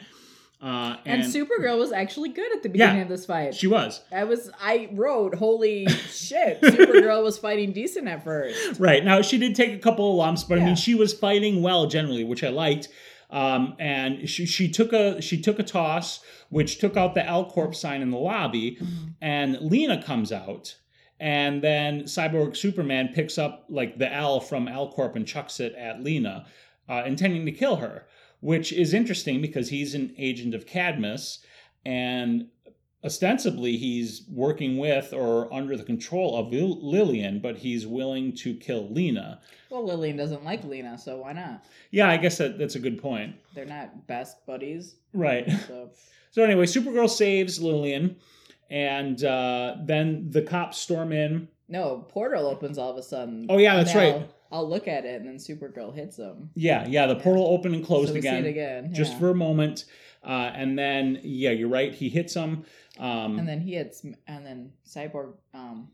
Uh, 0.63 0.95
And, 1.05 1.21
and 1.23 1.33
Supergirl 1.33 1.77
was 1.77 1.91
actually 1.91 2.29
good 2.29 2.55
at 2.55 2.63
the 2.63 2.69
beginning 2.69 2.95
Yeah. 2.97 3.01
of 3.03 3.09
this 3.09 3.25
fight. 3.25 3.53
she 3.53 3.67
was 3.67 4.01
I 4.11 4.23
was 4.23 4.49
I 4.61 4.87
wrote, 4.93 5.35
holy 5.35 5.85
shit, 5.87 6.61
Supergirl 6.61 7.21
was 7.21 7.37
fighting 7.37 7.73
decent 7.73 8.07
at 8.07 8.23
first. 8.23 8.79
right 8.79 9.03
now. 9.03 9.21
She 9.21 9.37
did 9.37 9.55
take 9.55 9.73
a 9.73 9.77
couple 9.79 10.09
of 10.09 10.15
lumps, 10.15 10.43
but 10.45 10.59
I 10.59 10.63
mean, 10.65 10.75
she 10.75 10.95
was 10.95 11.13
fighting 11.13 11.61
well 11.61 11.85
generally, 11.87 12.23
which 12.23 12.43
I 12.43 12.49
liked. 12.49 12.87
Um, 13.29 13.75
and 13.79 14.29
she, 14.29 14.45
she 14.45 14.69
took 14.69 14.93
a 14.93 15.19
she 15.21 15.41
took 15.41 15.57
a 15.59 15.63
toss, 15.63 16.19
which 16.49 16.77
took 16.77 16.95
out 16.95 17.13
the 17.15 17.25
L 17.25 17.45
Corp 17.49 17.73
sign 17.75 18.01
in 18.01 18.11
the 18.11 18.17
lobby, 18.17 18.77
and 19.21 19.57
Lena 19.59 20.01
comes 20.03 20.31
out, 20.31 20.75
and 21.19 21.61
then 21.63 22.03
Cyborg 22.03 22.55
Superman 22.55 23.09
picks 23.13 23.37
up 23.39 23.65
like 23.69 23.97
the 23.97 24.13
L 24.13 24.39
from 24.39 24.67
L 24.67 24.91
Corp 24.91 25.15
and 25.15 25.27
chucks 25.27 25.59
it 25.59 25.73
at 25.73 26.03
Lena, 26.03 26.45
uh, 26.87 27.01
intending 27.07 27.43
to 27.47 27.51
kill 27.51 27.77
her, 27.77 28.05
which 28.43 28.73
is 28.73 28.93
interesting 28.93 29.41
because 29.41 29.69
he's 29.69 29.95
an 29.95 30.13
agent 30.17 30.53
of 30.53 30.65
Cadmus, 30.67 31.39
and 31.85 32.47
ostensibly 33.03 33.75
he's 33.77 34.23
working 34.29 34.77
with 34.77 35.13
or 35.13 35.51
under 35.53 35.75
the 35.75 35.83
control 35.83 36.37
of 36.37 36.51
Lil- 36.51 36.79
Lillian, 36.81 37.39
but 37.39 37.57
he's 37.57 37.85
willing 37.87 38.33
to 38.37 38.53
kill 38.55 38.89
Lena. 38.89 39.39
Well, 39.69 39.85
Lillian 39.85 40.15
doesn't 40.17 40.43
like 40.43 40.63
Lena, 40.63 40.97
so 40.97 41.17
why 41.17 41.33
not? 41.33 41.65
Yeah, 41.91 42.09
I 42.09 42.17
guess 42.17 42.37
that, 42.37 42.57
that's 42.57 42.75
a 42.75 42.79
good 42.79 43.01
point. 43.01 43.35
They're 43.55 43.65
not 43.65 44.07
best 44.07 44.45
buddies, 44.45 44.95
Right. 45.13 45.49
so 45.67 45.89
So 46.31 46.43
anyway, 46.43 46.65
Supergirl 46.65 47.09
saves 47.09 47.61
Lillian, 47.61 48.15
and 48.71 49.23
uh, 49.23 49.75
then 49.85 50.31
the 50.31 50.41
cops 50.41 50.79
storm 50.79 51.11
in. 51.11 51.47
no 51.69 52.05
portal 52.09 52.47
opens 52.47 52.77
all 52.79 52.89
of 52.89 52.97
a 52.97 53.03
sudden. 53.03 53.45
Oh, 53.49 53.57
yeah, 53.59 53.75
that's 53.75 53.93
then 53.93 54.13
right. 54.21 54.29
I'll, 54.53 54.69
look 54.69 54.87
at 54.87 55.03
it, 55.05 55.21
and 55.21 55.27
then 55.27 55.35
Supergirl 55.37 55.93
hits 55.93 56.17
him. 56.17 56.49
Yeah, 56.55 56.87
yeah, 56.87 57.07
the 57.07 57.15
Yeah. 57.15 57.21
portal 57.23 57.47
opened 57.47 57.75
and 57.75 57.85
closed 57.85 58.09
so 58.11 58.15
again, 58.15 58.43
See 58.43 58.47
it 58.47 58.51
again, 58.51 58.93
just 58.93 59.13
yeah. 59.13 59.19
for 59.19 59.29
a 59.31 59.35
moment, 59.35 59.85
uh, 60.23 60.51
and 60.55 60.77
then 60.77 61.19
yeah, 61.23 61.51
you're 61.51 61.69
right. 61.69 61.93
He 61.93 62.09
hits 62.09 62.33
him. 62.33 62.63
Um, 62.99 63.39
And 63.39 63.47
then 63.47 63.59
he 63.61 63.73
hits, 63.73 64.05
and 64.27 64.45
then 64.45 64.71
Cyborg. 64.87 65.33
Um, 65.53 65.89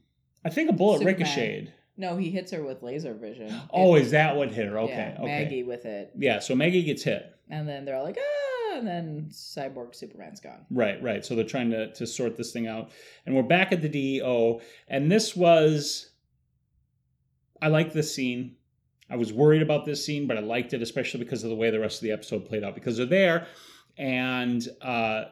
I 0.46 0.50
think 0.50 0.70
a 0.70 0.74
bullet 0.74 1.00
Superman. 1.00 1.20
ricocheted. 1.20 1.74
no, 1.98 2.16
he 2.18 2.30
hits 2.30 2.52
her 2.52 2.64
with 2.64 2.82
laser 2.84 3.14
vision. 3.14 3.54
Oh, 3.72 3.96
It- 3.96 4.04
is 4.04 4.12
that 4.12 4.36
what 4.38 4.52
hit 4.52 4.68
her? 4.68 4.80
Okay, 4.80 4.94
yeah, 5.16 5.22
okay. 5.22 5.44
Maggie 5.44 5.64
with 5.64 5.86
it, 5.86 6.12
Yeah, 6.18 6.40
so 6.40 6.56
Maggie 6.56 6.84
gets 6.84 7.04
hit. 7.04 7.26
and 7.50 7.68
then 7.68 7.84
they're 7.86 7.96
all 7.96 8.04
like, 8.06 8.18
ah, 8.20 8.78
and 8.78 8.88
then 8.88 9.26
Cyborg 9.32 9.94
Superman's 9.96 10.40
gone. 10.40 10.66
Right, 10.70 11.02
right. 11.04 11.26
So 11.26 11.36
they're 11.36 11.44
trying 11.44 11.72
to 11.72 11.92
to 11.94 12.06
sort 12.08 12.38
this 12.38 12.52
thing 12.54 12.68
out, 12.68 12.92
and 13.26 13.36
we're 13.36 13.44
back 13.44 13.72
at 13.74 13.82
the 13.82 13.90
DEO, 13.90 14.62
and 14.88 15.12
this 15.12 15.36
was. 15.36 16.09
I 17.62 17.68
like 17.68 17.94
this 17.94 18.14
scene. 18.14 18.56
I 19.10 19.16
was 19.16 19.34
worried 19.34 19.62
about 19.62 19.86
this 19.86 20.06
scene, 20.06 20.28
but 20.28 20.38
I 20.38 20.42
liked 20.42 20.74
it, 20.74 20.82
especially 20.82 21.24
because 21.24 21.44
of 21.44 21.50
the 21.50 21.56
way 21.56 21.72
the 21.72 21.80
rest 21.80 21.98
of 21.98 22.04
the 22.04 22.12
episode 22.12 22.48
played 22.48 22.64
out. 22.64 22.76
Because 22.76 22.98
they're 22.98 23.06
there, 23.06 23.48
and 23.98 24.68
uh, 24.82 25.26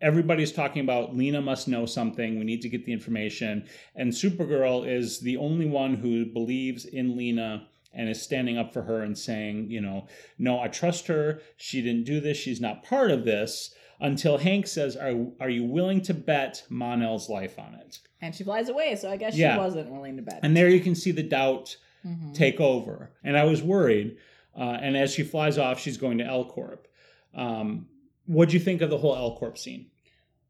everybody's 0.00 0.52
talking 0.52 0.82
about 0.82 1.16
Lena 1.16 1.40
must 1.40 1.66
know 1.66 1.86
something. 1.86 2.38
We 2.38 2.44
need 2.44 2.62
to 2.62 2.68
get 2.68 2.84
the 2.84 2.92
information, 2.92 3.66
and 3.96 4.12
Supergirl 4.12 4.86
is 4.86 5.20
the 5.20 5.38
only 5.38 5.66
one 5.66 5.94
who 5.94 6.26
believes 6.26 6.84
in 6.84 7.16
Lena 7.16 7.68
and 7.94 8.08
is 8.08 8.22
standing 8.22 8.58
up 8.58 8.72
for 8.72 8.82
her 8.82 9.02
and 9.02 9.16
saying, 9.16 9.70
you 9.70 9.80
know, 9.80 10.06
no, 10.38 10.60
I 10.60 10.68
trust 10.68 11.06
her. 11.08 11.42
She 11.56 11.82
didn't 11.82 12.04
do 12.04 12.20
this. 12.20 12.38
She's 12.38 12.60
not 12.60 12.82
part 12.82 13.10
of 13.10 13.24
this 13.24 13.74
until 14.00 14.38
Hank 14.38 14.66
says, 14.66 14.96
"Are 14.96 15.14
are 15.40 15.50
you 15.50 15.64
willing 15.64 16.02
to 16.02 16.14
bet 16.14 16.64
Mon-El's 16.68 17.28
life 17.30 17.58
on 17.58 17.74
it?" 17.74 18.00
And 18.22 18.34
she 18.34 18.44
flies 18.44 18.68
away, 18.68 18.94
so 18.96 19.10
I 19.10 19.16
guess 19.16 19.36
Yeah. 19.36 19.54
she 19.54 19.58
wasn't 19.58 19.90
willing 19.90 20.16
to 20.16 20.22
bet. 20.22 20.40
And 20.42 20.56
there 20.56 20.68
you 20.70 20.80
can 20.80 20.94
see 20.94 21.10
the 21.10 21.22
doubt 21.24 21.76
Mhm. 22.06 22.34
take 22.34 22.60
over. 22.60 23.10
And 23.24 23.36
I 23.36 23.44
was 23.44 23.62
worried. 23.62 24.16
Uh, 24.56 24.78
and 24.80 24.96
as 24.96 25.12
she 25.12 25.22
flies 25.24 25.58
off, 25.58 25.80
she's 25.80 25.96
going 25.96 26.18
to 26.18 26.24
L 26.24 26.44
Corp. 26.44 26.86
Um, 27.34 27.88
what'd 28.26 28.52
you 28.54 28.60
think 28.60 28.80
of 28.80 28.90
the 28.90 28.98
whole 28.98 29.16
L 29.16 29.36
Corp 29.36 29.58
scene? 29.58 29.90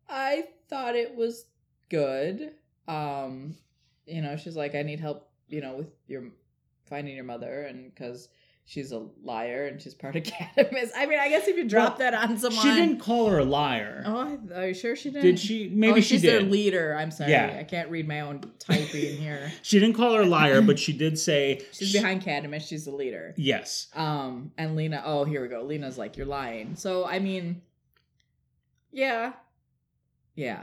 I 0.08 0.44
thought 0.68 0.94
it 0.96 1.14
was 1.16 1.46
good. 1.88 2.54
Um, 2.88 3.56
you 4.06 4.20
know, 4.20 4.36
she's 4.36 4.56
like, 4.56 4.74
I 4.74 4.82
need 4.82 5.00
help, 5.00 5.30
you 5.48 5.60
know, 5.60 5.76
with 5.76 5.88
your 6.08 6.24
finding 6.84 7.14
your 7.14 7.24
mother, 7.24 7.62
and 7.62 7.94
because 7.94 8.28
she's 8.64 8.92
a 8.92 9.06
liar 9.22 9.66
and 9.66 9.80
she's 9.80 9.94
part 9.94 10.16
of 10.16 10.24
Cadmus. 10.24 10.90
I 10.96 11.06
mean, 11.06 11.18
I 11.18 11.28
guess 11.28 11.48
if 11.48 11.56
you 11.56 11.68
drop 11.68 11.98
Well, 11.98 12.10
that 12.10 12.14
on 12.28 12.38
someone, 12.38 12.62
She 12.62 12.74
didn't 12.74 12.98
call 13.00 13.28
her 13.28 13.38
a 13.38 13.44
liar. 13.44 14.02
Oh, 14.06 14.38
are 14.54 14.68
you 14.68 14.74
sure 14.74 14.96
she 14.96 15.10
didn't? 15.10 15.22
Did 15.22 15.38
she? 15.40 15.68
Maybe 15.68 15.92
oh, 15.92 15.96
she 15.96 16.02
she's 16.02 16.22
did. 16.22 16.42
their 16.42 16.50
leader. 16.50 16.96
I'm 16.96 17.10
sorry, 17.10 17.32
Yeah. 17.32 17.56
I 17.58 17.64
can't 17.64 17.90
read 17.90 18.06
my 18.08 18.20
own 18.20 18.40
typing 18.58 19.16
here. 19.16 19.52
She 19.62 19.78
didn't 19.78 19.96
call 19.96 20.14
her 20.14 20.22
a 20.22 20.26
liar, 20.26 20.60
but 20.62 20.78
she 20.78 20.92
did 20.92 21.18
say 21.18 21.64
She's 21.72 21.92
behind 21.92 22.22
Cadmus. 22.22 22.66
She's 22.66 22.84
the 22.84 22.92
leader. 22.92 23.34
Yes. 23.36 23.88
Um, 23.94 24.52
and 24.56 24.76
Lena. 24.76 25.02
Oh, 25.04 25.24
here 25.24 25.42
we 25.42 25.48
go. 25.48 25.62
Lena's 25.62 25.98
like, 25.98 26.16
you're 26.16 26.26
lying. 26.26 26.76
So 26.76 27.06
I 27.06 27.18
mean, 27.18 27.62
yeah, 28.90 29.32
yeah. 30.34 30.62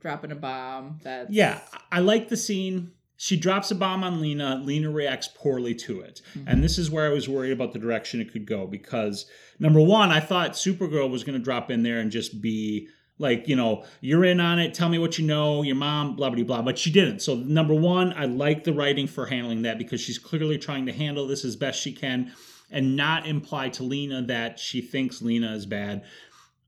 Dropping 0.00 0.32
a 0.32 0.36
bomb. 0.36 0.98
That's 1.02 1.30
Yeah, 1.30 1.60
I 1.92 2.00
like 2.00 2.28
the 2.30 2.36
scene. 2.36 2.92
She 3.22 3.36
drops 3.36 3.70
a 3.70 3.74
bomb 3.74 4.02
on 4.02 4.18
Lena. 4.18 4.62
Lena 4.64 4.90
reacts 4.90 5.28
poorly 5.28 5.74
to 5.74 6.00
it. 6.00 6.22
Mhm. 6.34 6.44
And 6.46 6.64
this 6.64 6.78
is 6.78 6.90
where 6.90 7.04
I 7.04 7.12
was 7.12 7.28
worried 7.28 7.52
about 7.52 7.74
the 7.74 7.78
direction 7.78 8.18
it 8.18 8.32
could 8.32 8.46
go 8.46 8.66
because, 8.66 9.26
number 9.58 9.78
one, 9.78 10.10
I 10.10 10.20
thought 10.20 10.52
Supergirl 10.52 11.10
was 11.10 11.22
going 11.22 11.36
to 11.36 11.44
drop 11.44 11.70
in 11.70 11.82
there 11.82 11.98
and 11.98 12.10
just 12.10 12.40
be 12.40 12.88
like, 13.18 13.46
you 13.46 13.54
know, 13.56 13.84
you're 14.00 14.24
in 14.24 14.40
on 14.40 14.58
it. 14.58 14.72
Tell 14.72 14.88
me 14.88 14.96
what 14.98 15.18
you 15.18 15.26
know. 15.26 15.62
Your 15.62 15.76
mom, 15.76 16.16
blah, 16.16 16.30
blah, 16.30 16.42
blah. 16.44 16.62
But 16.62 16.78
she 16.78 16.90
didn't. 16.90 17.20
So, 17.20 17.34
number 17.34 17.74
one, 17.74 18.14
I 18.14 18.24
like 18.24 18.64
the 18.64 18.72
writing 18.72 19.06
for 19.06 19.26
handling 19.26 19.60
that 19.62 19.76
because 19.76 20.00
she's 20.00 20.18
clearly 20.18 20.56
trying 20.56 20.86
to 20.86 20.92
handle 20.92 21.26
this 21.26 21.44
as 21.44 21.56
best 21.56 21.78
she 21.78 21.92
can 21.92 22.32
and 22.70 22.96
not 22.96 23.26
imply 23.26 23.68
to 23.68 23.82
Lena 23.82 24.22
that 24.22 24.58
she 24.58 24.80
thinks 24.80 25.20
Lena 25.20 25.52
is 25.52 25.66
bad 25.66 26.04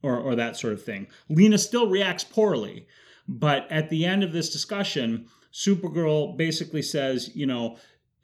or, 0.02 0.18
or 0.18 0.34
that 0.34 0.58
sort 0.58 0.74
of 0.74 0.84
thing. 0.84 1.06
Lena 1.30 1.56
still 1.56 1.86
reacts 1.86 2.24
poorly. 2.24 2.86
But 3.26 3.66
at 3.70 3.88
the 3.88 4.04
end 4.04 4.22
of 4.22 4.32
this 4.32 4.50
discussion, 4.50 5.28
Supergirl 5.52 6.36
basically 6.36 6.82
says, 6.82 7.30
you 7.34 7.46
know, 7.46 7.76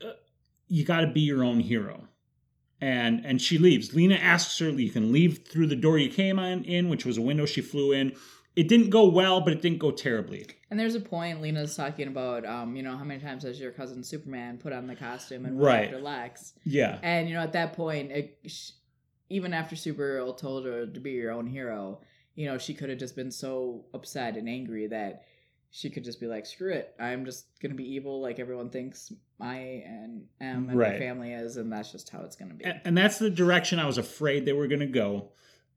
uh, 0.05 0.12
you 0.68 0.85
got 0.85 1.01
to 1.03 1.07
be 1.09 1.20
your 1.20 1.45
own 1.45 1.61
hero. 1.61 2.09
And 2.81 3.24
and 3.26 3.43
she 3.43 3.59
leaves. 3.59 3.93
Lena 3.95 4.14
asks 4.14 4.57
her, 4.61 4.70
you 4.70 4.91
can 4.91 5.12
leave 5.12 5.47
through 5.49 5.66
the 5.66 5.76
door 5.76 5.99
you 5.99 6.09
came 6.11 6.39
on 6.39 6.64
in, 6.64 6.89
which 6.89 7.05
was 7.05 7.18
a 7.18 7.22
window 7.22 7.45
she 7.45 7.61
flew 7.61 7.93
in. 7.93 8.12
It 8.55 8.68
didn't 8.68 8.91
go 8.91 9.09
well, 9.09 9.41
but 9.41 9.53
it 9.53 9.62
didn't 9.62 9.79
go 9.79 9.91
terribly. 9.91 10.47
And 10.70 10.79
there's 10.79 10.95
a 10.95 11.01
point 11.01 11.41
Lena's 11.41 11.76
talking 11.76 12.09
about, 12.09 12.45
um, 12.45 12.76
you 12.76 12.83
know, 12.83 12.97
how 12.97 13.05
many 13.05 13.20
times 13.20 13.43
has 13.45 13.59
your 13.61 13.70
cousin 13.72 14.03
Superman 14.05 14.59
put 14.59 14.72
on 14.72 14.87
the 14.87 14.95
costume 14.97 15.45
and 15.45 15.61
Right. 15.61 15.85
after 15.87 16.01
Lex? 16.01 16.55
Yeah. 16.64 16.99
And 17.03 17.29
you 17.29 17.35
know, 17.35 17.41
at 17.43 17.53
that 17.53 17.72
point, 17.74 18.12
it, 18.12 18.39
sh- 18.47 18.70
even 19.29 19.53
after 19.53 19.74
Supergirl 19.76 20.37
told 20.37 20.64
her 20.64 20.87
to 20.87 21.01
be 21.01 21.12
your 21.12 21.33
own 21.33 21.47
hero, 21.47 22.01
you 22.35 22.47
know, 22.47 22.59
she 22.59 22.74
could 22.74 22.91
have 22.91 22.99
just 22.99 23.16
been 23.16 23.31
so 23.33 23.85
upset 23.93 24.37
and 24.37 24.49
angry 24.49 24.87
that 24.87 25.24
she 25.71 25.91
could 25.91 26.05
just 26.05 26.19
be 26.21 26.27
like, 26.27 26.47
"Screw 26.47 26.73
it, 26.73 26.95
I'm 26.99 27.25
just 27.25 27.47
gonna 27.62 27.75
be 27.75 27.85
evil 27.95 28.21
like 28.21 28.39
everyone 28.39 28.71
thinks 28.71 29.12
I 29.41 29.83
and 29.87 30.23
am 30.41 30.69
and 30.71 30.79
Right. 30.79 30.95
my 30.95 30.99
family 30.99 31.33
is, 31.33 31.57
and 31.57 31.73
that's 31.73 31.93
just 31.93 32.09
how 32.11 32.21
it's 32.23 32.37
gonna 32.37 32.55
be." 32.55 32.64
A- 32.64 32.81
and 32.85 32.97
that's 32.97 33.19
the 33.19 33.31
direction 33.31 33.79
I 33.79 33.87
was 33.87 33.99
afraid 33.99 34.45
they 34.47 34.53
were 34.53 34.66
going 34.66 34.81
to 34.81 34.87
go. 34.87 35.31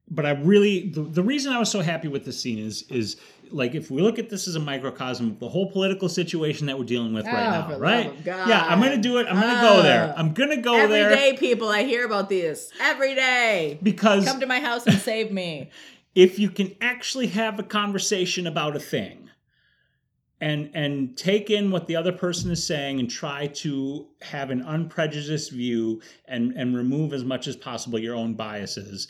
But 0.09 0.25
I 0.25 0.31
really 0.31 0.89
the, 0.89 1.01
the 1.03 1.23
reason 1.23 1.53
I 1.53 1.59
was 1.59 1.69
so 1.69 1.81
happy 1.81 2.07
with 2.07 2.25
the 2.25 2.33
scene 2.33 2.59
is 2.59 2.83
is 2.89 3.17
like 3.51 3.75
if 3.75 3.91
we 3.91 4.01
look 4.01 4.17
at 4.17 4.29
this 4.29 4.47
as 4.47 4.55
a 4.55 4.59
microcosm 4.59 5.31
of 5.31 5.39
the 5.39 5.47
whole 5.49 5.69
political 5.71 6.07
situation 6.09 6.67
that 6.67 6.77
we're 6.79 6.85
dealing 6.85 7.13
with 7.13 7.25
right 7.25 7.65
Oh, 7.65 7.69
now, 7.71 7.77
right? 7.77 8.07
of 8.07 8.23
God. 8.23 8.47
Yeah, 8.49 8.61
I'm 8.65 8.79
going 8.79 8.93
to 8.93 8.97
do 8.97 9.17
it. 9.19 9.27
I'm 9.29 9.39
going 9.39 9.55
to 9.55 9.61
go 9.61 9.81
there. 9.83 10.13
Ah. 10.15 10.19
I'm 10.19 10.33
going 10.33 10.49
to 10.51 10.57
go 10.57 10.75
Every 10.75 10.95
there 10.95 11.09
day, 11.15 11.35
people, 11.37 11.67
I 11.69 11.83
hear 11.83 12.05
about 12.05 12.29
this 12.29 12.71
every 12.79 13.13
day. 13.13 13.77
because 13.83 14.25
Come 14.25 14.39
to 14.39 14.45
my 14.47 14.59
house 14.61 14.87
and 14.87 14.97
save 14.97 15.31
me. 15.31 15.69
if 16.15 16.39
you 16.39 16.49
can 16.49 16.75
actually 16.81 17.27
have 17.27 17.59
a 17.59 17.63
conversation 17.63 18.47
about 18.47 18.75
a 18.75 18.79
thing 18.79 19.29
and 20.41 20.71
and 20.73 21.15
take 21.15 21.49
in 21.49 21.71
what 21.71 21.87
the 21.87 21.95
other 21.95 22.11
person 22.11 22.51
is 22.51 22.65
saying 22.65 22.99
and 22.99 23.09
try 23.09 23.47
to 23.47 24.07
have 24.21 24.49
an 24.49 24.61
unprejudiced 24.63 25.51
view 25.51 26.01
and 26.25 26.51
and 26.53 26.75
remove 26.75 27.13
as 27.13 27.23
much 27.23 27.47
as 27.47 27.55
possible 27.55 27.99
your 27.99 28.15
own 28.15 28.33
biases 28.33 29.07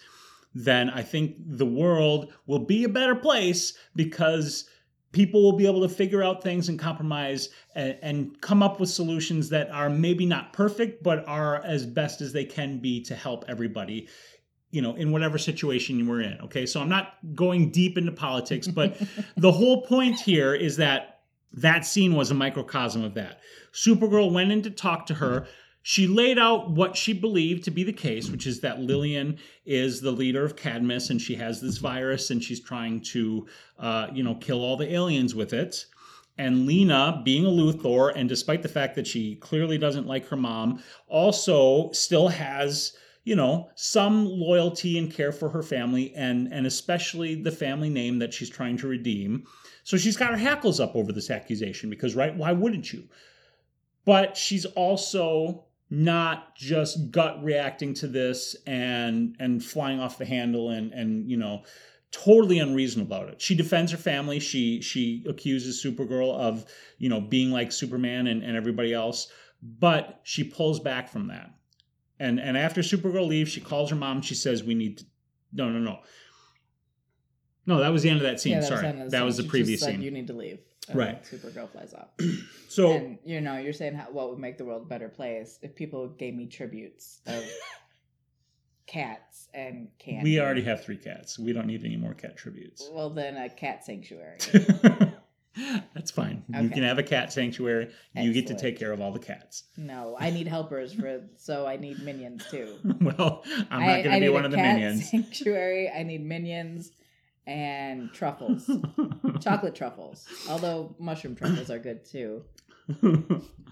then 0.53 0.89
i 0.89 1.01
think 1.01 1.35
the 1.39 1.65
world 1.65 2.33
will 2.45 2.59
be 2.59 2.83
a 2.83 2.89
better 2.89 3.15
place 3.15 3.73
because 3.95 4.69
people 5.13 5.41
will 5.41 5.57
be 5.57 5.65
able 5.65 5.81
to 5.81 5.89
figure 5.89 6.23
out 6.23 6.41
things 6.41 6.69
and 6.69 6.79
compromise 6.79 7.49
and, 7.75 7.97
and 8.01 8.41
come 8.41 8.61
up 8.61 8.79
with 8.79 8.89
solutions 8.89 9.49
that 9.49 9.69
are 9.71 9.89
maybe 9.89 10.25
not 10.25 10.53
perfect 10.53 11.01
but 11.01 11.25
are 11.27 11.63
as 11.63 11.85
best 11.85 12.21
as 12.21 12.33
they 12.33 12.45
can 12.45 12.79
be 12.79 13.01
to 13.01 13.15
help 13.15 13.45
everybody 13.47 14.07
you 14.71 14.81
know 14.81 14.95
in 14.95 15.11
whatever 15.11 15.37
situation 15.37 16.05
we're 16.07 16.21
in 16.21 16.37
okay? 16.41 16.65
So 16.65 16.81
i'm 16.81 16.89
not 16.89 17.13
going 17.33 17.71
deep 17.71 17.97
into 17.97 18.11
politics 18.11 18.67
but 18.67 19.01
the 19.37 19.51
whole 19.53 19.83
point 19.83 20.19
here 20.19 20.53
is 20.53 20.75
that 20.75 21.20
that 21.53 21.85
scene 21.85 22.15
was 22.15 22.31
a 22.31 22.35
microcosm 22.35 23.03
of 23.03 23.13
that. 23.15 23.39
Supergirl 23.73 24.31
went 24.31 24.51
in 24.51 24.61
to 24.63 24.69
talk 24.69 25.05
to 25.07 25.15
her. 25.15 25.47
She 25.83 26.07
laid 26.07 26.37
out 26.37 26.71
what 26.71 26.95
she 26.95 27.13
believed 27.13 27.63
to 27.63 27.71
be 27.71 27.83
the 27.83 27.93
case 27.93 28.29
which 28.29 28.45
is 28.45 28.59
that 28.61 28.79
lillian 28.79 29.39
is 29.65 29.99
the 29.99 30.11
leader 30.11 30.45
of 30.45 30.55
cadmus 30.55 31.09
and 31.09 31.19
she 31.19 31.35
has 31.35 31.59
this 31.59 31.77
virus 31.77 32.29
and 32.29 32.43
she's 32.43 32.59
trying 32.59 33.01
to 33.01 33.47
uh, 33.79 34.07
you 34.13 34.23
know 34.23 34.35
kill 34.35 34.61
all 34.61 34.77
the 34.77 34.93
aliens 34.93 35.33
with 35.33 35.53
it. 35.53 35.85
And 36.37 36.65
Lena, 36.65 37.21
being 37.23 37.45
a 37.45 37.49
Luthor, 37.49 38.11
and 38.15 38.27
despite 38.27 38.63
the 38.63 38.69
fact 38.69 38.95
that 38.95 39.05
she 39.05 39.35
clearly 39.35 39.77
doesn't 39.77 40.07
like 40.07 40.27
her 40.27 40.37
mom, 40.37 40.81
also 41.07 41.91
still 41.91 42.29
has, 42.29 42.93
you 43.25 43.35
know, 43.35 43.69
some 43.75 44.25
loyalty 44.25 44.97
and 44.97 45.13
care 45.13 45.31
for 45.31 45.49
her 45.49 45.61
family, 45.61 46.13
and 46.15 46.51
and 46.51 46.65
especially 46.65 47.35
the 47.35 47.51
family 47.51 47.89
name 47.89 48.19
that 48.19 48.33
she's 48.33 48.49
trying 48.49 48.77
to 48.77 48.87
redeem. 48.87 49.45
So 49.83 49.97
she's 49.97 50.17
got 50.17 50.31
her 50.31 50.37
hackles 50.37 50.79
up 50.79 50.95
over 50.95 51.11
this 51.11 51.29
accusation 51.29 51.89
because, 51.89 52.15
right? 52.15 52.35
Why 52.35 52.51
wouldn't 52.51 52.93
you? 52.93 53.03
But 54.05 54.37
she's 54.37 54.65
also 54.65 55.65
not 55.89 56.55
just 56.55 57.11
gut 57.11 57.43
reacting 57.43 57.93
to 57.93 58.07
this 58.07 58.55
and 58.65 59.35
and 59.39 59.63
flying 59.63 59.99
off 59.99 60.17
the 60.17 60.25
handle 60.25 60.69
and 60.69 60.93
and 60.93 61.29
you 61.29 61.35
know 61.35 61.63
totally 62.11 62.59
unreasonable 62.59 63.15
about 63.15 63.29
it. 63.29 63.41
She 63.41 63.55
defends 63.55 63.91
her 63.91 63.97
family. 63.97 64.39
She 64.39 64.81
she 64.81 65.25
accuses 65.27 65.83
Supergirl 65.83 66.35
of, 66.35 66.65
you 66.97 67.09
know, 67.09 67.21
being 67.21 67.51
like 67.51 67.71
Superman 67.71 68.27
and, 68.27 68.43
and 68.43 68.55
everybody 68.55 68.93
else, 68.93 69.31
but 69.61 70.19
she 70.23 70.43
pulls 70.43 70.79
back 70.79 71.09
from 71.09 71.27
that. 71.27 71.51
And 72.19 72.39
and 72.39 72.57
after 72.57 72.81
Supergirl 72.81 73.27
leaves, 73.27 73.51
she 73.51 73.61
calls 73.61 73.89
her 73.89 73.95
mom. 73.95 74.21
She 74.21 74.35
says, 74.35 74.63
"We 74.63 74.75
need 74.75 74.99
to." 74.99 75.05
No, 75.53 75.69
no, 75.69 75.79
no. 75.79 75.99
No, 77.65 77.79
that 77.79 77.89
was 77.89 78.01
the 78.03 78.09
end 78.09 78.17
of 78.17 78.23
that 78.23 78.39
scene. 78.39 78.53
Yeah, 78.53 78.61
that 78.61 78.69
was 78.71 78.79
Sorry, 78.79 78.81
the 78.81 78.87
end 78.87 79.01
of 79.03 79.11
that 79.11 79.17
scene. 79.17 79.25
was 79.25 79.37
the 79.37 79.43
just 79.43 79.51
previous 79.51 79.79
said, 79.81 79.91
scene. 79.93 80.01
You 80.01 80.11
need 80.11 80.27
to 80.27 80.33
leave. 80.33 80.59
And 80.89 80.97
Right. 80.97 81.23
Supergirl 81.23 81.69
flies 81.71 81.93
off. 81.93 82.09
So 82.69 82.93
and 82.93 83.19
you 83.25 83.41
know, 83.41 83.57
you're 83.57 83.73
saying 83.73 83.95
how, 83.95 84.05
what 84.11 84.29
would 84.29 84.39
make 84.39 84.57
the 84.57 84.63
world 84.63 84.83
a 84.83 84.85
better 84.85 85.09
place 85.09 85.59
if 85.61 85.75
people 85.75 86.07
gave 86.07 86.33
me 86.33 86.47
tributes 86.47 87.19
of 87.27 87.43
cats 88.87 89.47
and 89.53 89.89
candy. 89.99 90.23
we 90.31 90.39
already 90.39 90.61
have 90.63 90.83
three 90.83 90.97
cats. 90.97 91.37
We 91.37 91.53
don't 91.53 91.67
need 91.67 91.83
any 91.85 91.97
more 91.97 92.13
cat 92.13 92.37
tributes. 92.37 92.87
Well, 92.91 93.09
then 93.09 93.37
a 93.37 93.49
cat 93.49 93.83
sanctuary. 93.85 94.37
That's 95.93 96.11
fine. 96.11 96.43
You 96.47 96.59
Okay. 96.59 96.75
can 96.75 96.83
have 96.83 96.97
a 96.97 97.03
cat 97.03 97.33
sanctuary. 97.33 97.91
You 98.15 98.31
get 98.33 98.47
to 98.47 98.53
Excellent. 98.53 98.59
take 98.59 98.79
care 98.79 98.91
of 98.93 99.01
all 99.01 99.11
the 99.11 99.19
cats. 99.19 99.65
no, 99.77 100.15
I 100.17 100.29
need 100.29 100.47
helpers 100.47 100.93
for, 100.93 101.21
so 101.37 101.67
I 101.67 101.75
need 101.75 101.99
minions 101.99 102.45
too. 102.49 102.77
well, 103.01 103.43
I'm 103.69 103.81
not 103.85 103.87
going 103.87 104.03
to 104.03 104.09
be 104.11 104.19
need 104.21 104.29
one 104.29 104.43
a 104.43 104.45
of 104.45 104.51
the 104.51 104.57
cat 104.57 104.75
minions. 104.75 105.09
Sanctuary. 105.11 105.89
I 105.89 106.03
need 106.03 106.23
minions 106.25 106.91
and 107.47 108.11
truffles, 108.13 108.69
chocolate 109.41 109.75
truffles. 109.75 110.27
Although 110.49 110.95
mushroom 110.99 111.35
truffles 111.35 111.69
are 111.69 111.79
good 111.79 112.05
too. 112.05 112.43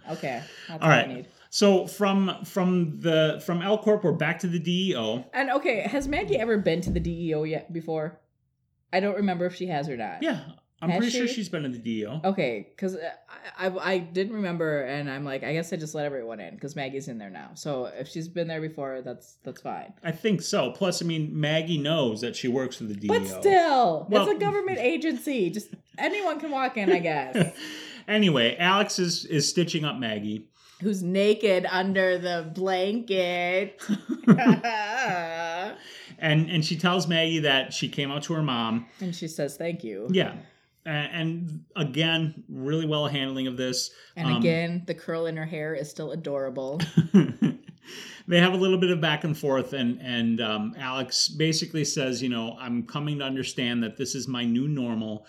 Okay, 0.09 0.41
All 0.69 0.79
right. 0.79 1.07
I 1.07 1.13
need. 1.13 1.27
so 1.49 1.85
from 1.85 2.43
from 2.45 2.99
the 3.01 3.41
from 3.45 3.61
L 3.61 3.77
Corp, 3.77 4.03
we're 4.03 4.11
back 4.13 4.39
to 4.39 4.47
the 4.47 4.59
DEO. 4.59 5.25
And 5.33 5.49
okay, 5.51 5.81
has 5.81 6.07
Maggie 6.07 6.37
ever 6.37 6.57
been 6.57 6.81
to 6.81 6.89
the 6.89 6.99
DEO 6.99 7.43
yet 7.43 7.71
before? 7.73 8.19
I 8.91 8.99
don't 9.01 9.15
remember 9.15 9.45
if 9.45 9.55
she 9.55 9.67
has 9.67 9.87
or 9.89 9.97
not. 9.97 10.23
Yeah, 10.23 10.39
I'm 10.81 10.89
Has 10.89 10.99
pretty 10.99 11.17
sure 11.17 11.27
she? 11.27 11.33
she's 11.33 11.49
been 11.49 11.65
in 11.65 11.71
the 11.73 11.77
DEO. 11.77 12.21
Okay, 12.23 12.67
because 12.69 12.95
uh, 12.95 13.09
I, 13.57 13.67
I 13.67 13.91
I 13.93 13.97
didn't 13.97 14.33
remember, 14.35 14.81
and 14.83 15.09
I'm 15.11 15.25
like, 15.25 15.43
I 15.43 15.51
guess 15.53 15.73
I 15.73 15.75
just 15.75 15.93
let 15.93 16.05
everyone 16.05 16.39
in 16.39 16.53
because 16.55 16.75
Maggie's 16.75 17.07
in 17.09 17.17
there 17.17 17.29
now. 17.29 17.51
So 17.55 17.85
if 17.85 18.07
she's 18.07 18.29
been 18.29 18.47
there 18.47 18.61
before, 18.61 19.01
that's 19.01 19.37
that's 19.43 19.61
fine. 19.61 19.93
I 20.03 20.11
think 20.11 20.41
so. 20.41 20.71
Plus, 20.71 21.01
I 21.01 21.05
mean, 21.05 21.37
Maggie 21.37 21.77
knows 21.77 22.21
that 22.21 22.35
she 22.35 22.47
works 22.47 22.77
for 22.77 22.85
the 22.85 22.95
DEO. 22.95 23.07
But 23.19 23.27
still, 23.27 24.07
Well- 24.09 24.23
it's 24.27 24.35
a 24.37 24.39
government 24.39 24.77
agency. 24.79 25.49
Just 25.49 25.69
anyone 25.97 26.39
can 26.39 26.49
walk 26.51 26.77
in, 26.77 26.89
I 26.91 26.99
guess. 26.99 27.53
anyway, 28.07 28.55
Alex 28.57 28.99
is 28.99 29.25
is 29.25 29.49
stitching 29.49 29.83
up 29.83 29.97
Maggie. 29.97 30.45
Who's 30.81 31.03
naked 31.03 31.65
under 31.69 32.17
the 32.17 32.49
blanket? 32.55 33.81
and 36.19 36.49
and 36.49 36.63
she 36.65 36.77
tells 36.77 37.07
Maggie 37.07 37.39
that 37.39 37.73
she 37.73 37.89
came 37.89 38.11
out 38.11 38.23
to 38.23 38.33
her 38.33 38.41
mom. 38.41 38.85
and 39.01 39.13
she 39.15 39.27
says, 39.27 39.57
"Thank 39.57 39.83
you." 39.83 40.07
Yeah, 40.11 40.35
and 40.85 41.63
again, 41.75 42.43
really 42.49 42.85
well 42.85 43.07
handling 43.07 43.47
of 43.47 43.57
this. 43.57 43.91
And 44.15 44.27
Um, 44.27 44.37
again, 44.37 44.83
the 44.87 44.93
curl 44.93 45.25
in 45.27 45.37
her 45.37 45.45
hair 45.45 45.73
is 45.75 45.89
still 45.89 46.11
adorable. 46.11 46.81
they 48.27 48.39
have 48.39 48.53
a 48.53 48.57
little 48.57 48.77
bit 48.77 48.91
of 48.91 49.01
back 49.01 49.23
and 49.23 49.37
forth, 49.37 49.73
and 49.73 49.99
and 50.01 50.41
um, 50.41 50.75
Alex 50.77 51.29
basically 51.29 51.85
says, 51.85 52.21
you 52.21 52.29
know, 52.29 52.55
I'm 52.59 52.83
coming 52.85 53.19
to 53.19 53.25
understand 53.25 53.83
that 53.83 53.97
this 53.97 54.15
is 54.15 54.27
my 54.27 54.43
new 54.45 54.67
normal. 54.67 55.25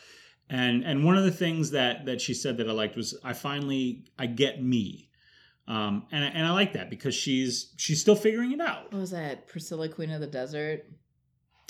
And 0.49 0.85
and 0.85 1.05
one 1.05 1.17
of 1.17 1.25
the 1.25 1.31
things 1.31 1.71
that 1.71 2.07
that 2.07 2.21
she 2.21 2.35
said 2.35 2.57
that 2.59 2.69
I 2.69 2.73
liked 2.73 2.97
was 2.97 3.19
I 3.25 3.33
finally 3.33 4.05
I 4.19 4.27
get 4.27 4.63
me. 4.63 5.09
Um, 5.69 6.07
and, 6.11 6.25
I- 6.25 6.29
and 6.29 6.45
I 6.47 6.51
like 6.51 6.73
that 6.73 6.91
because 6.91 7.15
she's 7.15 7.73
she's 7.77 8.01
still 8.01 8.17
figuring 8.17 8.53
it 8.53 8.61
out. 8.61 8.93
What 8.93 9.01
was 9.01 9.11
that? 9.13 9.47
Priscilla, 9.47 9.89
Queen 9.89 10.11
of 10.11 10.21
the 10.21 10.27
Desert. 10.27 10.85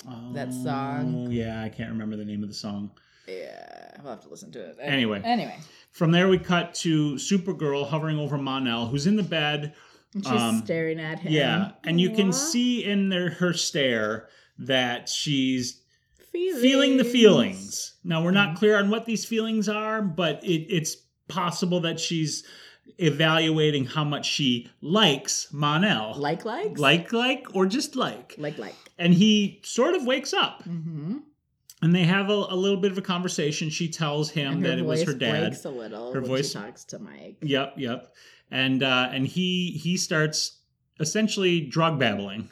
Oh, 0.09 0.33
That 0.33 0.51
song? 0.51 1.27
Yeah, 1.29 1.61
I 1.61 1.69
can't 1.69 1.91
remember 1.91 2.15
the 2.17 2.25
name 2.25 2.41
of 2.41 2.49
the 2.49 2.55
song. 2.55 2.89
Yeah, 3.27 3.91
I'll 3.99 4.09
have 4.11 4.21
to 4.21 4.29
listen 4.29 4.51
to 4.53 4.59
it. 4.59 4.77
Anyway. 4.81 5.21
anyway, 5.23 5.57
From 5.91 6.11
there, 6.11 6.27
we 6.27 6.37
cut 6.39 6.73
to 6.75 7.13
Supergirl 7.15 7.87
hovering 7.87 8.17
over 8.19 8.37
Mon-El, 8.37 8.87
who's 8.87 9.07
in 9.07 9.15
the 9.15 9.23
bed. 9.23 9.73
and 10.13 10.23
she's 10.25 10.41
Um, 10.41 10.61
staring 10.65 10.99
at 10.99 11.19
him. 11.19 11.31
Yeah, 11.31 11.71
and 11.85 11.99
you 12.01 12.09
can 12.11 12.33
see 12.33 12.83
in 12.83 13.09
their, 13.09 13.29
her 13.29 13.53
stare 13.53 14.27
that 14.59 15.07
she's 15.07 15.81
feelings. 16.31 16.61
feeling 16.61 16.97
the 16.97 17.03
feelings. 17.05 17.93
Now, 18.03 18.21
we're 18.23 18.31
Mm-hmm. 18.31 18.35
not 18.51 18.55
clear 18.57 18.77
on 18.77 18.89
what 18.89 19.05
these 19.05 19.23
feelings 19.25 19.69
are, 19.69 20.01
but 20.01 20.43
it, 20.43 20.65
it's 20.69 20.95
possible 21.27 21.79
that 21.81 21.99
she's 21.99 22.43
evaluating 22.97 23.85
how 23.85 24.03
much 24.03 24.25
she 24.25 24.69
likes 24.81 25.47
Mon-El. 25.53 26.15
Like 26.17 26.43
likes? 26.45 26.79
like, 26.79 27.13
like, 27.13 27.45
or 27.55 27.65
just 27.65 27.95
like. 27.95 28.35
Like 28.37 28.57
like. 28.57 28.75
And 28.97 29.13
he 29.13 29.61
sort 29.63 29.95
of 29.95 30.05
wakes 30.05 30.33
up. 30.33 30.63
Mm-hmm. 30.63 31.17
And 31.83 31.95
they 31.95 32.03
have 32.03 32.29
a, 32.29 32.33
a 32.33 32.55
little 32.55 32.77
bit 32.79 32.91
of 32.91 32.97
a 32.97 33.01
conversation. 33.01 33.69
She 33.71 33.89
tells 33.89 34.29
him 34.29 34.61
that 34.61 34.77
it 34.77 34.85
was 34.85 35.03
her 35.03 35.13
dad. 35.13 35.47
breaks 35.49 35.65
a 35.65 35.69
little 35.69 36.13
Her 36.13 36.21
voice- 36.21 36.53
talks 36.53 36.83
to 36.85 36.99
Mike. 36.99 37.37
Yep, 37.41 37.73
yep. 37.77 38.13
And 38.51 38.83
uh, 38.83 39.09
and 39.11 39.25
he 39.25 39.71
he 39.81 39.97
starts 39.97 40.59
essentially 40.99 41.61
drug 41.61 41.97
babbling. 41.99 42.49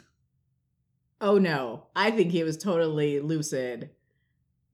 Oh 1.20 1.38
no, 1.38 1.86
I 1.94 2.10
think 2.10 2.32
he 2.32 2.42
was 2.42 2.56
totally 2.56 3.20
lucid. 3.20 3.90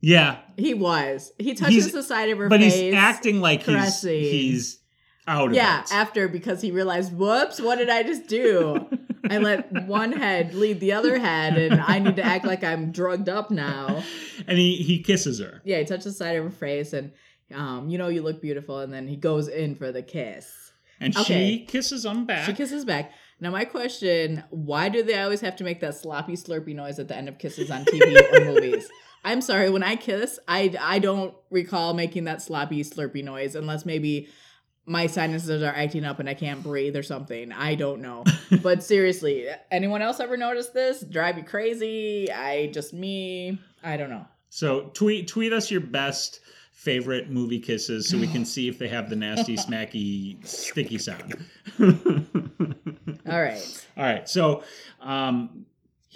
Yeah, 0.01 0.39
He 0.57 0.73
was. 0.75 1.33
He 1.39 1.55
touches 1.55 1.75
He's- 1.87 1.93
the 1.93 2.03
side 2.03 2.29
of 2.31 2.39
her 2.39 2.49
but 2.49 2.61
face. 2.61 2.75
he's 2.75 2.95
acting 2.95 3.41
like 3.41 3.63
he's 3.63 3.75
caressing. 3.75 4.21
he's 4.23 4.79
out 5.27 5.49
of 5.49 5.55
Yeah, 5.55 5.85
after 5.91 6.29
because 6.29 6.61
he 6.61 6.71
realized, 6.71 7.13
whoops, 7.13 7.61
what 7.61 7.77
did 7.79 7.89
I 7.91 8.03
just 8.05 8.27
do? 8.29 8.87
I 9.31 9.39
let 9.39 9.71
one 9.87 10.13
head 10.13 10.55
lead 10.55 10.81
the 10.81 10.93
other 10.93 11.19
head, 11.19 11.57
and 11.57 11.81
I 11.81 11.99
need 11.99 12.17
to 12.17 12.23
act 12.23 12.45
like 12.45 12.63
I'm 12.65 12.93
drugged 12.93 13.29
up 13.29 13.51
now. 13.51 14.03
and 14.47 14.59
he 14.59 14.77
he 14.77 15.01
kisses 15.03 15.41
her. 15.41 15.61
Yeah, 15.65 15.79
he 15.79 15.85
touches 15.85 16.05
the 16.05 16.13
side 16.13 16.37
of 16.37 16.45
her 16.45 16.51
face, 16.51 16.93
and 16.93 17.13
um, 17.55 17.89
you 17.89 17.99
know, 17.99 18.09
you 18.09 18.23
look 18.23 18.41
beautiful, 18.43 18.81
and 18.81 18.93
then 18.93 19.07
he 19.09 19.17
goes 19.17 19.49
in 19.49 19.75
for 19.77 19.93
the 19.93 20.03
kiss. 20.03 20.73
And 21.01 21.15
Okay. 21.17 21.59
she 21.59 21.65
kisses 21.67 22.05
him 22.07 22.25
back. 22.25 22.47
She 22.47 22.55
kisses 22.55 22.85
back. 22.85 23.13
Now, 23.41 23.51
my 23.51 23.65
question: 23.65 24.43
Why 24.51 24.89
do 24.89 25.03
they 25.03 25.19
always 25.21 25.41
have 25.43 25.57
to 25.57 25.65
make 25.65 25.81
that 25.81 25.95
sloppy, 25.95 26.35
slurpy 26.35 26.75
noise 26.75 26.99
at 26.99 27.09
the 27.09 27.17
end 27.17 27.29
of 27.29 27.39
kisses 27.39 27.71
on 27.71 27.85
TV 27.85 28.17
or 28.33 28.45
movies? 28.55 28.89
I'm 29.25 29.41
sorry, 29.41 29.71
when 29.71 29.83
I 29.83 29.97
kiss, 29.97 30.39
I 30.49 30.75
I 30.81 30.99
don't 31.01 31.35
recall 31.51 31.93
making 31.95 32.25
that 32.25 32.41
sloppy, 32.43 32.83
slurpy 32.83 33.23
noise 33.25 33.55
unless 33.57 33.85
maybe 33.85 34.29
my 34.87 35.07
sinuses 35.09 35.63
are 35.63 35.75
acting 35.75 36.05
up 36.05 36.21
and 36.21 36.29
I 36.29 36.35
can't 36.35 36.63
breathe 36.63 36.97
or 36.97 37.03
something. 37.03 37.53
I 37.53 37.75
don't 37.75 38.01
know. 38.01 38.25
but 38.63 38.83
seriously, 38.83 39.49
anyone 39.71 40.01
else 40.01 40.21
ever 40.21 40.37
noticed 40.37 40.73
this? 40.73 41.01
Drive 41.03 41.37
you 41.37 41.45
crazy? 41.45 42.31
I 42.31 42.69
just 42.69 42.93
me? 42.93 43.59
I 43.83 43.97
don't 43.97 44.11
know. 44.11 44.27
So 44.49 44.91
tweet 44.95 45.29
tweet 45.29 45.53
us 45.53 45.71
your 45.71 45.81
best 45.81 46.41
favorite 46.73 47.31
movie 47.31 47.59
kisses 47.59 48.09
so 48.09 48.17
we 48.17 48.29
can 48.29 48.45
see 48.45 48.69
if 48.69 48.79
they 48.79 48.87
have 48.87 49.11
the 49.11 49.17
nasty 49.17 49.57
smacky 49.57 50.47
sticky 50.47 50.99
sound. 50.99 51.35
All 51.81 53.43
right. 53.43 53.87
All 53.97 54.05
right. 54.05 54.29
So 54.29 54.63
um 55.01 55.67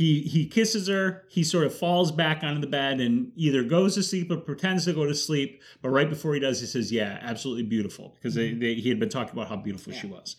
he 0.00 0.22
he 0.22 0.46
kisses 0.46 0.88
her, 0.88 1.24
he 1.28 1.44
sort 1.44 1.66
of 1.66 1.74
falls 1.74 2.10
back 2.10 2.42
onto 2.42 2.58
the 2.58 2.66
bed 2.66 3.00
and 3.00 3.32
either 3.36 3.62
goes 3.62 3.96
to 3.96 4.02
sleep 4.02 4.30
or 4.30 4.38
pretends 4.38 4.86
to 4.86 4.94
go 4.94 5.04
to 5.04 5.14
sleep, 5.14 5.60
but 5.82 5.90
right 5.90 6.08
before 6.08 6.32
he 6.32 6.40
does 6.40 6.58
he 6.58 6.64
says, 6.64 6.90
"Yeah, 6.90 7.18
absolutely 7.20 7.64
beautiful," 7.64 8.14
because 8.14 8.34
they, 8.34 8.54
they, 8.54 8.76
he 8.76 8.88
had 8.88 8.98
been 8.98 9.10
talking 9.10 9.34
about 9.34 9.50
how 9.50 9.56
beautiful 9.56 9.92
she 9.92 10.06
was. 10.06 10.36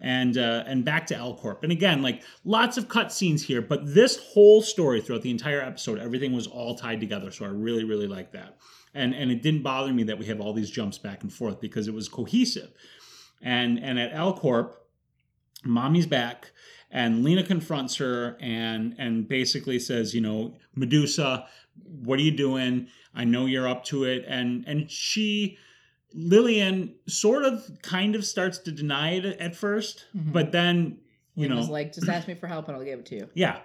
And 0.00 0.36
uh, 0.36 0.64
and 0.66 0.84
back 0.84 1.06
to 1.08 1.16
L 1.16 1.36
Corp. 1.36 1.62
And 1.62 1.70
again, 1.70 2.02
like 2.02 2.24
lots 2.44 2.76
of 2.76 2.88
cut 2.88 3.12
scenes 3.12 3.40
here, 3.40 3.62
but 3.62 3.94
this 3.94 4.16
whole 4.16 4.62
story 4.62 5.00
throughout 5.00 5.22
the 5.22 5.30
entire 5.30 5.60
episode, 5.60 6.00
everything 6.00 6.32
was 6.32 6.48
all 6.48 6.74
tied 6.74 6.98
together. 6.98 7.30
So 7.30 7.44
I 7.44 7.48
really, 7.48 7.84
really 7.84 8.08
like 8.08 8.32
that. 8.32 8.56
And 8.94 9.14
and 9.14 9.30
it 9.30 9.42
didn't 9.42 9.62
bother 9.62 9.92
me 9.92 10.02
that 10.04 10.18
we 10.18 10.26
have 10.26 10.40
all 10.40 10.52
these 10.52 10.70
jumps 10.70 10.98
back 10.98 11.22
and 11.22 11.32
forth 11.32 11.60
because 11.60 11.86
it 11.86 11.94
was 11.94 12.08
cohesive. 12.08 12.72
And 13.40 13.78
and 13.78 13.96
at 13.96 14.12
L 14.12 14.32
Corp, 14.32 14.87
mommy's 15.64 16.06
back 16.06 16.50
and 16.90 17.24
lena 17.24 17.42
confronts 17.42 17.96
her 17.96 18.36
and 18.40 18.94
and 18.98 19.28
basically 19.28 19.78
says 19.78 20.14
you 20.14 20.20
know 20.20 20.54
medusa 20.74 21.46
what 21.84 22.18
are 22.18 22.22
you 22.22 22.30
doing 22.30 22.86
i 23.14 23.24
know 23.24 23.44
you're 23.46 23.68
up 23.68 23.84
to 23.84 24.04
it 24.04 24.24
and 24.28 24.64
and 24.66 24.90
she 24.90 25.58
lillian 26.14 26.94
sort 27.06 27.44
of 27.44 27.68
kind 27.82 28.14
of 28.14 28.24
starts 28.24 28.58
to 28.58 28.72
deny 28.72 29.10
it 29.12 29.24
at 29.24 29.52
1st 29.54 30.04
Mhm. 30.16 30.32
but 30.32 30.52
then 30.52 30.98
you 31.34 31.48
know 31.48 31.60
like, 31.60 31.92
just 31.92 32.08
ask 32.08 32.26
me 32.26 32.34
for 32.34 32.46
help 32.46 32.68
and 32.68 32.76
I'll 32.76 32.84
give 32.84 32.98
it 33.00 33.06
to 33.06 33.14
you. 33.16 33.28
yeah 33.34 33.58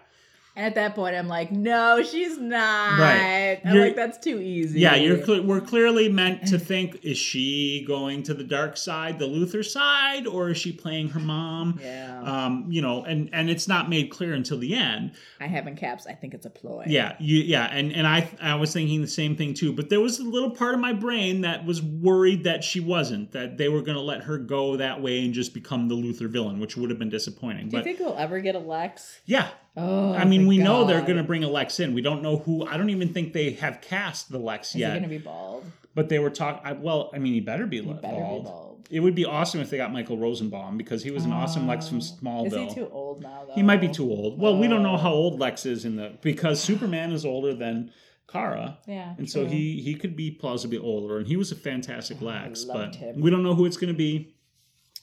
And 0.55 0.65
at 0.67 0.75
that 0.75 0.93
point, 0.93 1.15
I'm 1.15 1.27
like, 1.27 1.51
no, 1.51 2.03
she's 2.03 2.37
not. 2.37 2.99
Right. 2.99 3.59
I'm 3.65 3.73
You're- 3.73 3.87
like, 3.87 3.95
that's 3.95 4.17
too 4.19 4.39
easy. 4.39 4.79
yeah 4.81 4.95
you're 4.95 5.41
we're 5.43 5.61
clearly 5.61 6.09
meant 6.09 6.45
to 6.47 6.59
think 6.59 6.99
is 7.03 7.17
she 7.17 7.83
going 7.87 8.21
to 8.23 8.33
the 8.33 8.43
dark 8.43 8.77
side 8.77 9.17
the 9.19 9.25
luthor 9.27 9.65
side 9.65 10.27
or 10.27 10.49
is 10.49 10.57
she 10.57 10.71
playing 10.71 11.09
her 11.09 11.19
mom 11.19 11.79
Yeah. 11.81 12.21
um 12.21 12.67
you 12.69 12.81
know 12.81 13.03
and 13.03 13.29
and 13.33 13.49
it's 13.49 13.67
not 13.67 13.89
made 13.89 14.09
clear 14.11 14.33
until 14.33 14.57
the 14.59 14.75
end 14.75 15.13
I 15.39 15.47
have 15.47 15.67
in 15.67 15.75
caps. 15.75 16.05
I 16.07 16.13
think 16.13 16.33
it's 16.33 16.45
a 16.45 16.49
ploy. 16.49 16.85
Yeah, 16.87 17.15
you, 17.19 17.37
yeah, 17.39 17.65
and 17.65 17.91
and 17.91 18.05
I 18.07 18.29
I 18.41 18.55
was 18.55 18.71
thinking 18.73 19.01
the 19.01 19.07
same 19.07 19.35
thing 19.35 19.53
too. 19.53 19.73
But 19.73 19.89
there 19.89 19.99
was 19.99 20.19
a 20.19 20.23
little 20.23 20.51
part 20.51 20.73
of 20.73 20.79
my 20.79 20.93
brain 20.93 21.41
that 21.41 21.65
was 21.65 21.81
worried 21.81 22.45
that 22.45 22.63
she 22.63 22.79
wasn't. 22.79 23.31
That 23.33 23.57
they 23.57 23.67
were 23.69 23.81
going 23.81 23.95
to 23.97 24.01
let 24.03 24.21
her 24.23 24.37
go 24.37 24.77
that 24.77 25.01
way 25.01 25.25
and 25.25 25.33
just 25.33 25.53
become 25.53 25.89
the 25.89 25.95
Luthor 25.95 26.29
villain, 26.29 26.59
which 26.61 26.77
would 26.77 26.89
have 26.89 26.99
been 26.99 27.09
disappointing. 27.09 27.67
Do 27.69 27.77
you 27.77 27.83
think 27.83 27.99
we'll 27.99 28.17
ever 28.17 28.39
get 28.39 28.55
a 28.55 28.59
Lex? 28.59 29.19
yeah, 29.25 29.49
Oh, 29.75 30.13
I 30.13 30.23
mean, 30.25 30.45
we 30.47 30.57
know 30.59 30.85
they're 30.85 31.01
going 31.01 31.17
to 31.17 31.23
bring 31.23 31.43
a 31.43 31.49
Lex 31.49 31.79
in. 31.79 31.93
We 31.95 32.01
don't 32.01 32.21
know 32.21 32.37
who. 32.37 32.65
I 32.67 32.77
don't 32.77 32.91
even 32.91 33.11
think 33.13 33.33
they 33.33 33.51
have 33.53 33.81
cast 33.81 34.31
the 34.31 34.37
Lex 34.37 34.67
Is 34.69 34.73
he 34.73 34.79
yet. 34.81 34.93
gonna 34.95 35.07
be 35.07 35.17
bald? 35.17 35.65
But 35.95 36.09
they 36.09 36.19
were 36.19 36.29
talking. 36.29 36.81
Well, 36.81 37.09
I 37.13 37.17
mean, 37.19 37.33
he 37.33 37.39
better 37.39 37.65
be 37.65 37.81
He 37.81 37.87
le- 37.87 37.95
better 37.95 38.13
bald. 38.19 38.43
be 38.43 38.49
bald. 38.49 38.87
It 38.91 38.99
would 38.99 39.15
be 39.15 39.25
awesome 39.25 39.61
if 39.61 39.69
they 39.71 39.77
got 39.77 39.91
Michael 39.91 40.17
Rosenbaum 40.17 40.77
because 40.77 41.01
he 41.03 41.09
was 41.09 41.25
an 41.25 41.31
awesome 41.31 41.67
Lex 41.67 41.87
from 41.87 41.97
Oh. 41.97 42.01
Smallville. 42.01 42.67
Is 42.67 42.73
he 42.73 42.81
too 42.81 42.89
old 42.91 43.23
now? 43.23 43.45
Though 43.47 43.53
He 43.55 43.63
might 43.63 43.81
be 43.81 43.87
too 43.87 44.09
old. 44.11 44.39
Well, 44.39 44.57
we 44.57 44.67
don't 44.67 44.83
know 44.83 44.93
Oh. 44.93 44.97
how 44.97 45.11
old 45.13 45.39
Lex 45.39 45.65
is 45.65 45.85
in 45.85 45.95
the 45.95 46.13
because 46.21 46.61
Superman 46.61 47.11
is 47.11 47.25
older 47.25 47.55
than 47.55 47.91
Kara. 48.27 48.77
Yeah. 48.87 49.15
And 49.17 49.27
so 49.29 49.45
he 49.47 49.81
he 49.81 49.95
could 49.95 50.15
be 50.15 50.29
plausibly 50.29 50.77
older, 50.77 51.17
and 51.17 51.27
he 51.27 51.35
was 51.35 51.51
a 51.51 51.55
fantastic 51.55 52.17
Oh, 52.21 52.25
Lex, 52.25 52.65
loved 52.65 52.91
but 52.93 52.95
him. 52.97 53.21
we 53.21 53.31
don't 53.31 53.41
know 53.41 53.55
who 53.55 53.65
it's 53.65 53.77
going 53.77 53.91
to 53.93 53.97
be. 53.97 54.35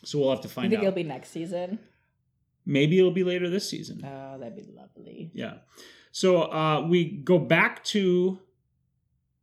So 0.05 0.19
we'll 0.21 0.31
have 0.31 0.41
to 0.43 0.49
find 0.49 0.67
You 0.71 0.71
think 0.79 0.81
out. 0.87 0.89
it'll 0.89 0.95
be 0.97 1.03
next 1.03 1.31
season? 1.31 1.79
Maybe 2.67 2.99
it'll 2.99 3.11
be 3.11 3.25
later 3.25 3.49
this 3.49 3.69
season. 3.69 4.03
Oh, 4.05 4.39
that'd 4.39 4.55
be 4.57 4.67
lovely. 4.73 5.31
Yeah. 5.35 5.55
So 6.13 6.43
uh, 6.43 6.87
we 6.89 7.05
go 7.05 7.39
back 7.39 7.83
to, 7.85 8.39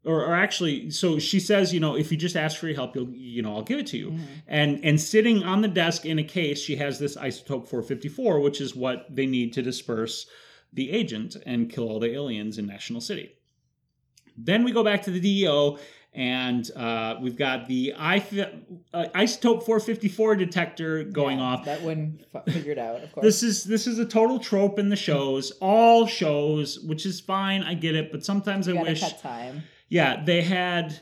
or, 0.05 0.25
or 0.25 0.35
actually, 0.35 0.91
so 0.91 1.17
she 1.19 1.39
says, 1.39 1.73
you 1.73 1.79
know, 1.79 1.95
if 1.95 2.11
you 2.11 2.17
just 2.17 2.35
ask 2.35 2.57
for 2.59 2.67
your 2.67 2.75
help, 2.75 2.95
you'll, 2.95 3.09
you 3.09 3.41
know, 3.41 3.55
I'll 3.55 3.63
give 3.63 3.79
it 3.79 3.87
to 3.87 3.97
you. 3.97 4.11
Mhm. 4.11 4.25
And 4.47 4.79
and 4.85 5.01
sitting 5.01 5.43
on 5.43 5.61
the 5.61 5.67
desk 5.67 6.05
in 6.05 6.19
a 6.19 6.23
case, 6.23 6.59
she 6.59 6.75
has 6.77 6.99
this 6.99 7.15
isotope 7.17 7.67
454, 7.67 8.39
which 8.39 8.61
is 8.61 8.75
what 8.75 9.07
they 9.13 9.25
need 9.25 9.53
to 9.53 9.61
disperse 9.61 10.27
the 10.73 10.91
agent 10.91 11.35
and 11.45 11.69
kill 11.71 11.89
all 11.89 11.99
the 11.99 12.11
aliens 12.13 12.57
in 12.57 12.67
National 12.67 13.01
City. 13.01 13.31
Then 14.37 14.63
we 14.63 14.71
go 14.71 14.83
back 14.83 15.01
to 15.03 15.11
the 15.11 15.19
DEO, 15.19 15.79
and 16.17 16.69
uh, 16.75 17.15
we've 17.21 17.37
got 17.37 17.67
the 17.67 17.93
I, 17.95 18.17
uh, 18.91 19.05
isotope 19.15 19.63
454 19.63 20.35
detector 20.35 21.03
going 21.03 21.37
Yeah, 21.37 21.43
off. 21.45 21.65
That 21.65 21.83
one 21.83 22.19
f- 22.33 22.43
figured 22.51 22.79
out, 22.79 23.03
of 23.03 23.11
course. 23.11 23.23
This 23.23 23.43
is 23.43 23.63
this 23.63 23.85
is 23.85 23.99
a 23.99 24.05
total 24.05 24.39
trope 24.39 24.79
in 24.79 24.89
the 24.89 24.95
shows, 24.95 25.51
all 25.61 26.07
shows, 26.07 26.79
which 26.79 27.05
is 27.05 27.19
fine. 27.21 27.61
I 27.61 27.75
get 27.75 27.93
it, 27.95 28.11
but 28.11 28.25
sometimes 28.25 28.67
you 28.67 28.77
I 28.79 28.81
wish, 28.81 28.99
cut 29.01 29.21
time. 29.21 29.63
yeah, 29.89 30.23
they 30.25 30.41
had 30.41 30.99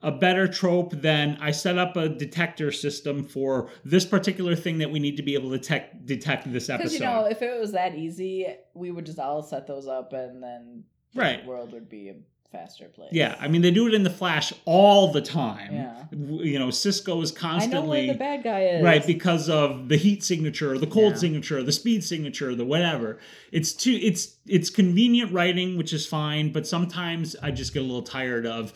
a 0.00 0.10
better 0.10 0.48
trope 0.48 0.92
than 0.92 1.36
I 1.40 1.50
set 1.50 1.76
up 1.78 1.96
a 1.96 2.08
detector 2.08 2.70
system 2.72 3.24
for 3.24 3.70
this 3.84 4.04
particular 4.06 4.54
thing 4.56 4.78
that 4.78 4.90
we 4.90 4.98
need 4.98 5.16
to 5.18 5.22
be 5.22 5.34
able 5.34 5.50
to 5.50 5.58
detect 5.58 6.06
detect 6.06 6.50
this 6.50 6.70
episode. 6.70 6.84
Because 6.84 6.94
you 6.94 7.00
know, 7.00 7.26
if 7.26 7.42
it 7.42 7.60
was 7.60 7.72
that 7.72 7.94
easy, 7.96 8.46
we 8.72 8.90
would 8.90 9.04
just 9.04 9.18
all 9.18 9.42
set 9.42 9.66
those 9.66 9.86
up, 9.86 10.14
and 10.14 10.42
then 10.42 10.84
the 11.14 11.20
Right. 11.20 11.46
world 11.46 11.72
would 11.72 11.88
be 11.90 12.12
faster 12.54 12.86
place. 12.86 13.10
yeah, 13.12 13.36
I 13.40 13.48
mean 13.48 13.62
they 13.62 13.70
do 13.70 13.86
it 13.86 13.94
in 13.94 14.02
the 14.04 14.10
Flash 14.10 14.52
all 14.64 15.12
the 15.12 15.20
time. 15.20 15.74
Yeah. 15.74 16.04
You 16.12 16.58
know, 16.58 16.70
Cisco 16.70 17.20
is 17.20 17.30
I 17.32 17.34
know 17.34 17.40
constantly 17.40 18.06
where 18.06 18.12
the 18.14 18.18
bad 18.18 18.42
guy 18.44 18.60
is. 18.66 18.82
Right, 18.84 19.06
because 19.06 19.48
of 19.48 19.88
the 19.88 19.96
heat 19.96 20.22
signature, 20.22 20.78
the 20.78 20.86
cold 20.86 21.14
Yeah. 21.14 21.18
signature, 21.18 21.62
the 21.62 21.72
speed 21.72 22.04
signature, 22.04 22.54
the 22.54 22.64
whatever. 22.64 23.18
It's 23.52 23.72
too 23.72 23.98
it's 24.02 24.36
it's 24.46 24.70
convenient 24.70 25.32
writing, 25.32 25.76
which 25.76 25.92
is 25.92 26.06
fine, 26.06 26.52
but 26.52 26.66
sometimes 26.66 27.34
I 27.42 27.50
just 27.50 27.74
get 27.74 27.80
a 27.80 27.86
little 27.86 28.02
tired 28.02 28.46
of 28.46 28.72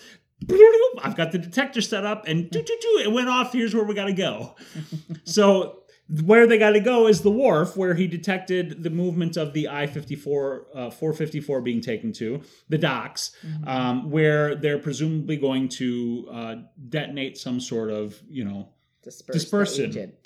I've 1.02 1.16
got 1.16 1.32
the 1.32 1.38
detector 1.38 1.80
set 1.80 2.04
up 2.04 2.26
and 2.28 2.48
doo, 2.50 2.62
doo, 2.62 2.78
doo, 2.80 3.00
it 3.02 3.12
went 3.12 3.28
off. 3.28 3.52
Here's 3.52 3.74
where 3.74 3.84
we 3.84 3.94
got 3.94 4.06
to 4.06 4.12
go. 4.12 4.54
so 5.24 5.80
where 6.24 6.46
they 6.46 6.56
got 6.58 6.70
to 6.70 6.80
go 6.80 7.06
is 7.06 7.20
the 7.20 7.30
wharf 7.30 7.76
where 7.76 7.94
he 7.94 8.06
detected 8.06 8.82
the 8.82 8.90
movement 8.90 9.36
of 9.36 9.52
the 9.52 9.68
I-54, 9.68 10.60
uh, 10.74 10.90
454 10.90 11.60
being 11.60 11.80
taken 11.80 12.12
to 12.14 12.40
the 12.68 12.78
docks, 12.78 13.32
Mhm. 13.44 13.66
um, 13.68 14.10
where 14.10 14.54
they're 14.54 14.78
presumably 14.78 15.36
going 15.36 15.68
to 15.70 16.28
uh, 16.32 16.54
detonate 16.88 17.36
some 17.36 17.60
sort 17.60 17.90
of, 17.90 18.20
you 18.28 18.44
know, 18.44 18.70
disperse. 19.02 19.78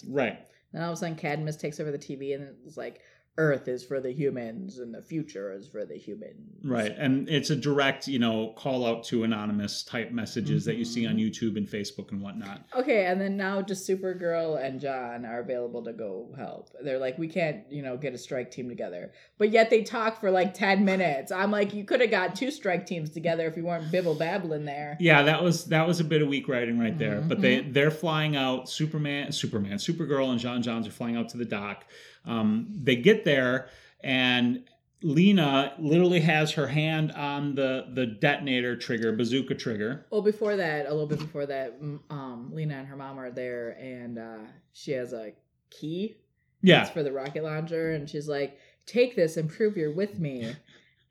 Right. 0.08 0.38
Then 0.72 0.82
all 0.82 0.92
of 0.92 0.94
a 0.94 0.96
sudden, 1.00 1.16
Cadmus 1.16 1.56
takes 1.56 1.80
over 1.80 1.90
the 1.90 1.98
TV, 1.98 2.32
and 2.34 2.54
it's 2.64 2.76
like, 2.76 3.00
Earth 3.38 3.66
is 3.66 3.82
for 3.82 3.98
the 3.98 4.12
humans, 4.12 4.78
and 4.78 4.92
the 4.94 5.00
future 5.00 5.52
is 5.52 5.66
for 5.66 5.86
the 5.86 5.94
humans. 5.96 6.60
Right. 6.62 6.94
And 6.98 7.28
it's 7.30 7.48
a 7.48 7.56
direct, 7.56 8.06
you 8.06 8.18
know, 8.18 8.52
call 8.58 8.84
out 8.84 9.04
to 9.04 9.24
anonymous 9.24 9.82
type 9.84 10.12
messages 10.12 10.66
that 10.66 10.76
you 10.76 10.84
see 10.84 11.06
on 11.06 11.16
Mhm. 11.16 11.30
YouTube 11.30 11.56
and 11.56 11.66
Facebook 11.66 12.12
and 12.12 12.20
whatnot. 12.20 12.66
Okay, 12.76 13.06
and 13.06 13.18
then 13.18 13.38
now 13.38 13.62
just 13.62 13.88
Supergirl 13.88 14.62
and 14.62 14.78
J'onn 14.78 15.26
are 15.26 15.40
available 15.40 15.82
to 15.84 15.94
go 15.94 16.34
help. 16.36 16.68
They're 16.84 16.98
like, 16.98 17.16
we 17.16 17.26
can't, 17.26 17.62
you 17.70 17.80
know, 17.82 17.96
get 17.96 18.12
a 18.12 18.18
strike 18.18 18.50
team 18.50 18.68
together. 18.68 19.12
But 19.38 19.50
yet 19.50 19.70
they 19.70 19.82
talk 19.82 20.20
for 20.20 20.30
like 20.30 20.52
10 20.52 20.84
minutes. 20.84 21.32
I'm 21.32 21.50
like, 21.50 21.72
you 21.72 21.84
could 21.84 22.02
have 22.02 22.10
got 22.10 22.36
two 22.36 22.50
strike 22.50 22.84
teams 22.86 23.08
together 23.10 23.46
if 23.46 23.56
you 23.56 23.64
weren't 23.64 23.90
bibble 23.90 24.14
babbling 24.14 24.66
there. 24.66 24.98
Yeah, 25.00 25.22
that 25.22 25.42
was 25.42 25.64
that 25.66 25.88
was 25.88 26.00
a 26.00 26.04
bit 26.04 26.20
of 26.20 26.28
weak 26.28 26.48
writing 26.48 26.78
right 26.78 26.98
there. 26.98 27.22
But 27.22 27.40
they 27.40 27.60
Mhm. 27.62 27.72
they're 27.72 27.90
flying 27.90 28.36
out. 28.36 28.68
Superman, 28.68 29.32
Superman, 29.32 29.78
Supergirl, 29.78 30.30
and 30.30 30.38
J'onn 30.38 30.62
J'onzz 30.62 30.86
are 30.86 30.90
flying 30.92 31.16
out 31.16 31.30
to 31.30 31.38
the 31.38 31.44
dock. 31.46 31.86
Um, 32.24 32.68
they 32.70 32.96
get 32.96 33.24
there, 33.24 33.68
and 34.02 34.64
Lena 35.02 35.74
literally 35.78 36.20
has 36.20 36.52
her 36.52 36.68
hand 36.68 37.12
on 37.12 37.54
the 37.54 37.86
the 37.92 38.06
detonator 38.06 38.76
trigger, 38.76 39.12
bazooka 39.12 39.54
trigger. 39.54 40.06
Well, 40.10 40.22
before 40.22 40.56
that, 40.56 40.86
a 40.86 40.90
little 40.90 41.06
bit 41.08 41.18
before 41.18 41.46
that, 41.46 41.78
um, 42.10 42.50
Lena 42.52 42.74
and 42.76 42.86
her 42.86 42.96
mom 42.96 43.18
are 43.18 43.30
there, 43.30 43.70
and 43.80 44.18
uh, 44.18 44.38
she 44.72 44.92
has 44.92 45.12
a 45.12 45.32
key. 45.70 46.16
Yeah, 46.62 46.82
It's 46.82 46.90
for 46.90 47.02
the 47.02 47.10
rocket 47.12 47.42
launcher, 47.42 47.92
and 47.92 48.08
she's 48.08 48.28
like, 48.28 48.56
"Take 48.86 49.16
this 49.16 49.36
and 49.36 49.50
prove 49.50 49.76
you're 49.76 49.92
with 49.92 50.20
me." 50.20 50.54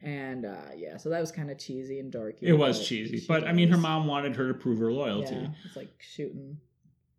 And 0.02 0.46
uh, 0.46 0.56
yeah, 0.76 0.98
so 0.98 1.10
that 1.10 1.20
was 1.20 1.32
kind 1.32 1.52
of 1.52 1.60
cheesy 1.60 2.00
and 2.00 2.12
dorky. 2.12 2.38
It 2.42 2.54
was 2.54 2.88
cheesy, 2.88 3.24
but 3.28 3.44
I 3.44 3.52
mean, 3.52 3.70
her 3.70 3.78
mom 3.78 4.08
wanted 4.08 4.36
her 4.38 4.48
to 4.48 4.54
prove 4.54 4.80
her 4.80 4.92
loyalty. 4.92 5.36
Yeah, 5.36 5.48
it's 5.66 5.76
like 5.76 5.94
shooting. 6.00 6.58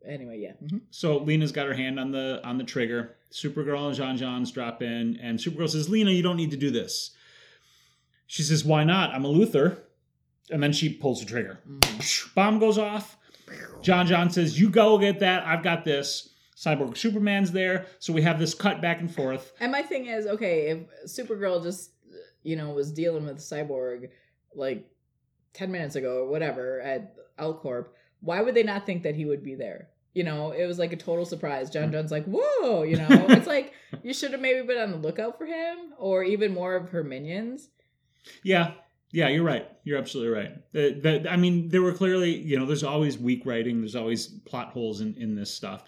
Anyway, 0.07 0.39
yeah. 0.41 0.53
mhm. 0.63 0.81
So 0.91 1.19
Lena's 1.19 1.53
got 1.53 1.67
her 1.67 1.75
hand 1.75 1.99
on 2.01 2.11
the 2.11 2.41
on 2.45 2.59
the 2.59 2.65
trigger. 2.65 3.17
Supergirl 3.31 3.89
and 3.89 3.97
J'onn 3.97 4.19
J'onzz 4.19 4.53
drop 4.53 4.83
in, 4.83 5.19
and 5.23 5.39
Supergirl 5.39 5.69
says, 5.69 5.89
"Lena, 5.89 6.11
you 6.11 6.23
don't 6.23 6.37
need 6.37 6.51
to 6.51 6.57
do 6.57 6.71
this." 6.71 7.13
She 8.27 8.43
says, 8.43 8.65
"Why 8.65 8.85
not? 8.85 9.11
I'm 9.15 9.25
a 9.25 9.29
Luthor." 9.29 9.79
And 10.51 10.63
then 10.63 10.73
she 10.73 10.93
pulls 10.93 11.21
the 11.21 11.27
trigger. 11.27 11.61
Mhm. 11.69 12.35
Bomb 12.35 12.59
goes 12.59 12.79
off. 12.79 13.17
J'onn 13.83 14.07
J'onzz 14.07 14.33
says, 14.33 14.59
"You 14.61 14.71
go 14.71 14.99
get 14.99 15.21
that. 15.21 15.45
I've 15.47 15.63
got 15.63 15.85
this." 15.85 16.31
Cyborg 16.57 16.97
Superman's 16.97 17.51
there, 17.51 17.87
so 17.99 18.13
we 18.13 18.23
have 18.23 18.39
this 18.39 18.55
cut 18.55 18.81
back 18.81 19.01
and 19.01 19.13
forth. 19.13 19.53
And 19.59 19.73
my 19.73 19.83
thing 19.83 20.07
is, 20.07 20.27
okay, 20.29 20.69
if 20.69 20.79
Supergirl 21.11 21.61
just 21.63 21.91
you 22.45 22.55
know 22.57 22.71
was 22.71 22.93
dealing 22.93 23.25
with 23.27 23.39
Cyborg 23.39 24.11
like 24.55 24.89
ten 25.55 25.73
minutes 25.73 25.97
ago 25.97 26.19
or 26.25 26.29
whatever 26.29 26.81
at 26.81 27.15
L 27.39 27.55
Corp, 27.55 27.97
why 28.21 28.41
would 28.43 28.55
they 28.55 28.63
not 28.63 28.87
think 28.87 29.03
that 29.03 29.17
he 29.17 29.25
would 29.25 29.43
be 29.43 29.55
there? 29.57 29.89
You 30.15 30.25
know, 30.25 30.53
it 30.53 30.67
was 30.67 30.79
like 30.79 30.93
a 30.93 30.97
total 30.97 31.25
surprise. 31.25 31.71
J'onn 31.71 31.91
J'onzz's 31.91 32.11
like, 32.11 32.27
"Whoa!" 32.27 32.83
You 32.83 32.97
know, 32.97 33.09
it's 33.31 33.47
like 33.47 33.73
you 34.03 34.13
should 34.13 34.33
have 34.33 34.41
maybe 34.41 34.67
been 34.67 34.79
on 34.79 34.91
the 34.91 34.99
lookout 34.99 35.39
for 35.39 35.47
him, 35.47 35.95
or 35.99 36.23
even 36.23 36.53
more 36.53 36.75
of 36.77 36.91
her 36.91 37.03
minions. 37.03 37.69
Yeah, 38.43 38.73
yeah, 39.13 39.29
you're 39.29 39.45
right. 39.45 39.69
You're 39.85 39.99
absolutely 39.99 40.35
right. 40.35 40.73
The, 40.73 40.93
the, 41.23 41.31
I 41.31 41.37
mean, 41.37 41.69
there 41.69 41.83
were 41.83 41.93
clearly, 41.93 42.37
you 42.37 42.59
know, 42.59 42.67
there's 42.67 42.83
always 42.83 43.19
weak 43.19 43.45
writing. 43.45 43.81
There's 43.81 43.97
always 43.97 44.27
plot 44.27 44.69
holes 44.69 45.01
in, 45.01 45.15
in 45.17 45.35
this 45.35 45.53
stuff. 45.53 45.85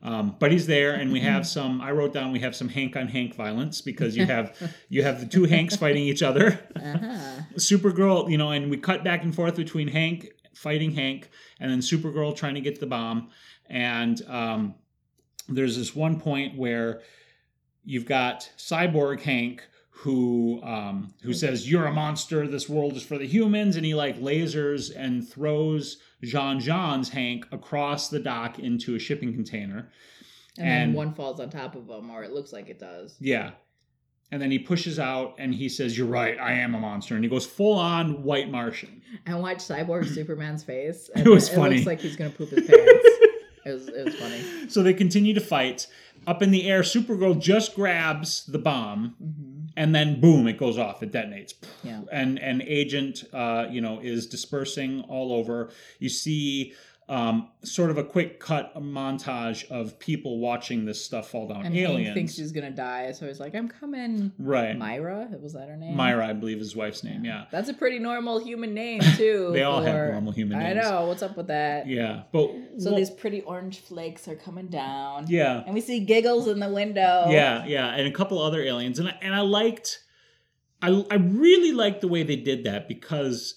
Um, 0.00 0.36
but 0.38 0.52
he's 0.52 0.68
there, 0.68 0.94
and 0.94 1.12
we 1.12 1.18
have 1.20 1.46
some. 1.56 1.80
I 1.80 1.90
wrote 1.90 2.12
down 2.12 2.30
we 2.30 2.38
have 2.38 2.54
some 2.54 2.68
Hank 2.68 2.96
on 2.96 3.08
Hank 3.08 3.34
violence 3.34 3.80
because 3.80 4.16
you 4.16 4.26
have 4.34 4.56
you 4.88 5.02
have 5.02 5.20
the 5.20 5.26
two 5.26 5.44
Hanks 5.44 5.76
fighting 5.76 6.04
each 6.04 6.22
other. 6.22 6.60
Uh-huh. 6.76 7.42
Supergirl, 7.56 8.30
you 8.30 8.38
know, 8.38 8.52
and 8.52 8.70
we 8.70 8.76
cut 8.76 9.02
back 9.02 9.24
and 9.24 9.34
forth 9.34 9.56
between 9.56 9.88
Hank 9.88 10.28
fighting 10.54 10.92
Hank 10.92 11.30
and 11.60 11.70
then 11.70 11.78
Supergirl 11.78 12.34
trying 12.34 12.54
to 12.54 12.60
get 12.60 12.80
the 12.80 12.86
bomb. 12.86 13.30
And 13.68 14.20
um, 14.28 14.74
there's 15.48 15.76
this 15.76 15.94
one 15.94 16.20
point 16.20 16.56
where 16.58 17.02
you've 17.84 18.06
got 18.06 18.50
Cyborg 18.56 19.20
Hank 19.20 19.62
who 19.90 20.60
um, 20.62 21.12
who 21.22 21.32
says 21.32 21.68
you're 21.70 21.86
a 21.86 21.92
monster. 21.92 22.46
This 22.46 22.68
world 22.68 22.92
is 22.94 23.02
for 23.02 23.18
the 23.18 23.26
humans, 23.26 23.74
and 23.76 23.84
he 23.84 23.94
like 23.94 24.18
lasers 24.20 24.92
and 24.96 25.28
throws 25.28 25.98
J'onn 26.22 26.60
J'onzz's 26.62 27.08
Hank 27.08 27.46
across 27.50 28.08
the 28.08 28.20
dock 28.20 28.58
into 28.60 28.94
a 28.94 28.98
shipping 28.98 29.32
container. 29.34 29.90
And, 30.56 30.66
And- 30.68 30.90
then 30.90 30.96
one 30.96 31.14
falls 31.14 31.40
on 31.40 31.50
top 31.50 31.74
of 31.74 31.88
him, 31.88 32.10
or 32.10 32.22
it 32.22 32.32
looks 32.32 32.52
like 32.52 32.68
it 32.68 32.78
does. 32.78 33.16
Yeah. 33.20 33.50
And 34.30 34.42
then 34.42 34.50
he 34.50 34.58
pushes 34.58 34.98
out 34.98 35.34
and 35.38 35.54
he 35.54 35.68
says, 35.70 35.96
You're 35.96 36.06
right, 36.06 36.38
I 36.38 36.52
am 36.52 36.74
a 36.74 36.78
monster. 36.78 37.14
And 37.14 37.24
he 37.24 37.30
goes 37.30 37.46
full 37.46 37.78
on 37.78 38.22
white 38.22 38.50
Martian. 38.50 39.00
And 39.26 39.40
watch 39.40 39.58
Cyborg 39.58 40.06
Superman's 40.06 40.62
face. 40.62 41.08
It 41.16 41.26
was 41.26 41.48
It 41.48 41.54
funny. 41.56 41.76
looks 41.76 41.86
like 41.86 42.00
he's 42.00 42.14
gonna 42.14 42.30
poop 42.30 42.50
his 42.50 42.66
pants. 42.68 43.08
It 43.68 43.72
was 43.72 43.88
it 43.88 44.04
was 44.04 44.14
funny. 44.14 44.42
So 44.68 44.82
they 44.82 44.94
continue 44.94 45.34
to 45.34 45.40
fight. 45.40 45.86
Up 46.26 46.42
in 46.42 46.50
the 46.50 46.68
air, 46.68 46.82
Supergirl 46.82 47.40
just 47.40 47.74
grabs 47.74 48.44
the 48.46 48.58
bomb 48.58 49.14
hmm 49.18 49.58
and 49.78 49.94
then 49.94 50.20
boom, 50.20 50.48
it 50.48 50.58
goes 50.58 50.76
off. 50.76 51.04
It 51.04 51.12
detonates. 51.12 51.54
Yeah. 51.84 52.00
And 52.10 52.38
and 52.40 52.62
agent 52.62 53.24
uh, 53.32 53.66
you 53.70 53.80
know, 53.80 54.00
is 54.00 54.26
dispersing 54.26 55.02
all 55.08 55.32
over. 55.32 55.70
You 56.00 56.08
see 56.08 56.74
um, 57.08 57.48
sort 57.64 57.88
of 57.88 57.96
a 57.96 58.04
quick 58.04 58.38
cut 58.38 58.74
montage 58.76 59.68
of 59.70 59.98
people 59.98 60.38
watching 60.38 60.84
this 60.84 61.02
stuff 61.02 61.30
fall 61.30 61.48
down. 61.48 61.64
And 61.64 61.74
Aliens. 61.74 62.08
Hank 62.08 62.14
thinks 62.14 62.34
she's 62.34 62.52
gonna 62.52 62.70
die, 62.70 63.12
so 63.12 63.26
he's 63.26 63.40
like, 63.40 63.54
"I'm 63.54 63.68
coming." 63.68 64.32
right. 64.38 64.76
Myra, 64.76 65.28
was 65.40 65.54
that 65.54 65.68
her 65.68 65.76
name? 65.76 65.96
Myra, 65.96 66.28
I 66.28 66.34
believe 66.34 66.58
is 66.58 66.68
his 66.68 66.76
wife's 66.76 67.02
name, 67.02 67.24
yeah. 67.24 67.46
That's 67.50 67.70
a 67.70 67.74
pretty 67.74 67.98
normal 67.98 68.38
human 68.38 68.74
name 68.74 69.00
too. 69.16 69.50
They 69.54 69.62
all 69.62 69.80
have 69.80 70.10
normal 70.10 70.32
human 70.32 70.58
I 70.58 70.74
know. 70.74 71.06
What's 71.06 71.22
up 71.22 71.36
with 71.36 71.46
that? 71.46 71.86
Yeah. 71.86 72.24
But 72.30 72.50
So 72.76 72.90
well, 72.90 72.96
these 72.96 73.10
pretty 73.10 73.40
orange 73.40 73.80
flakes 73.80 74.28
are 74.28 74.36
coming 74.36 74.66
down. 74.66 75.26
Yeah. 75.28 75.62
And 75.64 75.74
we 75.74 75.80
see 75.80 76.00
giggles 76.00 76.46
in 76.46 76.60
the 76.60 76.68
window. 76.68 77.26
Yeah, 77.30 77.64
yeah, 77.64 77.88
and 77.94 78.06
a 78.06 78.12
couple 78.12 78.38
other 78.38 78.62
aliens, 78.62 78.98
and 78.98 79.08
I, 79.08 79.18
and 79.22 79.34
I 79.34 79.40
liked, 79.40 80.00
I 80.82 81.06
I 81.10 81.14
really 81.14 81.72
liked 81.72 82.02
the 82.02 82.08
way 82.08 82.22
they 82.22 82.36
did 82.36 82.64
that 82.64 82.86
because. 82.86 83.54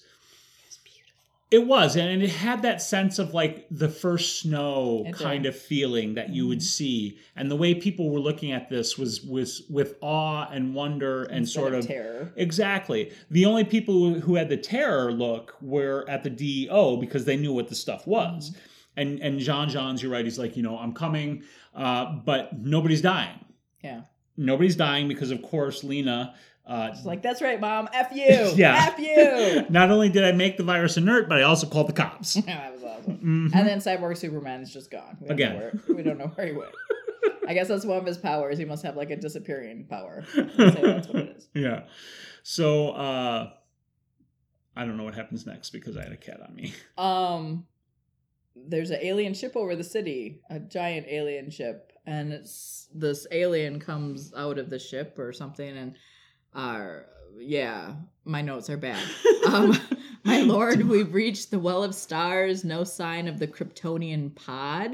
It 1.52 1.66
was, 1.66 1.96
and 1.96 2.22
it 2.22 2.30
had 2.30 2.62
that 2.62 2.80
sense 2.80 3.18
of 3.18 3.34
like 3.34 3.66
the 3.70 3.88
first 3.90 4.40
snow 4.40 5.02
It 5.06 5.12
did. 5.18 5.22
kind 5.22 5.44
of 5.46 5.54
feeling 5.54 6.14
that 6.14 6.30
you 6.30 6.48
would 6.48 6.60
Mhm. 6.60 6.62
see, 6.62 7.18
and 7.36 7.50
the 7.50 7.56
way 7.56 7.74
people 7.74 8.08
were 8.10 8.20
looking 8.20 8.52
at 8.52 8.70
this 8.70 8.96
was 8.96 9.22
was 9.22 9.62
with 9.68 9.96
awe 10.00 10.48
and 10.50 10.74
wonder 10.74 11.24
and 11.24 11.38
Instead 11.40 11.60
sort 11.60 11.74
of. 11.74 11.86
terror. 11.86 12.32
Exactly. 12.36 13.10
The 13.30 13.44
only 13.44 13.64
people 13.64 13.94
who- 14.14 14.20
who 14.20 14.34
had 14.36 14.48
the 14.48 14.56
terror 14.56 15.12
look 15.12 15.54
were 15.60 16.06
at 16.08 16.22
the 16.24 16.30
DEO 16.30 16.96
because 16.96 17.26
they 17.26 17.36
knew 17.36 17.52
what 17.52 17.68
the 17.68 17.74
stuff 17.74 18.06
was. 18.06 18.50
Mm-hmm. 18.50 18.58
And 18.96 19.20
and 19.20 19.40
J'onn 19.40 19.68
J'onzz's, 19.70 20.02
you're 20.02 20.12
right. 20.12 20.24
He's 20.24 20.38
like, 20.38 20.56
you 20.56 20.62
know, 20.62 20.78
I'm 20.78 20.92
coming, 20.94 21.42
uh, 21.74 22.14
but 22.24 22.58
nobody's 22.58 23.02
dying 23.02 23.38
Yeah. 23.84 24.02
nobody's 24.38 24.76
dying 24.76 25.06
because 25.08 25.30
of 25.30 25.42
course 25.42 25.84
lena 25.84 26.34
uh, 26.66 26.94
She's 26.94 27.04
like, 27.04 27.22
"That's 27.22 27.42
right, 27.42 27.60
mom. 27.60 27.88
F 27.92 28.10
you. 28.14 28.52
Yeah. 28.56 28.92
F 28.94 28.98
you." 28.98 29.66
not 29.70 29.90
only 29.90 30.08
did 30.08 30.24
i 30.24 30.32
make 30.32 30.56
the 30.56 30.62
virus 30.62 30.96
inert 30.96 31.28
but 31.28 31.38
i 31.38 31.42
also 31.42 31.66
called 31.66 31.88
the 31.88 31.92
cops 31.92 32.34
that 32.46 32.72
was 32.72 32.82
awesome. 32.84 33.18
Mhm. 33.18 33.54
And 33.54 33.66
then 33.68 33.78
Cyborg 33.78 34.16
Superman 34.16 34.60
is 34.62 34.72
just 34.72 34.90
gone. 34.90 35.16
We 35.20 35.28
don't 35.28 35.34
Again. 35.34 35.52
know 35.54 35.58
where, 35.58 35.96
we 35.96 36.02
don't 36.02 36.18
know 36.18 36.26
where 36.34 36.46
he 36.46 36.52
went. 36.52 36.70
I 37.48 37.54
guess 37.54 37.66
that's 37.68 37.84
one 37.84 37.98
of 37.98 38.06
his 38.06 38.16
powers. 38.18 38.56
He 38.58 38.64
must 38.64 38.84
have 38.84 38.96
like 38.96 39.10
a 39.10 39.16
disappearing 39.16 39.86
power. 39.90 40.22
That's 40.34 41.08
what 41.08 41.16
it 41.16 41.36
is. 41.36 41.48
yeah 41.54 41.82
so 42.44 42.90
uh 42.90 43.50
i 44.76 44.84
don't 44.84 44.96
know 44.96 45.04
what 45.04 45.14
happens 45.14 45.46
next 45.46 45.70
because 45.70 45.96
i 45.96 46.02
had 46.02 46.10
a 46.12 46.16
cat 46.16 46.40
on 46.46 46.54
me 46.54 46.72
Um, 46.98 47.66
there's 48.56 48.90
an 48.90 48.98
alien 49.02 49.32
ship 49.34 49.56
over 49.56 49.74
the 49.76 49.84
city, 49.84 50.40
a 50.50 50.58
giant 50.60 51.06
alien 51.08 51.50
ship, 51.50 51.92
and 52.06 52.32
it's 52.32 52.88
this 52.94 53.26
alien 53.32 53.80
comes 53.80 54.32
out 54.36 54.58
of 54.58 54.68
the 54.70 54.78
ship 54.78 55.18
or 55.18 55.32
something, 55.32 55.76
and 55.76 55.94
uh, 56.54 57.00
yeah, 57.38 57.94
my 58.24 58.42
notes 58.42 58.68
are 58.70 58.76
bad. 58.76 59.02
Um, 59.44 59.76
my 60.22 60.38
lord, 60.42 60.82
we've 60.88 61.12
reached 61.12 61.50
the 61.50 61.58
well 61.58 61.82
of 61.82 61.96
stars. 61.96 62.62
No 62.64 62.84
sign 62.84 63.26
of 63.26 63.40
the 63.40 63.48
Kryptonian 63.48 64.32
pod. 64.36 64.92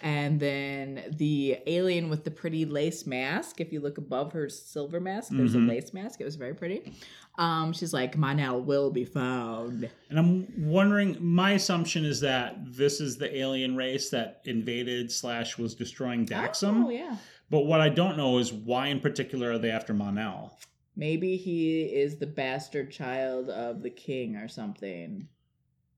And 0.00 0.40
then 0.40 1.02
the 1.18 1.58
alien 1.66 2.08
with 2.08 2.24
the 2.24 2.30
pretty 2.30 2.64
lace 2.64 3.06
mask. 3.06 3.60
If 3.60 3.70
you 3.70 3.80
look 3.80 3.98
above 3.98 4.32
her 4.32 4.48
silver 4.48 4.98
mask, 4.98 5.30
there's 5.30 5.54
Mhm. 5.54 5.66
a 5.66 5.68
lace 5.68 5.92
mask. 5.92 6.22
It 6.22 6.24
was 6.24 6.36
very 6.36 6.54
pretty. 6.54 6.94
Um, 7.36 7.74
she's 7.74 7.92
like, 7.92 8.16
Mon-El 8.16 8.62
will 8.62 8.90
be 8.90 9.04
found. 9.04 9.90
and 10.08 10.18
i'm 10.18 10.48
wondering 10.70 11.18
my 11.20 11.52
assumption 11.52 12.06
is 12.06 12.20
that 12.20 12.56
this 12.64 12.98
is 12.98 13.18
the 13.18 13.36
alien 13.36 13.76
race 13.76 14.08
that 14.08 14.40
invaded 14.46 15.12
slash 15.12 15.58
was 15.58 15.74
destroying 15.74 16.24
daxam 16.26 16.84
Oh, 16.86 16.88
yeah. 16.90 17.16
but 17.50 17.66
what 17.66 17.80
i 17.82 17.88
don't 17.90 18.16
know 18.16 18.38
is 18.38 18.52
why 18.52 18.88
in 18.88 19.00
particular 19.00 19.52
are 19.52 19.58
they 19.58 19.70
after 19.70 19.92
mon-el 19.94 20.58
Maybe 20.96 21.36
he 21.36 21.82
is 21.84 22.16
the 22.16 22.26
bastard 22.26 22.90
child 22.90 23.48
of 23.50 23.82
the 23.82 23.90
king 23.90 24.36
or 24.36 24.48
something 24.48 25.28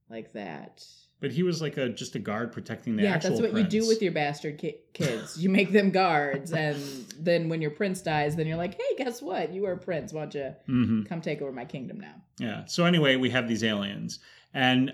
like 0.09 0.31
that. 0.33 0.85
but 1.19 1.31
he 1.31 1.41
was 1.43 1.61
like 1.61 1.77
a 1.77 1.89
just 1.89 2.13
a 2.15 2.19
guard 2.19 2.51
protecting 2.51 2.95
the 2.95 3.03
yeah, 3.03 3.17
that's 3.17 3.41
what 3.41 3.53
you 3.53 3.63
do 3.63 3.87
with 3.87 4.01
your 4.01 4.11
bastard 4.11 4.57
ki- 4.59 4.77
kids. 4.93 5.37
You 5.41 5.49
make 5.49 5.71
them 5.71 5.89
guards, 5.89 6.53
and 6.53 6.77
then 7.19 7.49
when 7.49 7.61
your 7.61 7.71
prince 7.71 8.01
dies, 8.01 8.35
then 8.35 8.45
you're 8.47 8.57
like, 8.57 8.75
hey, 8.75 8.95
guess 9.03 9.21
what? 9.21 9.51
You 9.51 9.65
are 9.65 9.71
a 9.73 9.77
prince. 9.77 10.13
Why 10.13 10.25
don't 10.25 10.35
you 10.35 10.55
Mhm. 10.69 11.07
come 11.09 11.21
take 11.21 11.41
over 11.41 11.51
my 11.51 11.65
kingdom 11.65 11.99
now? 11.99 12.21
Yeah. 12.39 12.65
So 12.65 12.85
anyway, 12.85 13.15
we 13.15 13.31
have 13.31 13.47
these 13.47 13.63
aliens, 13.63 14.19
and 14.53 14.93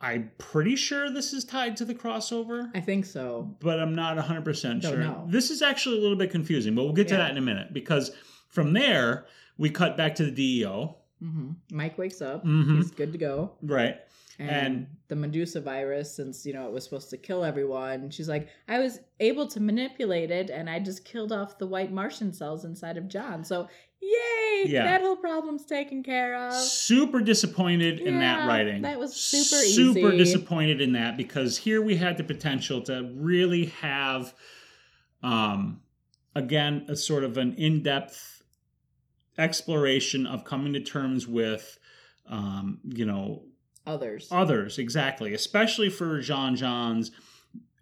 I'm 0.00 0.30
pretty 0.36 0.76
sure 0.76 1.08
this 1.10 1.32
is 1.32 1.42
tied 1.44 1.78
to 1.78 1.86
the 1.86 1.94
crossover, 1.94 2.70
I 2.74 2.80
think 2.80 3.06
so. 3.06 3.56
but 3.60 3.80
I'm 3.80 3.94
not 3.94 4.16
100 4.18 4.44
percent 4.44 4.82
sure. 4.82 4.98
know. 4.98 5.26
This 5.30 5.50
is 5.50 5.62
actually 5.62 5.96
a 5.98 6.02
little 6.02 6.18
bit 6.18 6.30
confusing, 6.30 6.74
but 6.74 6.84
we'll 6.84 6.92
get 6.92 7.08
to 7.08 7.14
Yeah. 7.14 7.20
that 7.22 7.30
in 7.30 7.38
a 7.38 7.40
minute 7.40 7.72
because 7.72 8.10
from 8.48 8.72
there 8.72 9.26
we 9.58 9.70
cut 9.70 9.96
back 9.96 10.14
to 10.16 10.24
the 10.24 10.30
DEO. 10.30 10.96
hmm 11.20 11.52
Mike 11.70 11.96
wakes 11.98 12.20
up. 12.20 12.44
Mhm. 12.44 12.76
He's 12.76 12.90
good 12.90 13.12
to 13.12 13.18
go. 13.18 13.52
Right. 13.62 13.96
And, 14.38 14.50
And- 14.50 14.86
the 15.08 15.16
Medusa 15.16 15.60
virus, 15.62 16.14
since 16.14 16.44
you 16.44 16.52
know 16.52 16.66
it 16.66 16.72
was 16.72 16.84
supposed 16.84 17.08
to 17.10 17.16
kill 17.16 17.42
everyone, 17.44 18.10
she's 18.10 18.28
like, 18.28 18.48
I 18.68 18.78
was 18.80 18.98
able 19.20 19.46
to 19.48 19.60
manipulate 19.60 20.30
it, 20.30 20.50
and 20.50 20.68
I 20.68 20.78
just 20.78 21.04
killed 21.06 21.32
off 21.32 21.56
the 21.58 21.66
white 21.66 21.90
Martian 21.92 22.32
cells 22.34 22.64
inside 22.66 22.98
of 22.98 23.04
J'onn. 23.04 23.46
So, 23.46 23.66
yay! 24.02 24.64
Yeah. 24.66 24.84
That 24.84 25.00
whole 25.00 25.16
problem's 25.16 25.64
taken 25.64 26.02
care 26.02 26.34
of. 26.48 26.52
Super 26.54 27.20
disappointed 27.22 28.00
in 28.00 28.18
that 28.18 28.46
writing. 28.46 28.82
that 28.82 28.98
was 28.98 29.14
super 29.16 29.62
Super 29.62 30.08
easy. 30.10 30.18
disappointed 30.18 30.80
in 30.82 30.92
that 30.92 31.16
because 31.16 31.56
here 31.56 31.80
we 31.80 31.96
had 31.96 32.18
the 32.18 32.24
potential 32.24 32.82
to 32.82 33.10
really 33.14 33.66
have, 33.80 34.34
um, 35.22 35.80
again, 36.34 36.84
a 36.88 36.96
sort 36.96 37.24
of 37.24 37.38
an 37.38 37.54
in-depth 37.54 38.35
exploration 39.38 40.26
of 40.26 40.44
coming 40.44 40.72
to 40.72 40.80
terms 40.80 41.26
with, 41.26 41.78
um, 42.28 42.80
you 42.84 43.04
know, 43.06 43.42
Others. 43.86 44.28
others 44.32 44.78
exactly 44.78 45.32
especially 45.34 45.88
for 45.88 46.18
j'onn 46.20 46.56
j'onzz's 46.56 47.12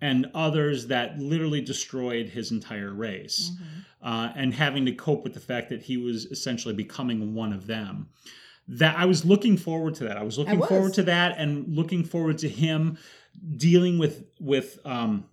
and 0.02 0.26
others 0.34 0.88
that 0.88 1.18
literally 1.18 1.62
destroyed 1.62 2.28
his 2.28 2.50
entire 2.50 2.92
race, 2.92 3.50
Mhm. 3.52 3.84
uh, 4.02 4.32
and 4.36 4.52
having 4.52 4.84
to 4.84 4.92
cope 4.92 5.24
with 5.24 5.32
the 5.32 5.40
fact 5.40 5.70
that 5.70 5.82
he 5.84 5.96
was 5.96 6.26
essentially 6.26 6.74
becoming 6.74 7.32
one 7.34 7.54
of 7.54 7.66
them. 7.66 8.08
That 8.68 8.98
I 8.98 9.06
was 9.06 9.24
looking 9.24 9.56
forward 9.56 9.94
to 9.96 10.04
that. 10.04 10.18
I 10.18 10.22
was 10.22 10.36
looking 10.36 10.58
was. 10.58 10.68
forward 10.68 10.94
to 10.94 11.04
that, 11.04 11.36
and 11.38 11.74
looking 11.74 12.04
forward 12.04 12.36
to 12.38 12.48
him 12.50 12.98
dealing 13.56 13.96
with 13.98 14.24
with 14.40 14.78
um, 14.84 15.24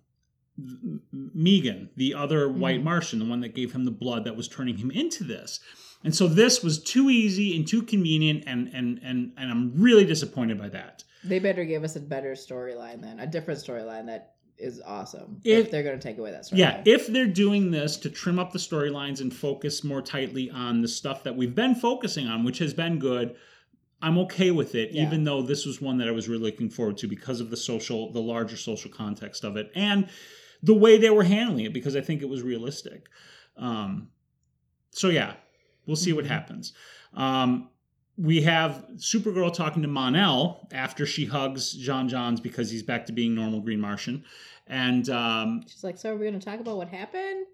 M'gann, 0.60 1.88
the 1.96 2.14
other 2.14 2.48
white 2.48 2.80
Mhm. 2.80 2.84
Martian, 2.84 3.18
the 3.18 3.24
one 3.24 3.40
that 3.40 3.54
gave 3.54 3.72
him 3.72 3.84
the 3.84 3.90
blood 3.90 4.24
that 4.24 4.36
was 4.36 4.48
turning 4.48 4.76
him 4.78 4.90
into 4.90 5.24
this. 5.24 5.60
And 6.04 6.14
so 6.14 6.26
this 6.26 6.62
was 6.62 6.82
too 6.82 7.10
easy 7.10 7.54
and 7.56 7.66
too 7.66 7.82
convenient, 7.82 8.44
and 8.46 8.68
and 8.72 9.00
and 9.02 9.32
and 9.36 9.50
I'm 9.50 9.72
really 9.80 10.04
disappointed 10.04 10.58
by 10.58 10.68
that. 10.70 11.04
They 11.24 11.38
better 11.38 11.64
give 11.64 11.84
us 11.84 11.94
a 11.96 12.00
better 12.00 12.32
storyline 12.32 13.00
then, 13.00 13.20
a 13.20 13.26
different 13.26 13.60
storyline 13.60 14.06
that 14.06 14.34
is 14.58 14.80
awesome. 14.84 15.40
If- 15.44 15.66
If, 15.66 15.70
they're 15.70 15.82
going 15.82 15.98
to 15.98 16.02
take 16.02 16.18
away 16.18 16.32
that 16.32 16.42
storyline. 16.44 16.58
Yeah, 16.58 16.82
if 16.84 17.06
they're 17.06 17.26
doing 17.26 17.70
this 17.70 17.96
to 17.98 18.10
trim 18.10 18.38
up 18.38 18.52
the 18.52 18.58
storylines 18.58 19.20
and 19.20 19.32
focus 19.34 19.82
more 19.82 20.02
tightly 20.02 20.50
on 20.50 20.82
the 20.82 20.88
stuff 20.88 21.22
that 21.24 21.36
we've 21.36 21.54
been 21.54 21.74
focusing 21.74 22.26
on, 22.26 22.44
which 22.44 22.58
has 22.58 22.74
been 22.74 22.98
good, 22.98 23.34
I'm 24.02 24.18
okay 24.18 24.50
with 24.50 24.74
it, 24.74 24.92
Yeah. 24.92 25.06
even 25.06 25.24
though 25.24 25.42
this 25.42 25.64
was 25.64 25.80
one 25.80 25.98
that 25.98 26.08
I 26.08 26.10
was 26.12 26.28
really 26.28 26.42
looking 26.42 26.68
forward 26.68 26.96
to 26.98 27.06
because 27.08 27.40
of 27.40 27.50
the 27.50 27.56
social, 27.56 28.12
the 28.12 28.20
larger 28.20 28.56
social 28.56 28.90
context 28.90 29.44
of 29.44 29.56
it, 29.56 29.70
and 29.74 30.08
the 30.62 30.74
way 30.74 30.98
they 30.98 31.10
were 31.10 31.24
handling 31.24 31.64
it, 31.64 31.72
because 31.72 31.96
I 31.96 32.00
think 32.00 32.22
it 32.22 32.28
was 32.28 32.42
realistic. 32.42 33.08
Um, 33.56 34.08
so 34.90 35.08
yeah, 35.08 35.34
we'll 35.86 35.96
see 35.96 36.12
what 36.12 36.24
Mhm. 36.24 36.28
happens. 36.28 36.72
Um, 37.14 37.68
we 38.16 38.42
have 38.42 38.84
Supergirl 38.96 39.52
talking 39.52 39.82
to 39.82 39.88
Mon-El 39.88 40.68
after 40.72 41.06
she 41.06 41.24
hugs 41.24 41.74
J'onn 41.76 42.08
J'onzz 42.10 42.42
because 42.42 42.70
he's 42.70 42.82
back 42.82 43.06
to 43.06 43.12
being 43.12 43.34
normal 43.34 43.60
Green 43.60 43.80
Martian, 43.80 44.24
and 44.66 45.08
um, 45.08 45.62
She's 45.66 45.82
like, 45.82 45.98
"So 45.98 46.10
are 46.12 46.16
we 46.16 46.26
going 46.26 46.38
to 46.38 46.44
talk 46.44 46.60
about 46.60 46.76
what 46.76 46.88
happened?" 46.88 47.46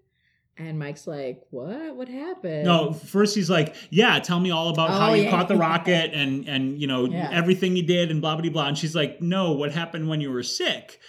And 0.57 0.77
Mike's 0.77 1.07
like, 1.07 1.41
"What? 1.51 1.95
What 1.95 2.09
happened?" 2.09 2.65
No, 2.65 2.91
first 2.91 3.33
he's 3.35 3.49
like, 3.49 3.73
"Yeah, 3.89 4.19
tell 4.19 4.39
me 4.41 4.51
all 4.51 4.67
about 4.69 4.89
how 4.91 5.11
Oh, 5.11 5.13
you 5.13 5.23
yeah. 5.23 5.29
caught 5.31 5.47
the 5.47 5.55
rocket 5.67 6.11
and 6.13 6.47
and 6.47 6.79
you 6.79 6.85
know 6.87 7.05
Yeah. 7.05 7.29
everything 7.31 7.75
you 7.77 7.83
did 7.83 8.11
and 8.11 8.19
blah 8.21 8.35
blah 8.35 8.49
blah." 8.51 8.67
And 8.67 8.77
she's 8.77 8.93
like, 8.95 9.21
"No, 9.21 9.53
what 9.53 9.71
happened 9.71 10.09
when 10.09 10.19
you 10.21 10.29
were 10.31 10.43
sick? 10.43 10.99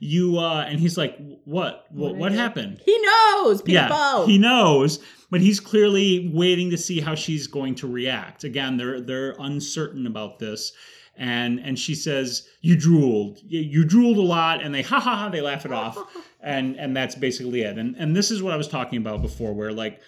You 0.00 0.38
uh?" 0.38 0.64
And 0.66 0.80
he's 0.80 0.98
like, 0.98 1.16
"What? 1.44 1.44
What, 1.44 1.86
What 1.90 2.16
what 2.16 2.26
I 2.28 2.34
did? 2.34 2.38
happened?" 2.40 2.80
he 2.84 2.98
knows. 2.98 3.62
People. 3.62 3.74
Yeah, 3.74 4.26
he 4.26 4.38
knows, 4.38 4.98
but 5.30 5.40
he's 5.40 5.60
clearly 5.60 6.30
waiting 6.34 6.70
to 6.70 6.76
see 6.78 7.00
how 7.00 7.14
she's 7.14 7.46
going 7.46 7.76
to 7.76 7.86
react. 7.86 8.42
Again, 8.42 8.76
they're 8.76 9.00
they're 9.00 9.36
uncertain 9.38 10.06
about 10.06 10.38
this. 10.40 10.72
And 11.16 11.60
and 11.60 11.78
she 11.78 11.94
says, 11.94 12.48
"You 12.62 12.76
drooled. 12.76 13.38
You, 13.46 13.60
you 13.60 13.84
drooled 13.84 14.16
a 14.16 14.22
lot." 14.22 14.62
And 14.62 14.74
they 14.74 14.82
ha 14.82 14.98
ha 14.98 15.16
ha. 15.16 15.28
They 15.28 15.42
laugh 15.42 15.64
it 15.66 15.72
off 15.72 15.98
and 16.40 16.76
and 16.76 16.96
that's 16.96 17.14
basically 17.14 17.60
it. 17.62 17.78
And 17.78 17.94
and 17.96 18.16
this 18.16 18.30
is 18.30 18.42
what 18.42 18.54
I 18.54 18.56
was 18.56 18.68
talking 18.68 18.98
about 18.98 19.20
before, 19.20 19.52
where 19.52 19.72
like 19.72 20.00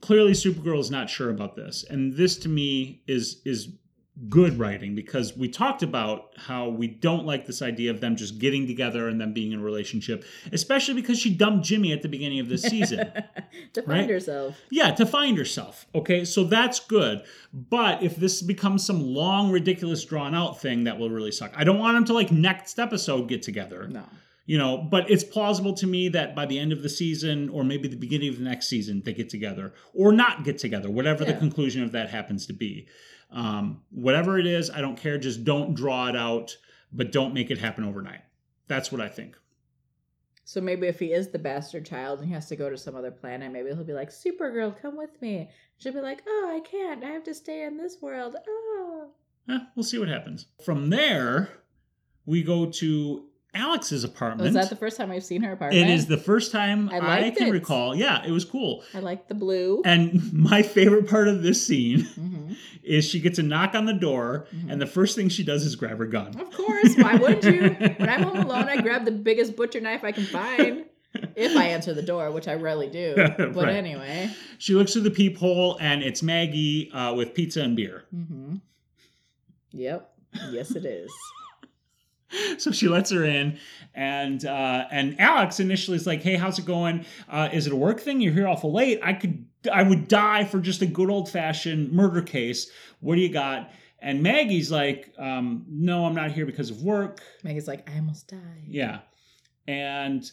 clearly 0.00 0.32
Supergirl 0.32 0.80
is 0.80 0.90
not 0.90 1.08
sure 1.08 1.30
about 1.30 1.56
this, 1.56 1.84
and 1.88 2.14
this 2.14 2.36
to 2.38 2.48
me 2.48 3.02
is 3.06 3.40
is 3.46 3.68
good 4.28 4.58
writing 4.58 4.94
because 4.94 5.36
we 5.36 5.48
talked 5.48 5.82
about 5.82 6.32
how 6.36 6.68
we 6.68 6.88
don't 6.88 7.24
like 7.24 7.46
this 7.46 7.62
idea 7.62 7.90
of 7.90 8.00
them 8.00 8.16
just 8.16 8.38
getting 8.38 8.66
together 8.66 9.08
and 9.08 9.20
them 9.20 9.32
being 9.32 9.52
in 9.52 9.60
a 9.60 9.62
relationship, 9.62 10.24
especially 10.52 10.94
because 10.94 11.18
she 11.18 11.32
dumped 11.32 11.64
Jimmy 11.64 11.92
at 11.92 12.02
the 12.02 12.08
beginning 12.08 12.40
of 12.40 12.48
this 12.48 12.62
season. 12.62 13.12
to 13.74 13.82
find 13.82 14.10
herself. 14.10 14.56
Yeah, 14.70 14.90
to 14.92 15.06
find 15.06 15.38
herself. 15.38 15.86
Okay, 15.94 16.24
so 16.24 16.44
that's 16.44 16.80
good. 16.80 17.22
But 17.52 18.02
if 18.02 18.16
this 18.16 18.42
becomes 18.42 18.84
some 18.84 19.00
long, 19.14 19.52
ridiculous, 19.52 20.04
drawn 20.04 20.34
out 20.34 20.60
thing, 20.60 20.84
that 20.84 20.98
will 20.98 21.10
really 21.10 21.32
suck. 21.32 21.52
I 21.56 21.62
don't 21.64 21.78
want 21.78 21.96
them 21.96 22.04
to 22.06 22.12
like 22.12 22.32
next 22.32 22.78
episode 22.78 23.28
get 23.28 23.42
together 23.42 23.86
No. 23.88 24.04
you 24.46 24.58
know 24.58 24.78
but 24.78 25.10
it's 25.10 25.24
plausible 25.24 25.74
to 25.74 25.86
me 25.86 26.08
that 26.08 26.34
by 26.34 26.46
the 26.46 26.58
end 26.58 26.72
of 26.72 26.82
the 26.82 26.88
season 26.88 27.48
or 27.50 27.62
maybe 27.64 27.86
the 27.88 27.96
beginning 27.96 28.28
of 28.30 28.38
the 28.38 28.44
next 28.44 28.68
season 28.68 29.02
they 29.04 29.12
get 29.12 29.28
together 29.28 29.72
or 29.94 30.12
not 30.12 30.44
get 30.44 30.58
together 30.58 30.90
whatever 30.90 31.24
the 31.24 31.34
conclusion 31.34 31.82
of 31.82 31.92
that 31.92 32.08
happens 32.10 32.46
to 32.46 32.52
be 32.52 32.86
um, 33.30 33.82
whatever 33.90 34.38
it 34.38 34.46
is 34.46 34.70
i 34.70 34.80
don't 34.80 34.96
care 34.96 35.18
just 35.18 35.44
don't 35.44 35.74
draw 35.74 36.08
it 36.08 36.16
out 36.16 36.56
but 36.92 37.12
don't 37.12 37.34
make 37.34 37.50
it 37.50 37.58
happen 37.58 37.84
overnight 37.84 38.22
that's 38.66 38.90
what 38.90 39.00
i 39.00 39.08
think 39.08 39.36
So 40.44 40.62
maybe 40.62 40.86
if 40.86 40.98
he 40.98 41.12
is 41.12 41.28
the 41.28 41.38
bastard 41.38 41.84
child 41.84 42.20
and 42.20 42.28
he 42.28 42.34
has 42.34 42.48
to 42.48 42.56
go 42.56 42.70
to 42.70 42.78
some 42.78 42.96
other 42.96 43.10
planet, 43.10 43.52
maybe 43.52 43.68
he'll 43.68 43.84
be 43.84 43.92
like, 43.92 44.08
Supergirl, 44.08 44.80
come 44.80 44.96
with 44.96 45.20
me. 45.20 45.50
She'll 45.76 45.92
be 45.92 46.00
like, 46.00 46.22
Oh, 46.26 46.50
I 46.56 46.60
can't. 46.60 47.04
I 47.04 47.10
have 47.10 47.24
to 47.24 47.34
stay 47.34 47.64
in 47.64 47.76
this 47.76 47.98
world. 48.00 48.34
Oh. 48.48 49.10
Eh, 49.50 49.58
we'll 49.76 49.84
see 49.84 49.98
what 49.98 50.08
happens 50.08 50.46
from 50.64 50.88
there 50.88 51.50
we 52.24 52.42
go 52.42 52.64
to 52.64 53.27
alex's 53.54 54.04
apartment 54.04 54.42
Was 54.44 54.54
that 54.54 54.68
the 54.70 54.76
first 54.76 54.96
time 54.96 55.08
we've 55.08 55.24
seen 55.24 55.42
her 55.42 55.52
apartment? 55.52 55.88
it 55.88 55.92
is 55.92 56.06
the 56.06 56.16
first 56.18 56.52
time 56.52 56.88
I 56.90 57.26
i, 57.26 57.30
can 57.30 57.48
it. 57.48 57.50
recall 57.50 57.94
yeah 57.96 58.24
it 58.24 58.30
was 58.30 58.44
cool 58.44 58.84
I 58.94 59.00
like 59.00 59.26
the 59.28 59.34
blue. 59.34 59.82
and 59.84 60.32
my 60.50 60.62
favorite 60.62 61.08
part 61.08 61.28
of 61.28 61.42
this 61.42 61.66
scene 61.66 62.00
hmm 62.04 62.52
is 62.82 63.04
she 63.04 63.20
gets 63.20 63.38
a 63.38 63.42
knock 63.42 63.74
on 63.74 63.84
the 63.84 63.92
door 63.92 64.46
Mhm. 64.54 64.72
and 64.72 64.80
the 64.80 64.86
first 64.86 65.14
thing 65.14 65.28
she 65.28 65.44
does 65.44 65.64
is 65.64 65.76
grab 65.76 65.98
her 65.98 66.06
gun 66.06 66.38
Of 66.40 66.50
course. 66.50 66.94
Why 66.96 67.16
wouldn't 67.16 67.44
you? 67.44 67.60
When 67.98 68.08
I'm 68.08 68.22
home 68.22 68.38
alone, 68.38 68.66
I 68.68 68.80
grab 68.80 69.04
the 69.04 69.10
biggest 69.12 69.56
butcher 69.56 69.80
knife 69.80 70.04
I 70.04 70.12
can 70.12 70.24
find. 70.24 70.84
If 71.36 71.54
I 71.54 71.64
answer 71.66 71.92
the 71.92 72.00
door, 72.02 72.30
which 72.30 72.48
I 72.48 72.54
rarely 72.54 72.88
do. 72.88 73.14
But 73.38 73.54
Right. 73.56 73.74
anyway. 73.74 74.30
She 74.56 74.74
looks 74.74 74.92
through 74.94 75.02
the 75.02 75.10
peephole 75.10 75.76
and 75.82 76.02
it's 76.02 76.22
Maggie 76.22 76.90
uh, 76.92 77.12
with 77.14 77.34
pizza 77.34 77.60
and 77.62 77.76
beer. 77.76 78.04
hmm 78.10 78.56
Yep. 79.72 80.10
Yes, 80.50 80.70
it 80.74 80.86
is. 80.86 81.10
So 82.58 82.72
she 82.72 82.88
lets 82.88 83.10
her 83.10 83.24
in, 83.24 83.58
and 83.94 84.44
uh, 84.44 84.86
and 84.90 85.18
Alex 85.20 85.60
initially 85.60 85.96
is 85.96 86.06
like, 86.06 86.22
"Hey, 86.22 86.34
how's 86.36 86.58
it 86.58 86.64
going? 86.66 87.04
Uh, 87.28 87.48
is 87.52 87.66
it 87.66 87.72
a 87.72 87.76
work 87.76 88.00
thing? 88.00 88.20
You're 88.20 88.32
here 88.34 88.48
awful 88.48 88.72
late. 88.72 89.00
I 89.02 89.12
could, 89.14 89.46
I 89.72 89.82
would 89.82 90.08
die 90.08 90.44
for 90.44 90.58
just 90.60 90.82
a 90.82 90.86
good 90.86 91.08
old 91.10 91.30
fashioned 91.30 91.92
murder 91.92 92.20
case. 92.22 92.70
What 93.00 93.14
do 93.14 93.20
you 93.22 93.32
got?" 93.32 93.70
And 94.00 94.22
Maggie's 94.22 94.70
like, 94.70 95.12
um, 95.18 95.64
"No, 95.68 96.04
I'm 96.04 96.14
not 96.14 96.32
here 96.32 96.46
because 96.46 96.70
of 96.70 96.82
work. 96.82 97.20
Maggie's 97.44 97.66
like, 97.68 97.88
I 97.90 97.94
almost 97.96 98.28
died. 98.28 98.64
Yeah," 98.66 98.98
and 99.66 100.30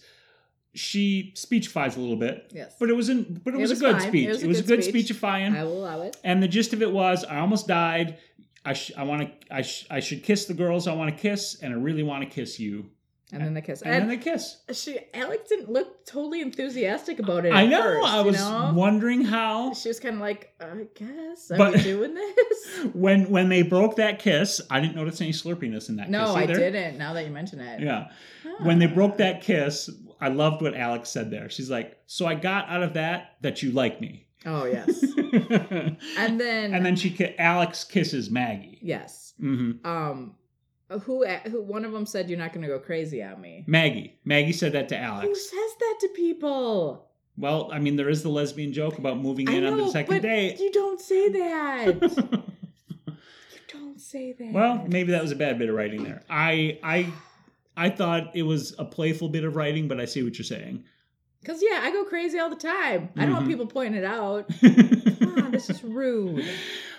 she 0.73 1.31
speechifies 1.37 1.95
a 1.95 1.99
little 2.01 2.17
bit, 2.17 2.51
Yes. 2.53 2.75
but 2.79 2.89
it 2.89 2.93
was 2.97 3.07
in, 3.07 3.39
but 3.45 3.53
it, 3.53 3.57
It 3.57 3.61
was, 3.61 3.69
was 3.69 3.79
a 3.81 3.85
good 3.85 3.97
fine. 4.01 4.07
speech. 4.09 4.25
It 4.25 4.29
was 4.31 4.43
It 4.43 4.45
a 4.45 4.47
was 4.49 4.59
a 4.59 4.61
good 4.63 4.67
good 4.67 4.83
speech. 4.83 5.05
speechifying. 5.05 5.55
I 5.55 5.63
will 5.63 5.79
allow 5.85 6.01
it. 6.01 6.17
And 6.25 6.43
the 6.43 6.49
gist 6.49 6.73
of 6.73 6.81
it 6.81 6.91
was, 6.91 7.23
I 7.23 7.37
almost 7.39 7.65
died. 7.67 8.17
I 8.65 8.73
sh- 8.73 8.91
I 8.97 9.03
want 9.03 9.21
to 9.21 9.53
I, 9.55 9.61
sh- 9.61 9.85
I 9.89 9.99
should 9.99 10.23
kiss 10.23 10.45
the 10.45 10.53
girls 10.53 10.87
I 10.87 10.93
want 10.93 11.15
to 11.15 11.21
kiss, 11.21 11.57
and 11.61 11.73
I 11.73 11.77
really 11.77 12.03
want 12.03 12.23
to 12.23 12.29
kiss 12.29 12.59
you. 12.59 12.89
And 13.31 13.41
then 13.43 13.55
the 13.55 13.61
kiss. 13.61 13.81
And, 13.81 13.91
then 13.91 14.07
they 14.07 14.17
kiss. 14.17 14.57
she 14.71 14.99
Alex 15.13 15.49
didn't 15.49 15.69
look 15.69 16.05
totally 16.05 16.41
enthusiastic 16.41 17.17
about 17.19 17.43
it. 17.45 17.53
I 17.53 17.63
at 17.63 17.69
know. 17.69 17.81
first, 17.81 18.07
I 18.07 18.19
you 18.19 18.25
was 18.25 18.35
know? 18.37 18.71
wondering 18.75 19.25
how 19.25 19.73
She 19.73 19.87
was 19.89 19.99
kind 19.99 20.15
of 20.15 20.21
like, 20.21 20.53
I 20.61 20.85
guess. 20.93 21.49
Are 21.51 21.57
But- 21.57 21.73
we 21.73 21.81
doing 21.83 22.13
this? 22.13 22.85
when 22.93 23.29
when 23.31 23.49
they 23.49 23.63
broke 23.63 23.95
that 23.95 24.19
kiss, 24.19 24.61
I 24.69 24.79
didn't 24.79 24.95
notice 24.95 25.21
any 25.21 25.31
slurpiness 25.31 25.89
in 25.89 25.95
that 25.97 26.09
no, 26.09 26.35
I 26.35 26.45
didn't. 26.45 26.97
Now 26.97 27.13
that 27.13 27.25
you 27.25 27.31
mention 27.31 27.59
it. 27.59 27.81
Yeah. 27.81 28.09
Huh. 28.43 28.63
When 28.63 28.77
they 28.79 28.87
broke 28.87 29.17
that 29.17 29.41
kiss, 29.41 29.89
I 30.21 30.29
loved 30.29 30.61
what 30.61 30.75
Alex 30.75 31.09
said 31.09 31.31
there. 31.31 31.49
She's 31.49 31.69
like, 31.69 31.97
"So 32.05 32.25
I 32.27 32.35
got 32.35 32.69
out 32.69 32.83
of 32.83 32.93
that 32.93 33.37
that 33.41 33.63
you 33.63 33.71
like 33.71 33.99
me." 33.99 34.27
Oh 34.45 34.65
yes. 34.65 35.01
and 36.17 36.39
then 36.39 36.73
And 36.73 36.85
then 36.85 36.95
she 36.95 37.09
ki- 37.09 37.35
Alex 37.37 37.83
kisses 37.83 38.29
Maggie. 38.29 38.79
yes. 38.81 39.33
hmm 39.39 39.71
Um, 39.83 40.35
who 40.89 41.25
who 41.25 41.61
one 41.63 41.83
of 41.85 41.91
them 41.91 42.05
said 42.05 42.29
you're 42.29 42.37
not 42.39 42.53
going 42.53 42.61
to 42.61 42.67
go 42.67 42.79
crazy 42.79 43.23
on 43.23 43.41
me. 43.41 43.63
Maggie. 43.67 44.19
Maggie 44.23 44.53
said 44.53 44.73
that 44.73 44.87
to 44.89 44.97
Alex. 44.97 45.27
Who 45.27 45.33
says 45.35 45.75
that 45.79 45.97
to 46.01 46.07
people? 46.09 47.07
Well, 47.37 47.69
I 47.73 47.79
mean, 47.79 47.95
there 47.97 48.07
is 48.09 48.23
the 48.23 48.29
lesbian 48.29 48.71
joke 48.71 48.97
about 48.97 49.17
moving 49.19 49.51
in 49.51 49.65
on 49.65 49.77
the 49.77 49.89
second 49.89 50.15
but 50.15 50.21
date. 50.21 50.59
you 50.59 50.71
don't 50.71 51.01
say 51.01 51.27
that. 51.29 51.95
you 53.07 53.59
don't 53.67 53.99
say 53.99 54.31
that. 54.33 54.53
well, 54.53 54.85
maybe 54.87 55.11
that 55.11 55.21
was 55.21 55.31
a 55.31 55.35
bad 55.35 55.57
bit 55.59 55.69
of 55.69 55.75
writing 55.75 56.03
there. 56.03 56.21
I 56.29 56.79
I 56.83 57.11
I 57.75 57.89
thought 57.89 58.35
it 58.35 58.43
was 58.43 58.73
a 58.79 58.85
playful 58.85 59.29
bit 59.29 59.43
of 59.43 59.55
writing, 59.55 59.87
but 59.87 59.99
I 59.99 60.05
see 60.05 60.23
what 60.23 60.37
you're 60.37 60.45
saying. 60.45 60.85
Because, 61.45 61.61
yeah, 61.61 61.81
I 61.83 61.91
go 61.91 62.03
crazy 62.05 62.39
all 62.39 62.49
the 62.49 62.55
time. 62.55 63.09
I 63.15 63.25
don't 63.25 63.33
want 63.33 63.45
Mhm. 63.45 63.49
people 63.49 63.67
pointing 63.67 64.01
it 64.01 64.05
out. 64.05 64.47
Come 64.61 65.35
on, 65.45 65.51
this 65.51 65.69
is 65.69 65.83
rude. 65.83 66.43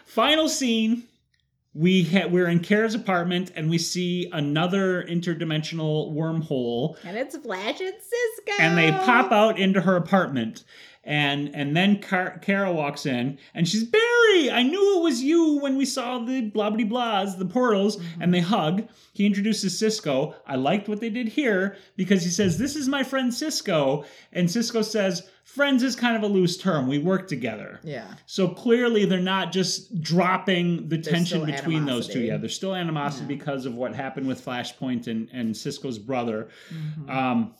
Final 0.05 0.49
scene. 0.49 1.03
We 1.75 2.05
ha- 2.05 2.29
we're 2.29 2.49
in 2.49 2.61
Kara's 2.61 2.95
apartment 2.95 3.53
and 3.55 3.69
we 3.69 3.77
see 3.77 4.31
another 4.33 5.03
interdimensional 5.03 6.15
wormhole 6.15 6.97
And 7.05 7.19
it's 7.19 7.37
Flash 7.37 7.81
and 7.81 7.93
Cisco. 8.01 8.53
and 8.63 8.79
they 8.79 8.91
pop 8.93 9.31
out 9.31 9.59
into 9.59 9.83
her 9.83 9.97
apartment 9.97 10.65
and 11.07 11.55
and 11.55 11.77
then 11.77 12.01
Car- 12.03 12.39
Kara 12.43 12.73
walks 12.73 13.07
in 13.07 13.39
and 13.55 13.67
she's 13.67 13.85
Barry. 13.85 14.51
I 14.51 14.63
knew 14.63 14.99
it 14.99 15.03
was 15.03 15.23
you 15.23 15.59
when 15.61 15.77
we 15.79 15.85
saw 15.87 16.19
the 16.19 16.43
blah 16.43 16.69
blah 16.71 16.85
blahs, 16.85 17.39
the 17.39 17.47
portals, 17.47 17.99
and 18.21 18.35
they 18.35 18.41
hug. 18.41 18.87
He 19.15 19.25
introduces 19.25 19.79
Cisco. 19.79 20.35
I 20.47 20.57
liked 20.57 20.89
what 20.89 21.01
they 21.01 21.09
did 21.09 21.29
here 21.29 21.77
because 21.97 22.23
he 22.25 22.31
says, 22.31 22.59
"This 22.59 22.77
is 22.77 22.89
my 22.89 23.03
friend 23.03 23.33
Cisco," 23.33 24.05
and 24.33 24.51
Cisco 24.51 24.83
says, 24.83 25.27
"Friends 25.45 25.83
is 25.83 25.97
kind 25.97 26.17
of 26.17 26.23
a 26.23 26.27
loose 26.27 26.57
term. 26.59 26.87
We 26.89 26.99
work 26.99 27.29
together." 27.29 27.81
Yeah. 27.83 28.15
So 28.27 28.49
clearly, 28.49 29.07
they're 29.07 29.21
not 29.21 29.53
just 29.53 30.01
dropping 30.03 30.89
the 30.89 30.97
There's 30.99 31.07
tension 31.07 31.47
between 31.47 31.87
those 31.87 32.09
two. 32.09 32.21
Yeah, 32.21 32.37
there's 32.37 32.55
still 32.55 32.75
animosity 32.75 33.23
Yeah. 33.33 33.39
because 33.39 33.65
of 33.65 33.75
what 33.75 33.95
happened 33.95 34.27
with 34.27 34.45
Flashpoint 34.45 35.07
and, 35.07 35.29
and 35.33 35.57
Cisco's 35.57 35.99
brother. 35.99 36.49
Mhm. 36.71 37.09
Um, 37.11 37.55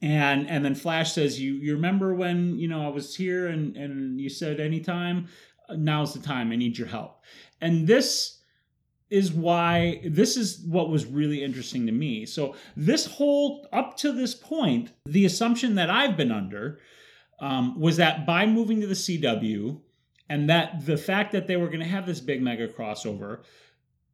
and 0.00 0.48
and 0.48 0.64
then 0.64 0.74
Flash 0.74 1.12
says, 1.12 1.40
"You 1.40 1.54
you 1.54 1.74
remember 1.74 2.14
when 2.14 2.58
you 2.58 2.68
know 2.68 2.84
I 2.84 2.88
was 2.88 3.14
here 3.14 3.48
and 3.48 3.76
and 3.76 4.20
you 4.20 4.28
said 4.28 4.60
anytime, 4.60 5.28
now's 5.70 6.14
the 6.14 6.20
time. 6.20 6.52
I 6.52 6.56
need 6.56 6.78
your 6.78 6.88
help." 6.88 7.22
And 7.60 7.86
this 7.86 8.38
is 9.10 9.32
why 9.32 10.00
this 10.04 10.36
is 10.36 10.60
what 10.66 10.90
was 10.90 11.06
really 11.06 11.42
interesting 11.42 11.86
to 11.86 11.92
me. 11.92 12.26
So 12.26 12.54
this 12.76 13.06
whole 13.06 13.66
up 13.72 13.96
to 13.98 14.12
this 14.12 14.34
point, 14.34 14.92
the 15.06 15.24
assumption 15.24 15.74
that 15.76 15.90
I've 15.90 16.16
been 16.16 16.30
under 16.30 16.78
um, 17.40 17.78
was 17.80 17.96
that 17.96 18.26
by 18.26 18.46
moving 18.46 18.80
to 18.80 18.86
the 18.86 18.94
CW 18.94 19.80
and 20.28 20.50
that 20.50 20.84
the 20.84 20.96
fact 20.96 21.32
that 21.32 21.46
they 21.46 21.56
were 21.56 21.68
going 21.68 21.80
to 21.80 21.86
have 21.86 22.06
this 22.06 22.20
big 22.20 22.42
mega 22.42 22.68
crossover 22.68 23.40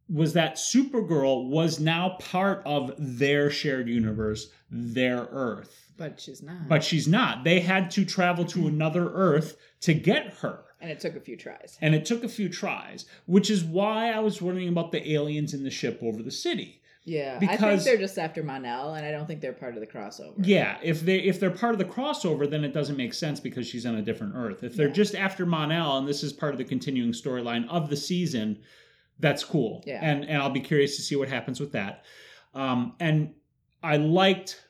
was 0.08 0.32
that 0.34 0.56
Supergirl 0.56 1.48
was 1.48 1.80
now 1.80 2.16
part 2.20 2.62
of 2.66 2.92
their 2.98 3.50
shared 3.50 3.88
universe, 3.88 4.50
their 4.70 5.26
Earth. 5.30 5.90
but 5.96 6.20
she's 6.20 6.42
not. 6.42 6.68
But 6.68 6.84
she's 6.84 7.08
not. 7.08 7.44
They 7.44 7.60
had 7.60 7.90
to 7.92 8.04
travel 8.04 8.44
to 8.46 8.66
another 8.66 9.10
Earth 9.12 9.56
to 9.82 9.94
get 9.94 10.34
her. 10.40 10.60
and 10.80 10.90
it 10.90 11.00
took 11.00 11.16
a 11.16 11.20
few 11.20 11.36
tries. 11.36 11.78
And 11.80 11.94
it 11.94 12.04
took 12.04 12.24
a 12.24 12.28
few 12.28 12.50
tries, 12.50 13.06
which 13.26 13.48
is 13.48 13.64
why 13.64 14.10
I 14.10 14.18
was 14.20 14.42
wondering 14.42 14.68
about 14.68 14.92
the 14.92 15.12
aliens 15.14 15.54
in 15.54 15.62
the 15.62 15.70
ship 15.70 15.98
over 16.02 16.22
the 16.22 16.30
city. 16.30 16.82
Yeah, 17.06 17.34
I 17.36 17.38
think 17.38 17.52
Because- 17.52 17.84
they're 17.84 17.96
just 17.98 18.18
after 18.18 18.42
Mon-El, 18.42 18.94
and 18.94 19.06
I 19.06 19.10
don't 19.10 19.26
think 19.26 19.40
they're 19.40 19.52
part 19.54 19.74
of 19.74 19.80
the 19.80 19.86
crossover. 19.86 20.34
Yeah, 20.42 20.76
if 20.82 21.00
they 21.02 21.18
if 21.20 21.38
they're 21.40 21.50
part 21.50 21.72
of 21.72 21.78
the 21.78 21.84
crossover, 21.86 22.48
then 22.50 22.64
it 22.64 22.72
doesn't 22.74 22.96
make 22.96 23.14
sense 23.14 23.40
because 23.40 23.66
she's 23.66 23.86
on 23.86 23.94
a 23.96 24.02
different 24.02 24.34
Earth. 24.36 24.62
If 24.64 24.74
they're 24.74 24.88
Yeah. 24.88 24.92
just 24.94 25.14
after 25.14 25.46
Mon-El 25.46 25.98
and 25.98 26.08
this 26.08 26.22
is 26.22 26.32
part 26.34 26.52
of 26.52 26.58
the 26.58 26.64
continuing 26.64 27.12
storyline 27.12 27.66
of 27.68 27.88
the 27.88 27.96
season, 27.96 28.58
that's 29.24 29.42
cool. 29.42 29.82
Yeah. 29.86 30.00
And 30.02 30.24
and 30.24 30.36
I'll 30.40 30.50
be 30.50 30.60
curious 30.60 30.96
to 30.96 31.02
see 31.02 31.16
what 31.16 31.28
happens 31.28 31.58
with 31.60 31.72
that. 31.72 32.04
Um, 32.54 32.94
and 33.00 33.34
I 33.82 33.96
liked 33.96 34.60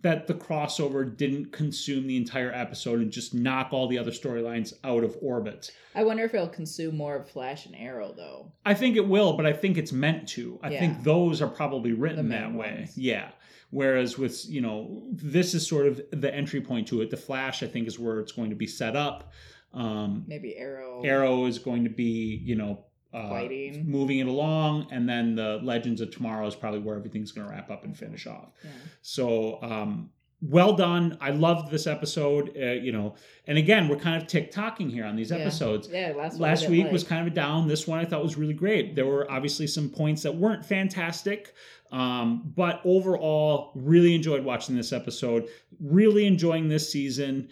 that 0.00 0.26
the 0.28 0.34
crossover 0.34 1.04
didn't 1.16 1.52
consume 1.52 2.06
the 2.06 2.16
entire 2.16 2.52
episode 2.52 3.00
and 3.00 3.10
just 3.10 3.34
knock 3.34 3.68
all 3.72 3.88
the 3.88 3.98
other 3.98 4.12
storylines 4.12 4.72
out 4.84 5.02
of 5.04 5.16
orbit. 5.20 5.70
I 5.94 6.04
wonder 6.04 6.24
if 6.24 6.32
it'll 6.34 6.48
consume 6.48 6.96
more 6.96 7.16
of 7.16 7.28
Flash 7.28 7.66
and 7.66 7.74
Arrow, 7.76 8.14
though. 8.16 8.52
I 8.64 8.74
think 8.74 8.96
it 8.96 9.06
will, 9.08 9.32
but 9.36 9.44
I 9.44 9.52
think 9.52 9.76
it's 9.76 9.92
meant 9.92 10.28
to. 10.30 10.60
I 10.62 10.70
Yeah. 10.70 10.80
think 10.80 11.02
those 11.02 11.42
are 11.42 11.48
probably 11.48 11.92
written 11.92 12.28
that 12.28 12.52
way. 12.54 12.74
ones. 12.78 12.96
Yeah. 12.96 13.30
Whereas 13.70 14.16
with, 14.16 14.48
you 14.48 14.60
know, 14.60 15.02
this 15.12 15.52
is 15.52 15.66
sort 15.66 15.86
of 15.88 16.00
the 16.12 16.32
entry 16.32 16.60
point 16.60 16.86
to 16.88 17.02
it. 17.02 17.10
The 17.10 17.16
Flash, 17.16 17.62
I 17.62 17.66
think, 17.66 17.88
is 17.88 17.98
where 17.98 18.20
it's 18.20 18.32
going 18.32 18.50
to 18.50 18.56
be 18.56 18.68
set 18.68 18.94
up. 18.96 19.32
Um, 19.74 20.24
Maybe 20.28 20.56
Arrow. 20.56 21.02
Arrow 21.04 21.44
is 21.46 21.58
going 21.58 21.84
to 21.84 21.90
be, 21.90 22.40
you 22.44 22.54
know, 22.54 22.84
uh, 23.12 23.28
Fighting. 23.28 23.84
moving 23.90 24.18
it 24.18 24.26
along. 24.26 24.88
And 24.90 25.08
then 25.08 25.34
the 25.34 25.60
Legends 25.62 26.00
of 26.00 26.10
Tomorrow 26.10 26.46
is 26.46 26.54
probably 26.54 26.80
where 26.80 26.96
everything's 26.96 27.32
going 27.32 27.46
to 27.46 27.52
wrap 27.52 27.70
up 27.70 27.84
and 27.84 27.96
finish 27.96 28.26
off. 28.26 28.50
Yeah. 28.64 28.70
So, 29.02 29.62
um, 29.62 30.10
well 30.40 30.74
done. 30.74 31.18
I 31.20 31.30
loved 31.30 31.68
this 31.72 31.88
episode. 31.88 32.56
Uh, 32.56 32.66
you 32.66 32.92
know, 32.92 33.16
and 33.48 33.58
again, 33.58 33.88
we're 33.88 33.96
kind 33.96 34.22
of 34.22 34.28
tick 34.28 34.52
tocking 34.52 34.88
here 34.88 35.04
on 35.04 35.16
these 35.16 35.30
Yeah. 35.32 35.38
episodes 35.38 35.88
Yeah, 35.90 36.12
last 36.16 36.38
last 36.38 36.68
week 36.68 36.84
like. 36.84 36.92
was 36.92 37.02
kind 37.02 37.26
of 37.26 37.34
down 37.34 37.66
this 37.66 37.88
one 37.88 37.98
i 37.98 38.04
thought 38.04 38.22
was 38.22 38.36
really 38.38 38.54
great 38.54 38.94
there 38.94 39.04
were 39.06 39.28
obviously 39.28 39.66
some 39.66 39.88
points 39.88 40.22
that 40.22 40.36
weren't 40.36 40.64
fantastic 40.64 41.54
um, 41.90 42.52
but 42.54 42.80
overall 42.84 43.72
really 43.74 44.14
enjoyed 44.14 44.44
watching 44.44 44.76
this 44.76 44.92
episode 44.92 45.48
really 45.80 46.24
enjoying 46.26 46.68
this 46.68 46.92
season 46.92 47.48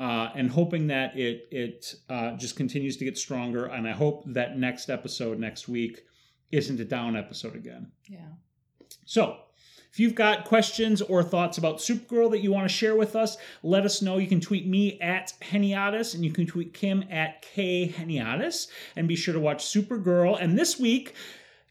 uh, 0.00 0.30
and 0.34 0.50
hoping 0.50 0.86
that 0.88 1.16
it 1.16 1.46
it 1.52 1.94
uh, 2.08 2.30
just 2.36 2.56
continues 2.56 2.96
to 2.96 3.04
get 3.04 3.16
stronger 3.18 3.66
and 3.66 3.86
i 3.86 3.92
hope 3.92 4.24
that 4.26 4.58
next 4.58 4.88
episode 4.90 5.38
next 5.38 5.68
week 5.68 6.02
isn't 6.50 6.80
a 6.80 6.84
down 6.84 7.16
episode 7.16 7.54
again 7.54 7.84
Yeah. 8.08 8.32
so, 9.04 9.24
if 9.92 9.98
you've 9.98 10.14
got 10.14 10.44
questions 10.44 11.02
or 11.02 11.20
thoughts 11.24 11.58
about 11.58 11.78
Supergirl 11.78 12.30
that 12.30 12.42
you 12.44 12.52
want 12.52 12.68
to 12.70 12.74
share 12.82 12.94
with 12.94 13.16
us, 13.16 13.36
let 13.64 13.84
us 13.84 14.00
know. 14.02 14.18
You 14.18 14.28
can 14.28 14.40
tweet 14.40 14.64
me 14.76 15.00
at 15.00 15.32
Heniatis 15.42 16.14
and 16.14 16.24
you 16.24 16.30
can 16.32 16.46
tweet 16.46 16.72
Kim 16.74 17.02
at 17.10 17.42
K 17.42 17.88
Heniatis. 17.98 18.68
And 18.94 19.08
be 19.08 19.16
sure 19.16 19.34
to 19.34 19.40
watch 19.40 19.64
Supergirl. 19.64 20.38
And 20.40 20.56
this 20.56 20.78
week, 20.78 21.14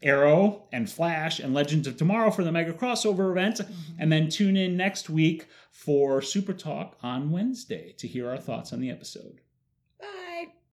Arrow 0.02 0.64
and 0.72 0.90
Flash 0.90 1.40
and 1.40 1.52
Legends 1.52 1.86
of 1.86 1.96
Tomorrow 1.96 2.30
for 2.30 2.44
the 2.44 2.52
mega 2.52 2.72
crossover 2.72 3.30
event. 3.30 3.56
Mm-hmm. 3.56 3.72
And 3.98 4.12
then 4.12 4.28
tune 4.28 4.56
in 4.56 4.76
next 4.76 5.10
week 5.10 5.46
for 5.70 6.22
Super 6.22 6.52
Talk 6.52 6.96
on 7.02 7.30
Wednesday 7.30 7.94
to 7.98 8.08
hear 8.08 8.28
our 8.28 8.38
thoughts 8.38 8.72
on 8.72 8.80
the 8.80 8.90
episode. 8.90 9.40